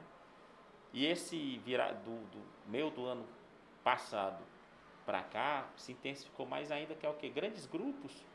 E 0.93 1.05
esse 1.05 1.57
vira, 1.59 1.93
do, 1.93 2.17
do 2.27 2.41
meio 2.67 2.89
do 2.89 3.05
ano 3.05 3.25
passado 3.83 4.43
para 5.05 5.23
cá 5.23 5.67
se 5.75 5.93
intensificou 5.93 6.45
mais 6.45 6.71
ainda, 6.71 6.93
que 6.95 7.05
é 7.05 7.09
o 7.09 7.13
quê? 7.13 7.29
Grandes 7.29 7.65
grupos 7.65 8.25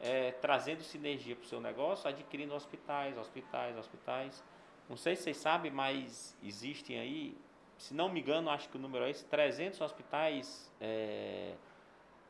é, 0.00 0.32
trazendo 0.32 0.82
sinergia 0.82 1.34
para 1.36 1.44
o 1.44 1.46
seu 1.48 1.60
negócio, 1.60 2.08
adquirindo 2.08 2.54
hospitais, 2.54 3.16
hospitais, 3.18 3.76
hospitais. 3.76 4.44
Não 4.88 4.96
sei 4.96 5.16
se 5.16 5.24
vocês 5.24 5.36
sabem, 5.36 5.70
mas 5.70 6.36
existem 6.42 6.98
aí, 6.98 7.36
se 7.76 7.92
não 7.94 8.08
me 8.08 8.20
engano, 8.20 8.48
acho 8.50 8.68
que 8.68 8.76
o 8.76 8.80
número 8.80 9.04
é 9.04 9.10
esse, 9.10 9.24
300 9.26 9.80
hospitais 9.80 10.72
é, 10.80 11.54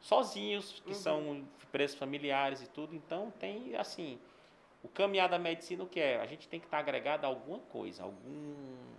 sozinhos, 0.01 0.81
que 0.81 0.89
Uhum. 0.89 0.95
são 0.95 1.47
empresas 1.63 1.97
familiares 1.97 2.63
e 2.63 2.67
tudo. 2.69 2.95
Então, 2.95 3.31
tem, 3.39 3.77
assim, 3.77 4.19
o 4.83 4.89
caminhar 4.89 5.29
da 5.29 5.39
medicina, 5.39 5.85
o 5.85 5.87
que 5.87 6.01
é? 6.01 6.21
A 6.21 6.27
gente 6.27 6.49
tem 6.49 6.59
que 6.59 6.67
estar 6.67 6.79
agregado 6.79 7.25
a 7.25 7.29
alguma 7.29 7.59
coisa, 7.59 8.03
algum, 8.03 8.55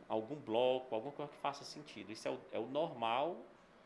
algum 0.08 0.36
bloco, 0.36 0.94
alguma 0.94 1.12
coisa 1.14 1.32
que 1.32 1.38
faça 1.38 1.64
sentido. 1.64 2.12
Isso 2.12 2.28
é 2.28 2.32
o, 2.32 2.40
é 2.52 2.60
o 2.60 2.68
normal 2.68 3.38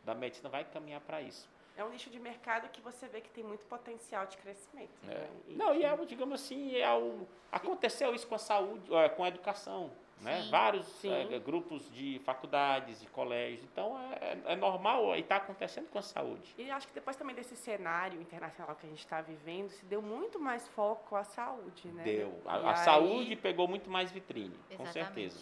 da 0.04 0.13
medicina, 0.13 0.50
vai 0.50 0.65
caminhar 0.65 1.02
para 1.02 1.22
isso. 1.22 1.50
É 1.75 1.83
um 1.83 1.89
nicho 1.89 2.09
de 2.09 2.19
mercado 2.19 2.69
que 2.69 2.79
você 2.81 3.07
vê 3.07 3.19
que 3.19 3.29
tem 3.29 3.43
muito 3.43 3.65
potencial 3.65 4.25
de 4.27 4.38
crescimento. 4.38 4.91
É. 5.07 5.13
Né? 5.15 5.29
E 5.47 5.53
Não, 5.55 5.73
e 5.73 5.83
é, 5.83 5.95
digamos 6.05 6.39
assim, 6.41 6.75
é 6.75 6.91
o, 6.93 7.27
aconteceu 7.51 8.13
isso 8.13 8.27
com 8.27 8.36
a 8.36 8.39
saúde, 8.39 8.93
eh, 8.93 9.09
com 9.09 9.23
a 9.23 9.27
educação. 9.27 9.91
Né? 10.21 10.43
Sim. 10.43 10.51
Vários 10.51 10.86
Sim. 10.86 11.12
eh, 11.33 11.39
grupos 11.39 11.91
de 11.91 12.21
faculdades, 12.23 13.01
de 13.01 13.07
colégios. 13.07 13.63
Então, 13.63 13.99
é, 14.21 14.53
é 14.53 14.55
normal 14.55 15.15
e 15.15 15.19
está 15.19 15.38
acontecendo 15.38 15.89
com 15.89 15.97
a 15.97 16.01
saúde. 16.03 16.53
E 16.57 16.69
acho 16.69 16.88
que 16.88 16.93
depois 16.93 17.15
também 17.17 17.36
desse 17.36 17.55
cenário 17.57 18.21
internacional 18.21 18.75
que 18.75 18.86
a 18.86 18.89
gente 18.89 18.99
está 18.99 19.19
vivendo, 19.21 19.69
se 19.71 19.83
deu 19.86 20.01
muito 20.01 20.39
mais 20.39 20.67
foco 20.69 21.15
à 21.15 21.23
saúde, 21.23 21.88
né? 21.89 22.03
Deu. 22.03 22.39
A, 22.45 22.55
a 22.57 22.69
aí- 22.69 22.77
saúde 22.86 23.36
pegou 23.36 23.67
muito 23.67 23.89
mais 23.89 24.12
vitrine, 24.12 24.55
com 24.77 24.83
Exatamente. 24.83 24.93
certeza. 24.93 25.39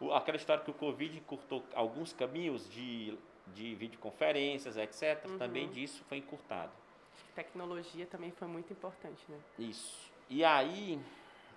O- 0.00 0.12
aquela 0.12 0.36
história 0.36 0.62
que 0.62 0.70
o 0.72 0.74
Covid 0.74 1.16
encurtou 1.16 1.64
alguns 1.74 2.12
caminhos 2.12 2.68
de, 2.68 3.16
de 3.54 3.74
videoconferências, 3.74 4.76
etc., 4.76 5.24
Uhum. 5.26 5.38
também 5.38 5.68
disso 5.70 6.04
foi 6.08 6.18
encurtado. 6.18 6.72
Acho 7.14 7.24
que 7.24 7.32
tecnologia 7.32 8.06
também 8.06 8.30
foi 8.32 8.46
muito 8.48 8.72
importante, 8.72 9.20
né? 9.28 9.38
Isso. 9.58 10.10
E 10.28 10.44
aí, 10.44 11.00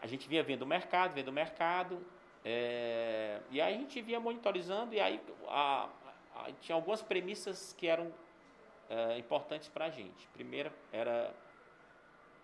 a 0.01 0.07
gente 0.07 0.27
vinha 0.27 0.41
vendo 0.43 0.63
o 0.63 0.65
mercado, 0.65 1.13
vendo 1.13 1.27
o 1.27 1.31
mercado, 1.33 2.03
é, 2.43 3.39
e 3.51 3.61
aí 3.61 3.75
a 3.75 3.77
gente 3.77 4.01
vinha 4.01 4.19
monitorizando, 4.19 4.93
e 4.95 4.99
aí 4.99 5.21
a- 5.47 5.89
a- 6.35 6.51
tinha 6.61 6.75
algumas 6.75 7.01
premissas 7.01 7.73
que 7.73 7.87
eram 7.87 8.11
é, 8.93 9.17
importantes 9.17 9.69
para 9.69 9.85
a 9.85 9.89
gente. 9.89 10.27
Primeira 10.33 10.69
era, 10.91 11.33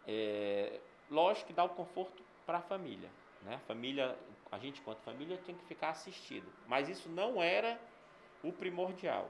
é, 0.07 0.79
lógico, 1.09 1.47
que 1.47 1.53
dar 1.53 1.65
o 1.65 1.69
conforto 1.69 2.23
para 2.45 2.59
a 2.59 2.61
família. 2.61 3.09
Né? 3.41 3.55
A 3.55 3.59
família, 3.59 4.17
a 4.49 4.57
gente, 4.57 4.79
enquanto 4.79 4.99
família, 4.99 5.37
tinha 5.43 5.57
que 5.57 5.65
ficar 5.65 5.89
assistido. 5.89 6.47
Mas 6.65 6.87
isso 6.87 7.09
não 7.09 7.41
era 7.43 7.77
o 8.43 8.51
primordial. 8.53 9.29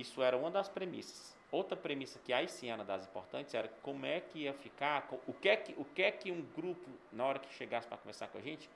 Isso 0.00 0.22
era 0.22 0.36
uma 0.36 0.50
das 0.50 0.68
premissas. 0.68 1.36
Outra 1.50 1.76
premissa 1.76 2.20
que 2.24 2.32
aí 2.32 2.48
sim 2.48 2.70
era 2.70 2.84
das 2.84 3.06
importantes 3.06 3.54
era 3.54 3.68
como 3.82 4.04
é 4.04 4.20
que 4.20 4.40
ia 4.40 4.52
ficar, 4.52 5.08
o 5.26 5.32
que 5.32 5.48
é 5.48 5.56
que, 5.56 5.74
o 5.78 5.84
que, 5.84 6.02
é 6.02 6.10
que 6.10 6.30
um 6.30 6.42
grupo, 6.54 6.88
na 7.10 7.24
hora 7.24 7.38
que 7.38 7.52
chegasse 7.54 7.88
para 7.88 7.96
conversar 7.96 8.28
com 8.28 8.38
a 8.38 8.40
gente, 8.40 8.68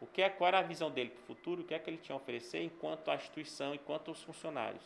o 0.00 0.06
que 0.06 0.20
é, 0.20 0.28
qual 0.28 0.48
era 0.48 0.58
a 0.58 0.62
visão 0.62 0.90
dele 0.90 1.10
para 1.10 1.22
o 1.22 1.24
futuro, 1.24 1.62
o 1.62 1.64
que 1.64 1.72
é 1.72 1.78
que 1.78 1.88
ele 1.88 1.96
tinha 1.96 2.14
a 2.14 2.20
oferecer 2.20 2.62
enquanto 2.62 3.10
a 3.10 3.14
instituição, 3.14 3.74
enquanto 3.74 4.10
os 4.10 4.22
funcionários. 4.22 4.82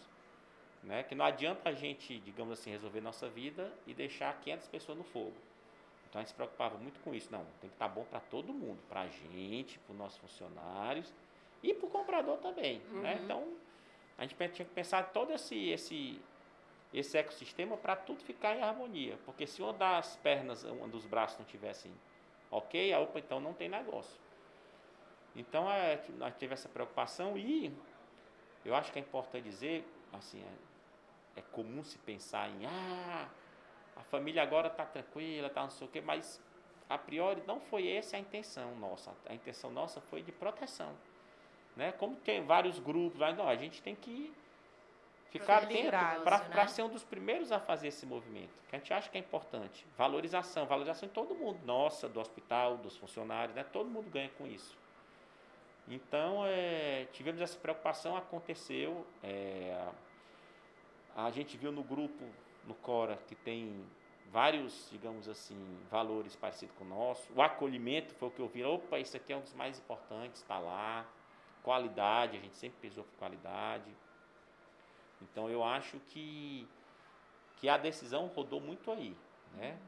Né? 0.82 1.02
Que 1.02 1.14
não 1.14 1.24
adianta 1.24 1.70
a 1.70 1.72
gente, 1.72 2.18
digamos 2.20 2.58
assim, 2.58 2.70
resolver 2.70 3.00
nossa 3.00 3.28
vida 3.28 3.72
e 3.84 3.92
deixar 3.92 4.38
500 4.40 4.68
pessoas 4.68 4.96
no 4.96 5.04
fogo. 5.04 5.34
Então 6.08 6.20
a 6.20 6.22
gente 6.22 6.30
se 6.30 6.34
preocupava 6.34 6.78
muito 6.78 7.00
com 7.00 7.12
isso. 7.12 7.30
Não, 7.32 7.44
tem 7.60 7.68
que 7.68 7.74
estar 7.74 7.88
bom 7.88 8.04
para 8.04 8.20
todo 8.20 8.52
mundo, 8.52 8.78
para 8.88 9.02
a 9.02 9.08
gente, 9.08 9.78
para 9.80 9.92
os 9.92 9.98
nossos 9.98 10.18
funcionários 10.18 11.12
e 11.62 11.74
para 11.74 11.86
o 11.86 11.90
comprador 11.90 12.38
também. 12.38 12.78
Né? 12.92 13.16
Uhum. 13.16 13.24
Então 13.24 13.48
a 14.18 14.22
gente 14.22 14.34
tinha 14.34 14.66
que 14.66 14.74
pensar 14.74 15.12
todo 15.12 15.32
esse, 15.32 15.70
esse, 15.70 16.20
esse 16.92 17.16
ecossistema 17.16 17.76
para 17.76 17.94
tudo 17.94 18.22
ficar 18.24 18.56
em 18.56 18.62
harmonia. 18.62 19.16
Porque 19.24 19.46
se 19.46 19.62
uma 19.62 19.72
das 19.72 20.16
pernas, 20.16 20.64
um 20.64 20.88
dos 20.88 21.06
braços 21.06 21.38
não 21.38 21.46
tivessem 21.46 21.92
ok, 22.50 22.92
a 22.92 22.98
opa, 22.98 23.20
então 23.20 23.38
não 23.38 23.54
tem 23.54 23.68
negócio. 23.68 24.20
Então 25.36 25.70
é, 25.70 26.02
nós 26.18 26.34
tivemos 26.34 26.60
essa 26.60 26.68
preocupação 26.68 27.38
e 27.38 27.72
eu 28.64 28.74
acho 28.74 28.92
que 28.92 28.98
é 28.98 29.02
importante 29.02 29.44
dizer, 29.44 29.86
assim, 30.12 30.42
é, 30.42 31.38
é 31.38 31.42
comum 31.52 31.84
se 31.84 31.96
pensar 31.98 32.50
em 32.50 32.66
ah, 32.66 33.28
a 33.96 34.02
família 34.02 34.42
agora 34.42 34.66
está 34.66 34.84
tranquila, 34.84 35.46
está 35.46 35.62
não 35.62 35.70
sei 35.70 35.86
o 35.86 35.90
quê, 35.90 36.00
mas 36.00 36.42
a 36.88 36.98
priori 36.98 37.42
não 37.46 37.60
foi 37.60 37.88
essa 37.88 38.16
a 38.16 38.20
intenção 38.20 38.74
nossa. 38.76 39.14
A 39.26 39.34
intenção 39.34 39.70
nossa 39.70 40.00
foi 40.00 40.22
de 40.22 40.32
proteção. 40.32 40.92
Né? 41.78 41.92
Como 41.92 42.16
tem 42.16 42.44
vários 42.44 42.80
grupos, 42.80 43.20
não, 43.36 43.48
a 43.48 43.54
gente 43.54 43.80
tem 43.80 43.94
que 43.94 44.34
ficar 45.30 45.62
atento 45.62 45.90
para 46.24 46.48
né? 46.48 46.66
ser 46.66 46.82
um 46.82 46.88
dos 46.88 47.04
primeiros 47.04 47.52
a 47.52 47.60
fazer 47.60 47.86
esse 47.86 48.04
movimento, 48.04 48.50
que 48.68 48.74
a 48.74 48.78
gente 48.80 48.92
acha 48.92 49.08
que 49.08 49.16
é 49.16 49.20
importante. 49.20 49.86
Valorização, 49.96 50.66
valorização 50.66 51.08
de 51.08 51.14
todo 51.14 51.36
mundo, 51.36 51.60
nossa, 51.64 52.08
do 52.08 52.18
hospital, 52.18 52.76
dos 52.78 52.96
funcionários, 52.96 53.54
né? 53.54 53.62
todo 53.62 53.88
mundo 53.88 54.10
ganha 54.10 54.28
com 54.36 54.44
isso. 54.44 54.76
Então, 55.86 56.42
é, 56.44 57.06
tivemos 57.12 57.40
essa 57.40 57.56
preocupação, 57.56 58.16
aconteceu. 58.16 59.06
é, 59.22 59.88
a 61.14 61.30
gente 61.30 61.56
viu 61.56 61.70
no 61.70 61.84
grupo, 61.84 62.24
no 62.66 62.74
Cora, 62.74 63.18
que 63.28 63.36
tem 63.36 63.84
vários, 64.32 64.88
digamos 64.90 65.28
assim, 65.28 65.56
valores 65.88 66.34
parecidos 66.34 66.74
com 66.76 66.84
o 66.84 66.88
nosso. 66.88 67.32
O 67.34 67.40
acolhimento 67.40 68.14
foi 68.14 68.28
o 68.28 68.30
que 68.32 68.40
eu 68.40 68.48
vi. 68.48 68.64
Opa, 68.64 68.98
isso 68.98 69.16
aqui 69.16 69.32
é 69.32 69.36
um 69.36 69.40
dos 69.40 69.54
mais 69.54 69.78
importantes, 69.78 70.42
está 70.42 70.58
lá. 70.58 71.06
Qualidade, 71.62 72.36
a 72.36 72.40
gente 72.40 72.56
sempre 72.56 72.78
pesou 72.80 73.04
por 73.04 73.18
qualidade. 73.18 73.90
Então, 75.20 75.50
eu 75.50 75.62
acho 75.64 75.98
que, 76.08 76.68
que 77.56 77.68
a 77.68 77.76
decisão 77.76 78.26
rodou 78.28 78.60
muito 78.60 78.90
aí. 78.90 79.16
Né? 79.54 79.78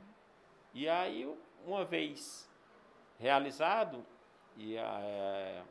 E 0.74 0.88
aí, 0.88 1.33
uma 1.64 1.85
vez 1.85 2.48
realizado, 3.18 4.04
e 4.56 4.78
a, 4.78 5.00
é, 5.02 5.62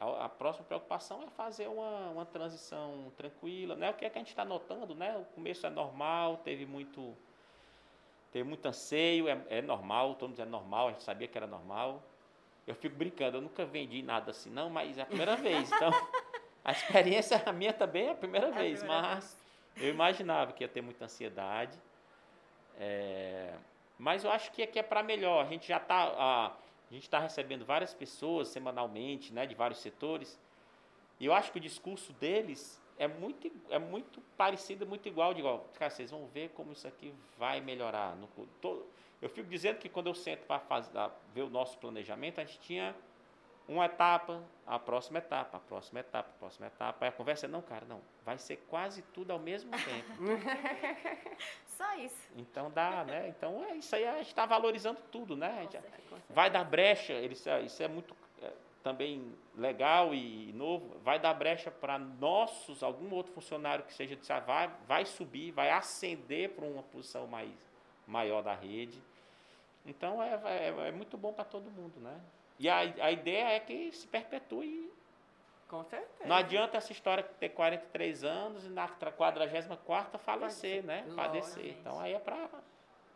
a, 0.00 0.26
a 0.26 0.28
próxima 0.28 0.64
preocupação 0.64 1.22
é 1.22 1.30
fazer 1.30 1.68
uma, 1.68 2.10
uma 2.10 2.26
transição 2.26 3.12
tranquila, 3.16 3.74
né? 3.74 3.90
O 3.90 3.94
que 3.94 4.04
é 4.04 4.10
que 4.10 4.18
a 4.18 4.20
gente 4.20 4.28
está 4.28 4.44
notando, 4.44 4.94
né? 4.94 5.16
O 5.16 5.24
começo 5.34 5.66
é 5.66 5.70
normal, 5.70 6.38
teve 6.38 6.66
muito, 6.66 7.16
teve 8.30 8.48
muito 8.48 8.66
anseio, 8.66 9.28
é, 9.28 9.42
é 9.48 9.62
normal, 9.62 10.14
todo 10.14 10.30
mundo 10.30 10.42
é 10.42 10.44
normal, 10.44 10.88
a 10.88 10.90
gente 10.92 11.02
sabia 11.02 11.26
que 11.26 11.36
era 11.36 11.46
normal. 11.46 12.02
Eu 12.66 12.74
fico 12.74 12.96
brincando, 12.96 13.36
eu 13.38 13.40
nunca 13.40 13.64
vendi 13.64 14.02
nada 14.02 14.30
assim, 14.32 14.50
não, 14.50 14.68
mas 14.68 14.98
é 14.98 15.02
a 15.02 15.06
primeira 15.06 15.36
vez, 15.36 15.70
então 15.72 15.90
a 16.64 16.72
experiência 16.72 17.40
a 17.46 17.52
minha 17.52 17.72
também 17.72 18.08
é 18.08 18.10
a 18.10 18.14
primeira 18.14 18.48
É 18.48 18.50
a 18.50 18.52
vez, 18.54 18.80
primeira 18.80 19.02
mas 19.02 19.40
eu 19.76 19.88
imaginava 19.90 20.52
que 20.52 20.64
ia 20.64 20.68
ter 20.68 20.80
muita 20.80 21.04
ansiedade. 21.04 21.78
É, 22.78 23.54
mas 23.98 24.24
eu 24.24 24.30
acho 24.30 24.50
que 24.52 24.62
aqui 24.62 24.78
é 24.78 24.82
para 24.82 25.02
melhor. 25.02 25.44
A 25.44 25.48
gente 25.48 25.66
já 25.66 25.76
está 25.78 25.94
a, 26.04 26.46
a 26.48 26.92
gente 26.94 27.04
está 27.04 27.18
recebendo 27.18 27.64
várias 27.64 27.94
pessoas 27.94 28.48
semanalmente, 28.48 29.32
né, 29.32 29.46
de 29.46 29.54
vários 29.54 29.80
setores. 29.80 30.38
E 31.18 31.26
eu 31.26 31.32
acho 31.32 31.50
que 31.52 31.58
o 31.58 31.60
discurso 31.60 32.12
deles 32.14 32.82
é 32.98 33.06
muito 33.08 33.50
é 33.70 33.78
muito 33.78 34.20
parecido, 34.36 34.86
muito 34.86 35.06
igual, 35.08 35.32
de 35.32 35.40
igual. 35.40 35.66
Cara, 35.78 35.90
vocês 35.90 36.10
vão 36.10 36.26
ver 36.26 36.50
como 36.50 36.72
isso 36.72 36.86
aqui 36.86 37.14
vai 37.38 37.60
melhorar. 37.60 38.16
No, 38.16 38.26
tô- 38.60 38.84
eu 39.20 39.28
fico 39.28 39.48
dizendo 39.48 39.78
que 39.78 39.88
quando 39.88 40.08
eu 40.08 40.14
sento 40.14 40.46
para 40.46 41.10
ver 41.34 41.42
o 41.42 41.50
nosso 41.50 41.78
planejamento, 41.78 42.40
a 42.40 42.44
gente 42.44 42.60
tinha 42.60 42.94
uma 43.68 43.86
etapa, 43.86 44.42
a 44.66 44.78
próxima 44.78 45.18
etapa, 45.18 45.56
a 45.56 45.60
próxima 45.60 46.00
etapa, 46.00 46.28
a 46.30 46.38
próxima 46.38 46.66
etapa. 46.68 47.04
Aí 47.04 47.08
a 47.08 47.12
conversa 47.12 47.46
é, 47.46 47.48
não, 47.48 47.62
cara, 47.62 47.84
não, 47.86 48.00
vai 48.24 48.38
ser 48.38 48.56
quase 48.68 49.02
tudo 49.02 49.32
ao 49.32 49.38
mesmo 49.38 49.70
tempo. 49.72 50.08
Só 51.66 51.94
isso. 51.96 52.28
Então 52.36 52.70
dá, 52.70 53.04
né? 53.04 53.28
Então 53.28 53.64
é 53.64 53.76
isso 53.76 53.94
aí, 53.94 54.06
a 54.06 54.18
gente 54.18 54.28
está 54.28 54.46
valorizando 54.46 55.00
tudo, 55.10 55.36
né? 55.36 55.62
Gente- 55.62 55.78
vai 56.30 56.48
dar 56.50 56.64
brecha, 56.64 57.12
eles- 57.12 57.44
isso 57.64 57.82
é 57.82 57.88
muito 57.88 58.14
é, 58.42 58.52
também 58.82 59.34
legal 59.56 60.14
e 60.14 60.52
novo, 60.52 60.98
vai 61.00 61.18
dar 61.18 61.34
brecha 61.34 61.70
para 61.70 61.98
nossos, 61.98 62.82
algum 62.82 63.12
outro 63.12 63.32
funcionário 63.32 63.84
que 63.84 63.92
seja 63.92 64.14
de 64.14 64.26
vai, 64.46 64.70
vai 64.86 65.04
subir, 65.04 65.50
vai 65.50 65.70
ascender 65.70 66.50
para 66.50 66.64
uma 66.64 66.82
posição 66.84 67.26
mais, 67.26 67.50
maior 68.06 68.42
da 68.42 68.54
rede. 68.54 69.02
Então 69.84 70.22
é, 70.22 70.40
é, 70.44 70.88
é 70.88 70.92
muito 70.92 71.16
bom 71.16 71.32
para 71.32 71.44
todo 71.44 71.70
mundo, 71.70 72.00
né? 72.00 72.20
E 72.58 72.68
a, 72.68 72.78
a 72.78 73.10
ideia 73.10 73.56
é 73.56 73.60
que 73.60 73.92
se 73.92 74.06
perpetue. 74.06 74.90
Com 75.68 75.82
certeza. 75.84 76.28
Não 76.28 76.36
adianta 76.36 76.76
essa 76.76 76.92
história 76.92 77.22
ter 77.22 77.50
43 77.50 78.24
anos 78.24 78.64
e 78.64 78.68
na 78.68 78.88
44 78.88 80.18
falecer, 80.18 80.84
né? 80.84 81.00
Lógico, 81.00 81.16
Padecer. 81.16 81.66
Então 81.66 82.00
aí 82.00 82.14
é 82.14 82.18
para 82.18 82.48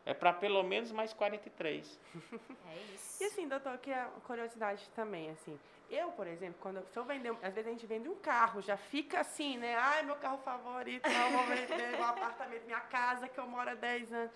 é 0.05 0.15
para 0.15 0.33
pelo 0.33 0.63
menos 0.63 0.91
mais 0.91 1.13
43. 1.13 1.99
É 2.71 2.95
isso. 2.95 3.23
E 3.23 3.27
assim, 3.27 3.49
doutor, 3.49 3.79
que 3.79 3.91
é 3.91 4.03
uma 4.03 4.21
curiosidade 4.21 4.89
também, 4.91 5.31
assim. 5.31 5.59
Eu, 5.91 6.13
por 6.13 6.27
exemplo, 6.27 6.57
quando 6.61 6.87
se 6.89 6.97
eu 6.97 7.05
vender, 7.05 7.31
às 7.43 7.53
vezes 7.53 7.67
a 7.67 7.71
gente 7.71 7.85
vende 7.85 8.09
um 8.09 8.15
carro, 8.15 8.63
já 8.63 8.77
fica 8.77 9.21
assim, 9.21 9.59
né? 9.59 9.75
Ai, 9.77 10.05
meu 10.05 10.15
carro 10.17 10.39
favorito, 10.39 11.09
não 11.09 11.33
vou 11.33 11.47
vender 11.47 11.99
um 11.99 12.05
apartamento, 12.05 12.65
minha 12.65 12.81
casa 12.81 13.29
que 13.29 13.39
eu 13.39 13.47
moro 13.47 13.71
há 13.71 13.75
10 13.75 14.13
anos. 14.13 14.31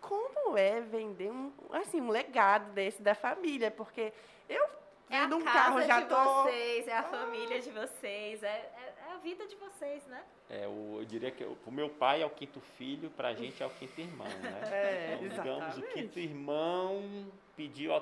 Como 0.00 0.56
é 0.56 0.80
vender 0.80 1.30
um, 1.30 1.52
assim, 1.72 2.00
um 2.00 2.08
legado 2.10 2.72
desse 2.72 3.02
da 3.02 3.14
família? 3.14 3.70
Porque 3.70 4.12
eu 4.48 4.64
É 5.10 5.20
vendo 5.20 5.36
um 5.36 5.44
carro 5.44 5.82
já 5.82 6.00
de 6.00 6.06
tô. 6.06 6.14
Ah. 6.14 6.42
vocês, 6.42 6.88
é 6.88 6.96
a 6.96 7.02
família 7.02 7.60
de 7.60 7.70
vocês, 7.70 8.42
é, 8.42 8.46
é, 8.46 8.94
é 9.08 9.12
a 9.12 9.16
vida 9.18 9.46
de 9.46 9.56
vocês, 9.56 10.06
né? 10.06 10.22
É, 10.48 10.66
o, 10.66 10.98
eu 11.00 11.04
diria 11.04 11.30
que 11.30 11.44
o 11.44 11.70
meu 11.70 11.88
pai 11.90 12.22
é 12.22 12.26
o 12.26 12.30
quinto 12.30 12.60
filho, 12.60 13.10
para 13.10 13.28
a 13.28 13.34
gente 13.34 13.62
é 13.62 13.66
o 13.66 13.70
quinto 13.70 14.00
irmão, 14.00 14.26
né? 14.26 14.60
É, 14.72 15.18
então, 15.20 15.28
digamos, 15.28 15.76
o 15.76 15.80
exatamente. 15.80 15.92
quinto 15.94 16.18
irmão 16.18 17.30
pediu, 17.56 17.92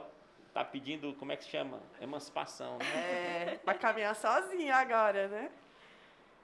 tá 0.53 0.65
pedindo, 0.65 1.15
como 1.15 1.33
é 1.33 1.37
que 1.37 1.45
se 1.45 1.51
chama? 1.51 1.81
Emancipação, 2.01 2.79
né? 2.79 3.53
É, 3.53 3.59
pra 3.65 3.75
caminhar 3.75 4.15
sozinho 4.15 4.75
agora, 4.75 5.29
né? 5.29 5.51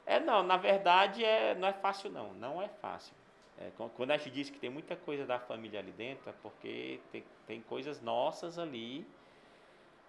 É, 0.05 0.19
não, 0.19 0.43
na 0.43 0.57
verdade 0.57 1.25
é, 1.25 1.55
não 1.55 1.69
é 1.69 1.73
fácil 1.73 2.11
não, 2.11 2.33
não 2.35 2.61
é 2.61 2.69
fácil. 2.69 3.15
É, 3.63 3.71
quando 3.95 4.11
a 4.11 4.17
gente 4.17 4.31
diz 4.31 4.51
que 4.51 4.59
tem 4.59 4.71
muita 4.71 4.97
coisa 4.97 5.25
da 5.25 5.39
família 5.39 5.79
ali 5.79 5.93
dentro, 5.93 6.29
é 6.29 6.33
porque 6.43 6.99
tem, 7.13 7.25
tem 7.47 7.61
coisas 7.63 8.01
nossas 8.01 8.59
ali. 8.59 9.07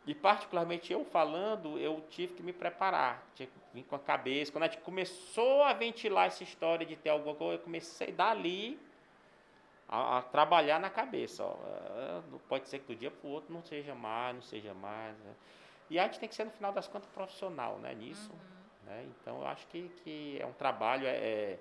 E 0.05 0.13
particularmente 0.13 0.91
eu 0.91 1.05
falando, 1.05 1.77
eu 1.77 2.03
tive 2.09 2.33
que 2.33 2.43
me 2.43 2.51
preparar, 2.51 3.23
tive 3.35 3.51
que 3.51 3.59
vir 3.73 3.83
com 3.83 3.95
a 3.95 3.99
cabeça. 3.99 4.51
Quando 4.51 4.63
a 4.63 4.67
gente 4.67 4.81
começou 4.81 5.63
a 5.63 5.71
ventilar 5.73 6.27
essa 6.27 6.43
história 6.43 6.85
de 6.85 6.95
ter 6.95 7.09
alguma 7.09 7.35
coisa, 7.35 7.55
eu 7.55 7.63
comecei 7.63 8.11
dali 8.11 8.77
a, 9.87 10.17
a 10.17 10.21
trabalhar 10.23 10.79
na 10.79 10.89
cabeça. 10.89 11.43
Ó. 11.43 11.55
É, 11.55 12.21
pode 12.49 12.67
ser 12.67 12.79
que 12.79 12.87
do 12.87 12.95
dia 12.95 13.11
para 13.11 13.27
o 13.27 13.31
outro 13.31 13.53
não 13.53 13.63
seja 13.63 13.93
mais, 13.93 14.35
não 14.35 14.41
seja 14.41 14.73
mais. 14.73 15.15
Né? 15.19 15.33
E 15.89 15.99
a 15.99 16.03
gente 16.03 16.19
tem 16.19 16.27
que 16.27 16.35
ser, 16.35 16.45
no 16.45 16.51
final 16.51 16.73
das 16.73 16.87
contas, 16.87 17.09
profissional 17.11 17.77
né, 17.77 17.93
nisso. 17.93 18.31
Uhum. 18.31 18.89
Né? 18.89 19.07
Então, 19.07 19.39
eu 19.39 19.47
acho 19.47 19.67
que, 19.67 19.89
que 20.03 20.37
é 20.39 20.45
um 20.45 20.53
trabalho, 20.53 21.07
é, 21.07 21.15
é, 21.15 21.59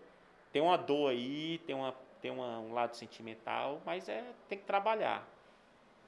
tem 0.52 0.60
uma 0.60 0.76
dor 0.76 1.10
aí, 1.10 1.58
tem, 1.66 1.74
uma, 1.74 1.94
tem 2.20 2.30
uma, 2.30 2.58
um 2.58 2.72
lado 2.72 2.94
sentimental, 2.96 3.80
mas 3.84 4.08
é, 4.08 4.24
tem 4.48 4.58
que 4.58 4.64
trabalhar. 4.64 5.26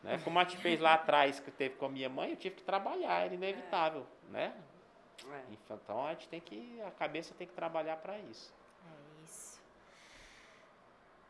Né? 0.02 0.20
Como 0.22 0.38
a 0.38 0.44
gente 0.44 0.58
fez 0.58 0.78
lá 0.78 0.94
atrás, 0.94 1.40
que 1.40 1.50
teve 1.50 1.76
com 1.76 1.86
a 1.86 1.88
minha 1.88 2.08
mãe, 2.10 2.30
eu 2.30 2.36
tive 2.36 2.56
que 2.56 2.62
trabalhar, 2.62 3.24
era 3.24 3.34
inevitável. 3.34 4.06
É. 4.28 4.32
Né? 4.32 4.54
É. 5.30 5.42
Então, 5.52 6.06
a 6.06 6.12
gente 6.12 6.28
tem 6.28 6.40
que, 6.40 6.80
a 6.82 6.90
cabeça 6.90 7.34
tem 7.34 7.46
que 7.46 7.54
trabalhar 7.54 7.96
para 7.96 8.18
isso. 8.18 8.52
É 8.86 9.24
isso. 9.24 9.60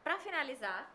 Para 0.03 0.19
finalizar, 0.19 0.94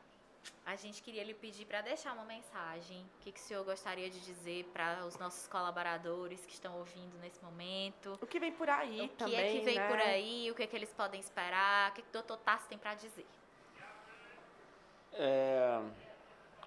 a 0.66 0.76
gente 0.76 1.02
queria 1.02 1.24
lhe 1.24 1.34
pedir 1.34 1.66
para 1.66 1.82
deixar 1.82 2.14
uma 2.14 2.26
mensagem. 2.26 3.02
O 3.02 3.24
que, 3.24 3.32
que 3.32 3.40
o 3.40 3.44
senhor 3.44 3.64
gostaria 3.66 4.10
de 4.10 4.20
dizer 4.20 4.66
para 4.66 5.04
os 5.06 5.18
nossos 5.18 5.48
colaboradores 5.48 6.46
que 6.46 6.54
estão 6.54 6.78
ouvindo 6.78 7.18
nesse 7.20 7.44
momento? 7.44 8.20
O 8.22 8.28
que 8.28 8.40
vem 8.40 8.52
por 8.52 8.70
aí 8.70 9.02
o 9.02 9.08
também, 9.10 9.34
O 9.34 9.38
que 9.38 9.42
é 9.42 9.52
que 9.52 9.66
vem 9.66 9.76
né? 9.80 9.88
por 9.88 10.00
aí? 10.00 10.52
O 10.52 10.56
que 10.56 10.64
é 10.64 10.68
que 10.68 10.76
eles 10.76 10.94
podem 10.94 11.20
esperar? 11.20 11.90
O 11.90 11.94
que, 11.96 12.04
que 12.04 12.10
o 12.10 12.14
doutor 12.14 12.38
Tassi 12.38 12.68
tem 12.68 12.78
para 12.78 12.94
dizer? 12.94 13.26
É, 15.14 15.82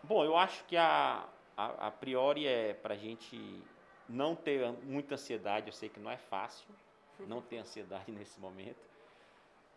bom, 0.02 0.24
eu 0.24 0.36
acho 0.36 0.64
que 0.64 0.76
a, 0.76 1.24
a, 1.56 1.86
a 1.86 1.90
priori 1.92 2.46
é 2.46 2.74
para 2.74 2.94
a 2.94 2.98
gente 2.98 3.62
não 4.08 4.34
ter 4.34 4.72
muita 4.82 5.14
ansiedade. 5.14 5.68
Eu 5.68 5.72
sei 5.72 5.88
que 5.88 6.00
não 6.00 6.10
é 6.10 6.16
fácil 6.16 6.66
não 7.20 7.40
ter 7.40 7.58
ansiedade 7.58 8.10
nesse 8.12 8.40
momento, 8.40 8.84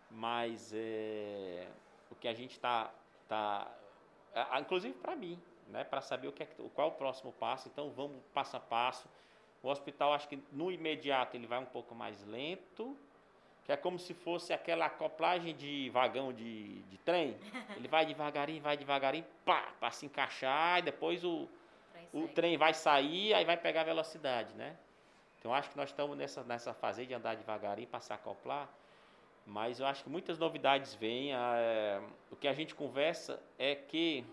mas 0.09 0.71
é, 0.73 1.67
o 2.09 2.15
que 2.15 2.27
a 2.27 2.33
gente 2.33 2.53
está 2.53 2.91
tá, 3.27 3.65
tá 3.65 3.84
inclusive 4.59 4.93
para 4.95 5.15
mim, 5.15 5.39
né, 5.67 5.83
para 5.83 6.01
saber 6.01 6.27
o 6.27 6.31
que 6.31 6.43
é, 6.43 6.47
qual 6.73 6.89
é 6.89 6.91
o 6.91 6.93
próximo 6.93 7.31
passo. 7.33 7.67
Então 7.67 7.89
vamos 7.91 8.17
passo 8.33 8.57
a 8.57 8.59
passo. 8.59 9.07
O 9.63 9.69
hospital 9.69 10.13
acho 10.13 10.27
que 10.27 10.41
no 10.51 10.71
imediato 10.71 11.35
ele 11.35 11.47
vai 11.47 11.59
um 11.59 11.65
pouco 11.65 11.95
mais 11.95 12.23
lento, 12.25 12.95
que 13.65 13.71
é 13.71 13.77
como 13.77 13.97
se 13.97 14.13
fosse 14.13 14.53
aquela 14.53 14.85
acoplagem 14.85 15.55
de 15.55 15.89
vagão 15.89 16.31
de, 16.31 16.81
de 16.83 16.97
trem. 16.99 17.35
Ele 17.75 17.87
vai 17.87 18.05
devagarinho, 18.05 18.61
vai 18.61 18.77
devagarinho, 18.77 19.25
pá, 19.43 19.73
para 19.79 19.89
se 19.89 20.05
encaixar 20.05 20.79
e 20.79 20.81
depois 20.83 21.23
o, 21.23 21.49
o 22.13 22.27
trem 22.27 22.57
vai 22.57 22.75
sair, 22.75 23.33
aí 23.33 23.43
vai 23.43 23.57
pegar 23.57 23.83
velocidade, 23.83 24.53
né? 24.53 24.77
Então 25.39 25.51
acho 25.51 25.71
que 25.71 25.77
nós 25.77 25.89
estamos 25.89 26.15
nessa, 26.15 26.43
nessa 26.43 26.75
fase 26.75 27.07
de 27.07 27.13
andar 27.15 27.35
devagarinho 27.35 27.87
para 27.87 27.99
se 27.99 28.13
acoplar. 28.13 28.69
Mas 29.45 29.79
eu 29.79 29.85
acho 29.85 30.03
que 30.03 30.09
muitas 30.09 30.39
novidades 30.39 30.95
vêm. 30.95 31.33
É, 31.33 32.01
o 32.31 32.35
que 32.35 32.47
a 32.47 32.53
gente 32.53 32.73
conversa 32.73 33.41
é 33.59 33.75
que 33.75 34.25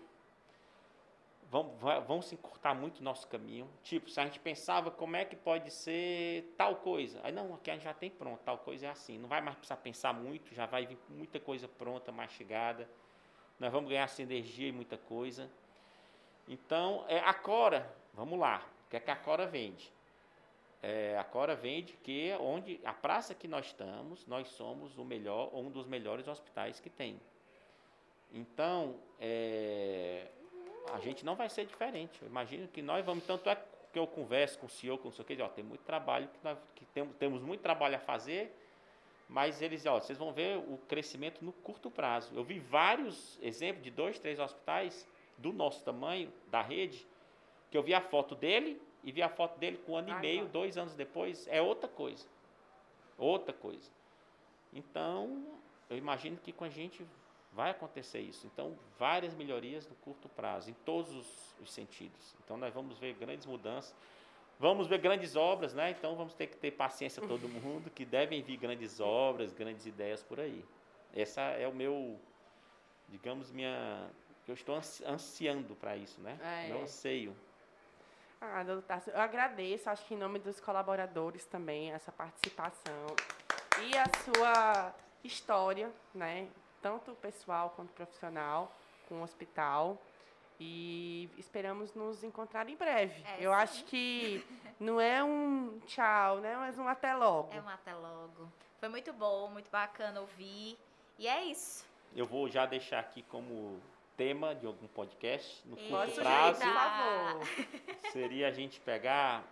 vão, 1.53 1.71
vão 2.07 2.19
se 2.19 2.33
encurtar 2.33 2.73
muito 2.73 2.99
o 2.99 3.03
nosso 3.03 3.27
caminho. 3.27 3.69
Tipo, 3.83 4.09
se 4.09 4.19
a 4.19 4.25
gente 4.25 4.39
pensava 4.39 4.89
como 4.89 5.15
é 5.15 5.23
que 5.23 5.35
pode 5.35 5.69
ser 5.69 6.51
tal 6.57 6.77
coisa. 6.77 7.19
Aí 7.23 7.31
não, 7.31 7.53
aqui 7.53 7.69
a 7.69 7.73
gente 7.75 7.83
já 7.83 7.93
tem 7.93 8.09
pronto, 8.09 8.39
tal 8.43 8.57
coisa 8.57 8.87
é 8.87 8.89
assim. 8.89 9.19
Não 9.19 9.29
vai 9.29 9.39
mais 9.39 9.55
precisar 9.55 9.77
pensar 9.77 10.13
muito, 10.13 10.53
já 10.55 10.65
vai 10.65 10.87
vir 10.87 10.97
muita 11.09 11.39
coisa 11.39 11.67
pronta, 11.67 12.11
mastigada. 12.11 12.89
Nós 13.59 13.71
vamos 13.71 13.89
ganhar 13.89 14.07
sinergia 14.07 14.67
e 14.67 14.71
muita 14.71 14.97
coisa. 14.97 15.47
Então, 16.47 17.05
é, 17.07 17.19
a 17.19 17.33
Cora, 17.35 17.87
vamos 18.13 18.39
lá. 18.39 18.67
O 18.87 18.89
que 18.89 18.97
é 18.97 18.99
que 18.99 19.11
a 19.11 19.15
Cora 19.15 19.45
vende? 19.45 19.93
É, 20.85 21.17
a 21.17 21.23
Cora 21.23 21.57
que 22.03 22.35
onde 22.41 22.81
a 22.83 22.91
praça 22.91 23.33
que 23.33 23.47
nós 23.47 23.67
estamos, 23.67 24.27
nós 24.27 24.49
somos 24.49 24.97
o 24.97 25.05
melhor, 25.05 25.49
um 25.55 25.71
dos 25.71 25.87
melhores 25.87 26.27
hospitais 26.27 26.81
que 26.81 26.89
tem. 26.89 27.21
Então, 28.33 28.99
é, 29.17 30.27
a 30.93 30.99
gente 30.99 31.23
não 31.23 31.35
vai 31.35 31.47
ser 31.47 31.65
diferente. 31.65 32.21
Eu 32.21 32.27
imagino 32.27 32.67
que 32.67 32.81
nós 32.81 33.05
vamos, 33.05 33.23
tanto 33.23 33.49
é 33.49 33.55
que 33.93 33.97
eu 33.97 34.05
converso 34.05 34.59
com 34.59 34.65
o 34.65 34.69
senhor, 34.69 34.97
com 34.97 35.07
o 35.07 35.11
senhor, 35.13 35.25
que 35.25 35.41
ó, 35.41 35.47
tem 35.47 35.63
muito 35.63 35.85
trabalho, 35.85 36.27
que, 36.27 36.39
nós, 36.43 36.57
que 36.75 36.83
temos, 36.87 37.15
temos 37.15 37.41
muito 37.41 37.61
trabalho 37.61 37.95
a 37.95 37.99
fazer, 37.99 38.53
mas 39.29 39.61
eles, 39.61 39.85
ó, 39.85 40.01
vocês 40.01 40.17
vão 40.17 40.33
ver 40.33 40.57
o 40.57 40.77
crescimento 40.89 41.45
no 41.45 41.53
curto 41.53 41.89
prazo. 41.89 42.33
Eu 42.35 42.43
vi 42.43 42.59
vários 42.59 43.39
exemplos 43.41 43.85
de 43.85 43.89
dois, 43.89 44.19
três 44.19 44.37
hospitais 44.37 45.07
do 45.37 45.53
nosso 45.53 45.81
tamanho, 45.85 46.29
da 46.47 46.61
rede, 46.61 47.07
que 47.71 47.77
eu 47.77 47.83
vi 47.83 47.93
a 47.93 48.01
foto 48.01 48.35
dele 48.35 48.81
e 49.03 49.11
vi 49.11 49.21
a 49.21 49.29
foto 49.29 49.59
dele 49.59 49.77
com 49.85 49.93
um 49.93 49.97
ano 49.97 50.11
Ai, 50.11 50.17
e 50.17 50.21
meio, 50.21 50.45
dois 50.47 50.77
anos 50.77 50.95
depois, 50.95 51.47
é 51.47 51.61
outra 51.61 51.89
coisa. 51.89 52.25
Outra 53.17 53.53
coisa. 53.53 53.89
Então, 54.71 55.45
eu 55.89 55.97
imagino 55.97 56.37
que 56.37 56.51
com 56.51 56.63
a 56.63 56.69
gente 56.69 57.05
vai 57.51 57.69
acontecer 57.69 58.19
isso. 58.19 58.47
Então, 58.47 58.77
várias 58.97 59.35
melhorias 59.35 59.87
no 59.87 59.95
curto 59.95 60.27
prazo, 60.29 60.69
em 60.69 60.73
todos 60.85 61.13
os, 61.13 61.55
os 61.61 61.71
sentidos. 61.71 62.35
Então, 62.43 62.57
nós 62.57 62.73
vamos 62.73 62.97
ver 62.97 63.13
grandes 63.13 63.45
mudanças. 63.45 63.93
Vamos 64.59 64.87
ver 64.87 64.99
grandes 64.99 65.35
obras, 65.35 65.73
né? 65.73 65.91
Então, 65.91 66.15
vamos 66.15 66.33
ter 66.33 66.47
que 66.47 66.57
ter 66.57 66.71
paciência 66.71 67.21
todo 67.27 67.47
mundo, 67.49 67.89
que 67.89 68.05
devem 68.05 68.41
vir 68.41 68.57
grandes 68.57 68.99
obras, 68.99 69.53
grandes 69.53 69.85
ideias 69.85 70.23
por 70.23 70.39
aí. 70.39 70.63
Essa 71.15 71.41
é 71.41 71.67
o 71.67 71.73
meu, 71.73 72.19
digamos, 73.09 73.51
minha. 73.51 74.09
Eu 74.47 74.53
estou 74.53 74.75
ansiando 74.75 75.75
para 75.75 75.95
isso, 75.95 76.19
né? 76.21 76.37
É, 76.41 76.67
meu 76.69 76.81
anseio. 76.81 77.35
Ah, 78.45 78.61
doutor 78.61 78.83
Tarso, 78.83 79.09
eu 79.09 79.21
agradeço, 79.21 79.89
acho 79.89 80.05
que 80.05 80.13
em 80.13 80.17
nome 80.17 80.37
dos 80.37 80.59
colaboradores 80.59 81.45
também, 81.45 81.93
essa 81.93 82.11
participação 82.11 83.07
e 83.81 83.97
a 83.97 84.05
sua 84.25 84.93
história, 85.23 85.89
né? 86.13 86.49
Tanto 86.81 87.15
pessoal 87.15 87.69
quanto 87.73 87.93
profissional, 87.93 88.75
com 89.07 89.21
o 89.21 89.23
hospital. 89.23 89.97
E 90.59 91.29
esperamos 91.37 91.93
nos 91.93 92.21
encontrar 92.21 92.67
em 92.67 92.75
breve. 92.75 93.23
É, 93.25 93.37
eu 93.39 93.51
sim. 93.51 93.55
acho 93.55 93.85
que 93.85 94.45
não 94.77 94.99
é 94.99 95.23
um 95.23 95.79
tchau, 95.87 96.39
né? 96.39 96.55
Mas 96.57 96.77
um 96.77 96.87
até 96.87 97.15
logo. 97.15 97.49
É 97.53 97.61
um 97.61 97.69
até 97.69 97.93
logo. 97.95 98.51
Foi 98.77 98.89
muito 98.89 99.13
bom, 99.13 99.47
muito 99.47 99.71
bacana 99.71 100.19
ouvir. 100.19 100.77
E 101.17 101.29
é 101.29 101.45
isso. 101.45 101.85
Eu 102.13 102.25
vou 102.25 102.49
já 102.49 102.65
deixar 102.65 102.99
aqui 102.99 103.23
como 103.23 103.81
tema 104.15 104.53
de 104.55 104.65
algum 104.65 104.87
podcast 104.87 105.61
no 105.67 105.75
curto 105.75 105.91
Pode 105.91 106.13
prazo. 106.13 106.61
Seria 108.11 108.47
a 108.47 108.51
gente 108.51 108.79
pegar 108.79 109.43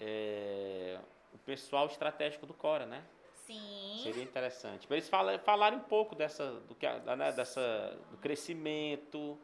é, 0.00 0.98
o 1.32 1.38
pessoal 1.38 1.86
estratégico 1.86 2.46
do 2.46 2.54
Cora, 2.54 2.86
né? 2.86 3.02
Sim. 3.46 4.00
Seria 4.02 4.22
interessante. 4.22 4.86
Para 4.86 4.96
eles 4.96 5.08
falarem 5.08 5.78
um 5.78 5.82
pouco 5.82 6.14
dessa, 6.14 6.52
do, 6.52 6.74
que, 6.74 6.86
né, 6.88 7.32
dessa, 7.32 7.98
do 8.10 8.16
crescimento, 8.18 9.38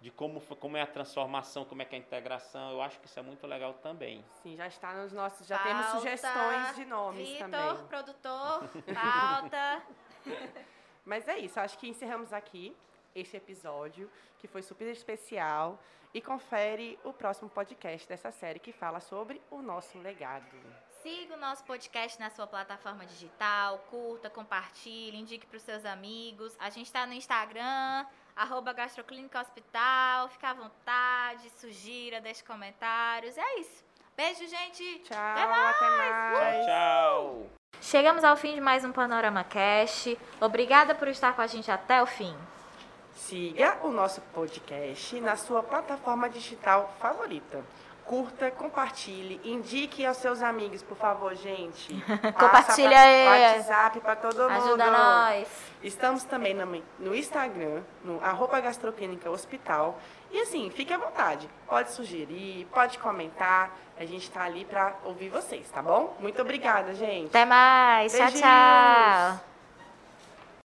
de 0.00 0.10
como, 0.10 0.40
como 0.40 0.76
é 0.76 0.82
a 0.82 0.86
transformação, 0.86 1.64
como 1.64 1.82
é 1.82 1.84
que 1.84 1.94
é 1.94 1.98
a 1.98 2.00
integração. 2.00 2.72
Eu 2.72 2.82
acho 2.82 2.98
que 3.00 3.06
isso 3.06 3.18
é 3.18 3.22
muito 3.22 3.46
legal 3.46 3.74
também. 3.74 4.24
Sim, 4.42 4.56
já 4.56 4.66
está 4.66 4.94
nos 4.94 5.12
nossos. 5.12 5.46
Já 5.46 5.58
pauta, 5.58 5.70
temos 5.70 5.86
sugestões 5.86 6.76
de 6.76 6.84
nomes 6.84 7.28
Victor, 7.28 7.48
também. 7.50 7.86
produtor, 7.86 8.68
pauta. 8.94 9.82
Mas 11.04 11.26
é 11.26 11.38
isso, 11.38 11.58
acho 11.58 11.78
que 11.78 11.88
encerramos 11.88 12.32
aqui 12.32 12.76
esse 13.14 13.36
episódio, 13.36 14.10
que 14.38 14.46
foi 14.46 14.62
super 14.62 14.86
especial. 14.88 15.78
E 16.14 16.22
confere 16.22 16.98
o 17.04 17.12
próximo 17.12 17.50
podcast 17.50 18.08
dessa 18.08 18.30
série 18.30 18.58
que 18.58 18.72
fala 18.72 18.98
sobre 18.98 19.42
o 19.50 19.60
nosso 19.60 19.98
legado. 19.98 20.56
Siga 21.02 21.34
o 21.34 21.38
nosso 21.38 21.62
podcast 21.64 22.18
na 22.18 22.30
sua 22.30 22.46
plataforma 22.46 23.04
digital, 23.04 23.78
curta, 23.90 24.30
compartilhe, 24.30 25.18
indique 25.18 25.46
para 25.46 25.58
os 25.58 25.62
seus 25.62 25.84
amigos. 25.84 26.56
A 26.58 26.70
gente 26.70 26.86
está 26.86 27.06
no 27.06 27.12
Instagram, 27.12 28.06
arroba 28.34 28.72
Gastroclínica 28.72 29.40
Hospital. 29.40 30.28
Fica 30.30 30.50
à 30.50 30.54
vontade, 30.54 31.50
sugira, 31.50 32.20
deixe 32.20 32.42
comentários. 32.42 33.36
É 33.36 33.60
isso. 33.60 33.84
Beijo, 34.16 34.48
gente. 34.48 34.98
Tchau, 35.00 35.16
até 35.16 35.46
mais. 35.46 35.76
Até 35.76 35.90
mais. 35.90 36.56
Tchau, 36.56 36.66
tchau. 36.66 37.46
Chegamos 37.80 38.24
ao 38.24 38.36
fim 38.36 38.54
de 38.54 38.60
mais 38.60 38.84
um 38.84 38.90
Panorama 38.90 39.44
Cast. 39.44 40.18
Obrigada 40.40 40.94
por 40.94 41.06
estar 41.06 41.36
com 41.36 41.42
a 41.42 41.46
gente 41.46 41.70
até 41.70 42.02
o 42.02 42.06
fim. 42.06 42.36
Siga 43.18 43.78
o 43.82 43.90
nosso 43.90 44.20
podcast 44.32 45.20
na 45.20 45.36
sua 45.36 45.62
plataforma 45.62 46.30
digital 46.30 46.94
favorita. 47.00 47.64
Curta, 48.04 48.50
compartilhe, 48.50 49.38
indique 49.44 50.06
aos 50.06 50.16
seus 50.16 50.40
amigos, 50.40 50.82
por 50.82 50.96
favor, 50.96 51.34
gente. 51.34 51.92
Compartilha 52.38 52.98
aí. 52.98 53.56
WhatsApp 53.56 54.00
para 54.00 54.16
todo 54.16 54.48
mundo. 54.48 54.52
Ajuda 54.52 54.90
nós. 54.90 55.48
Estamos 55.82 56.24
também 56.24 56.54
no, 56.54 56.82
no 56.98 57.14
Instagram, 57.14 57.82
no 58.02 58.18
arroba 58.24 58.60
gastroclínica 58.60 59.28
hospital. 59.28 60.00
E 60.30 60.40
assim, 60.40 60.70
fique 60.70 60.94
à 60.94 60.96
vontade. 60.96 61.50
Pode 61.66 61.90
sugerir, 61.90 62.66
pode 62.72 62.98
comentar. 62.98 63.76
A 63.98 64.06
gente 64.06 64.22
está 64.22 64.44
ali 64.44 64.64
para 64.64 64.94
ouvir 65.04 65.28
vocês, 65.28 65.68
tá 65.68 65.82
bom? 65.82 66.16
Muito 66.18 66.40
obrigada, 66.40 66.94
gente. 66.94 67.28
Até 67.28 67.44
mais. 67.44 68.12
Beijinhos. 68.12 68.40
Tchau, 68.40 69.36
tchau. 69.36 69.47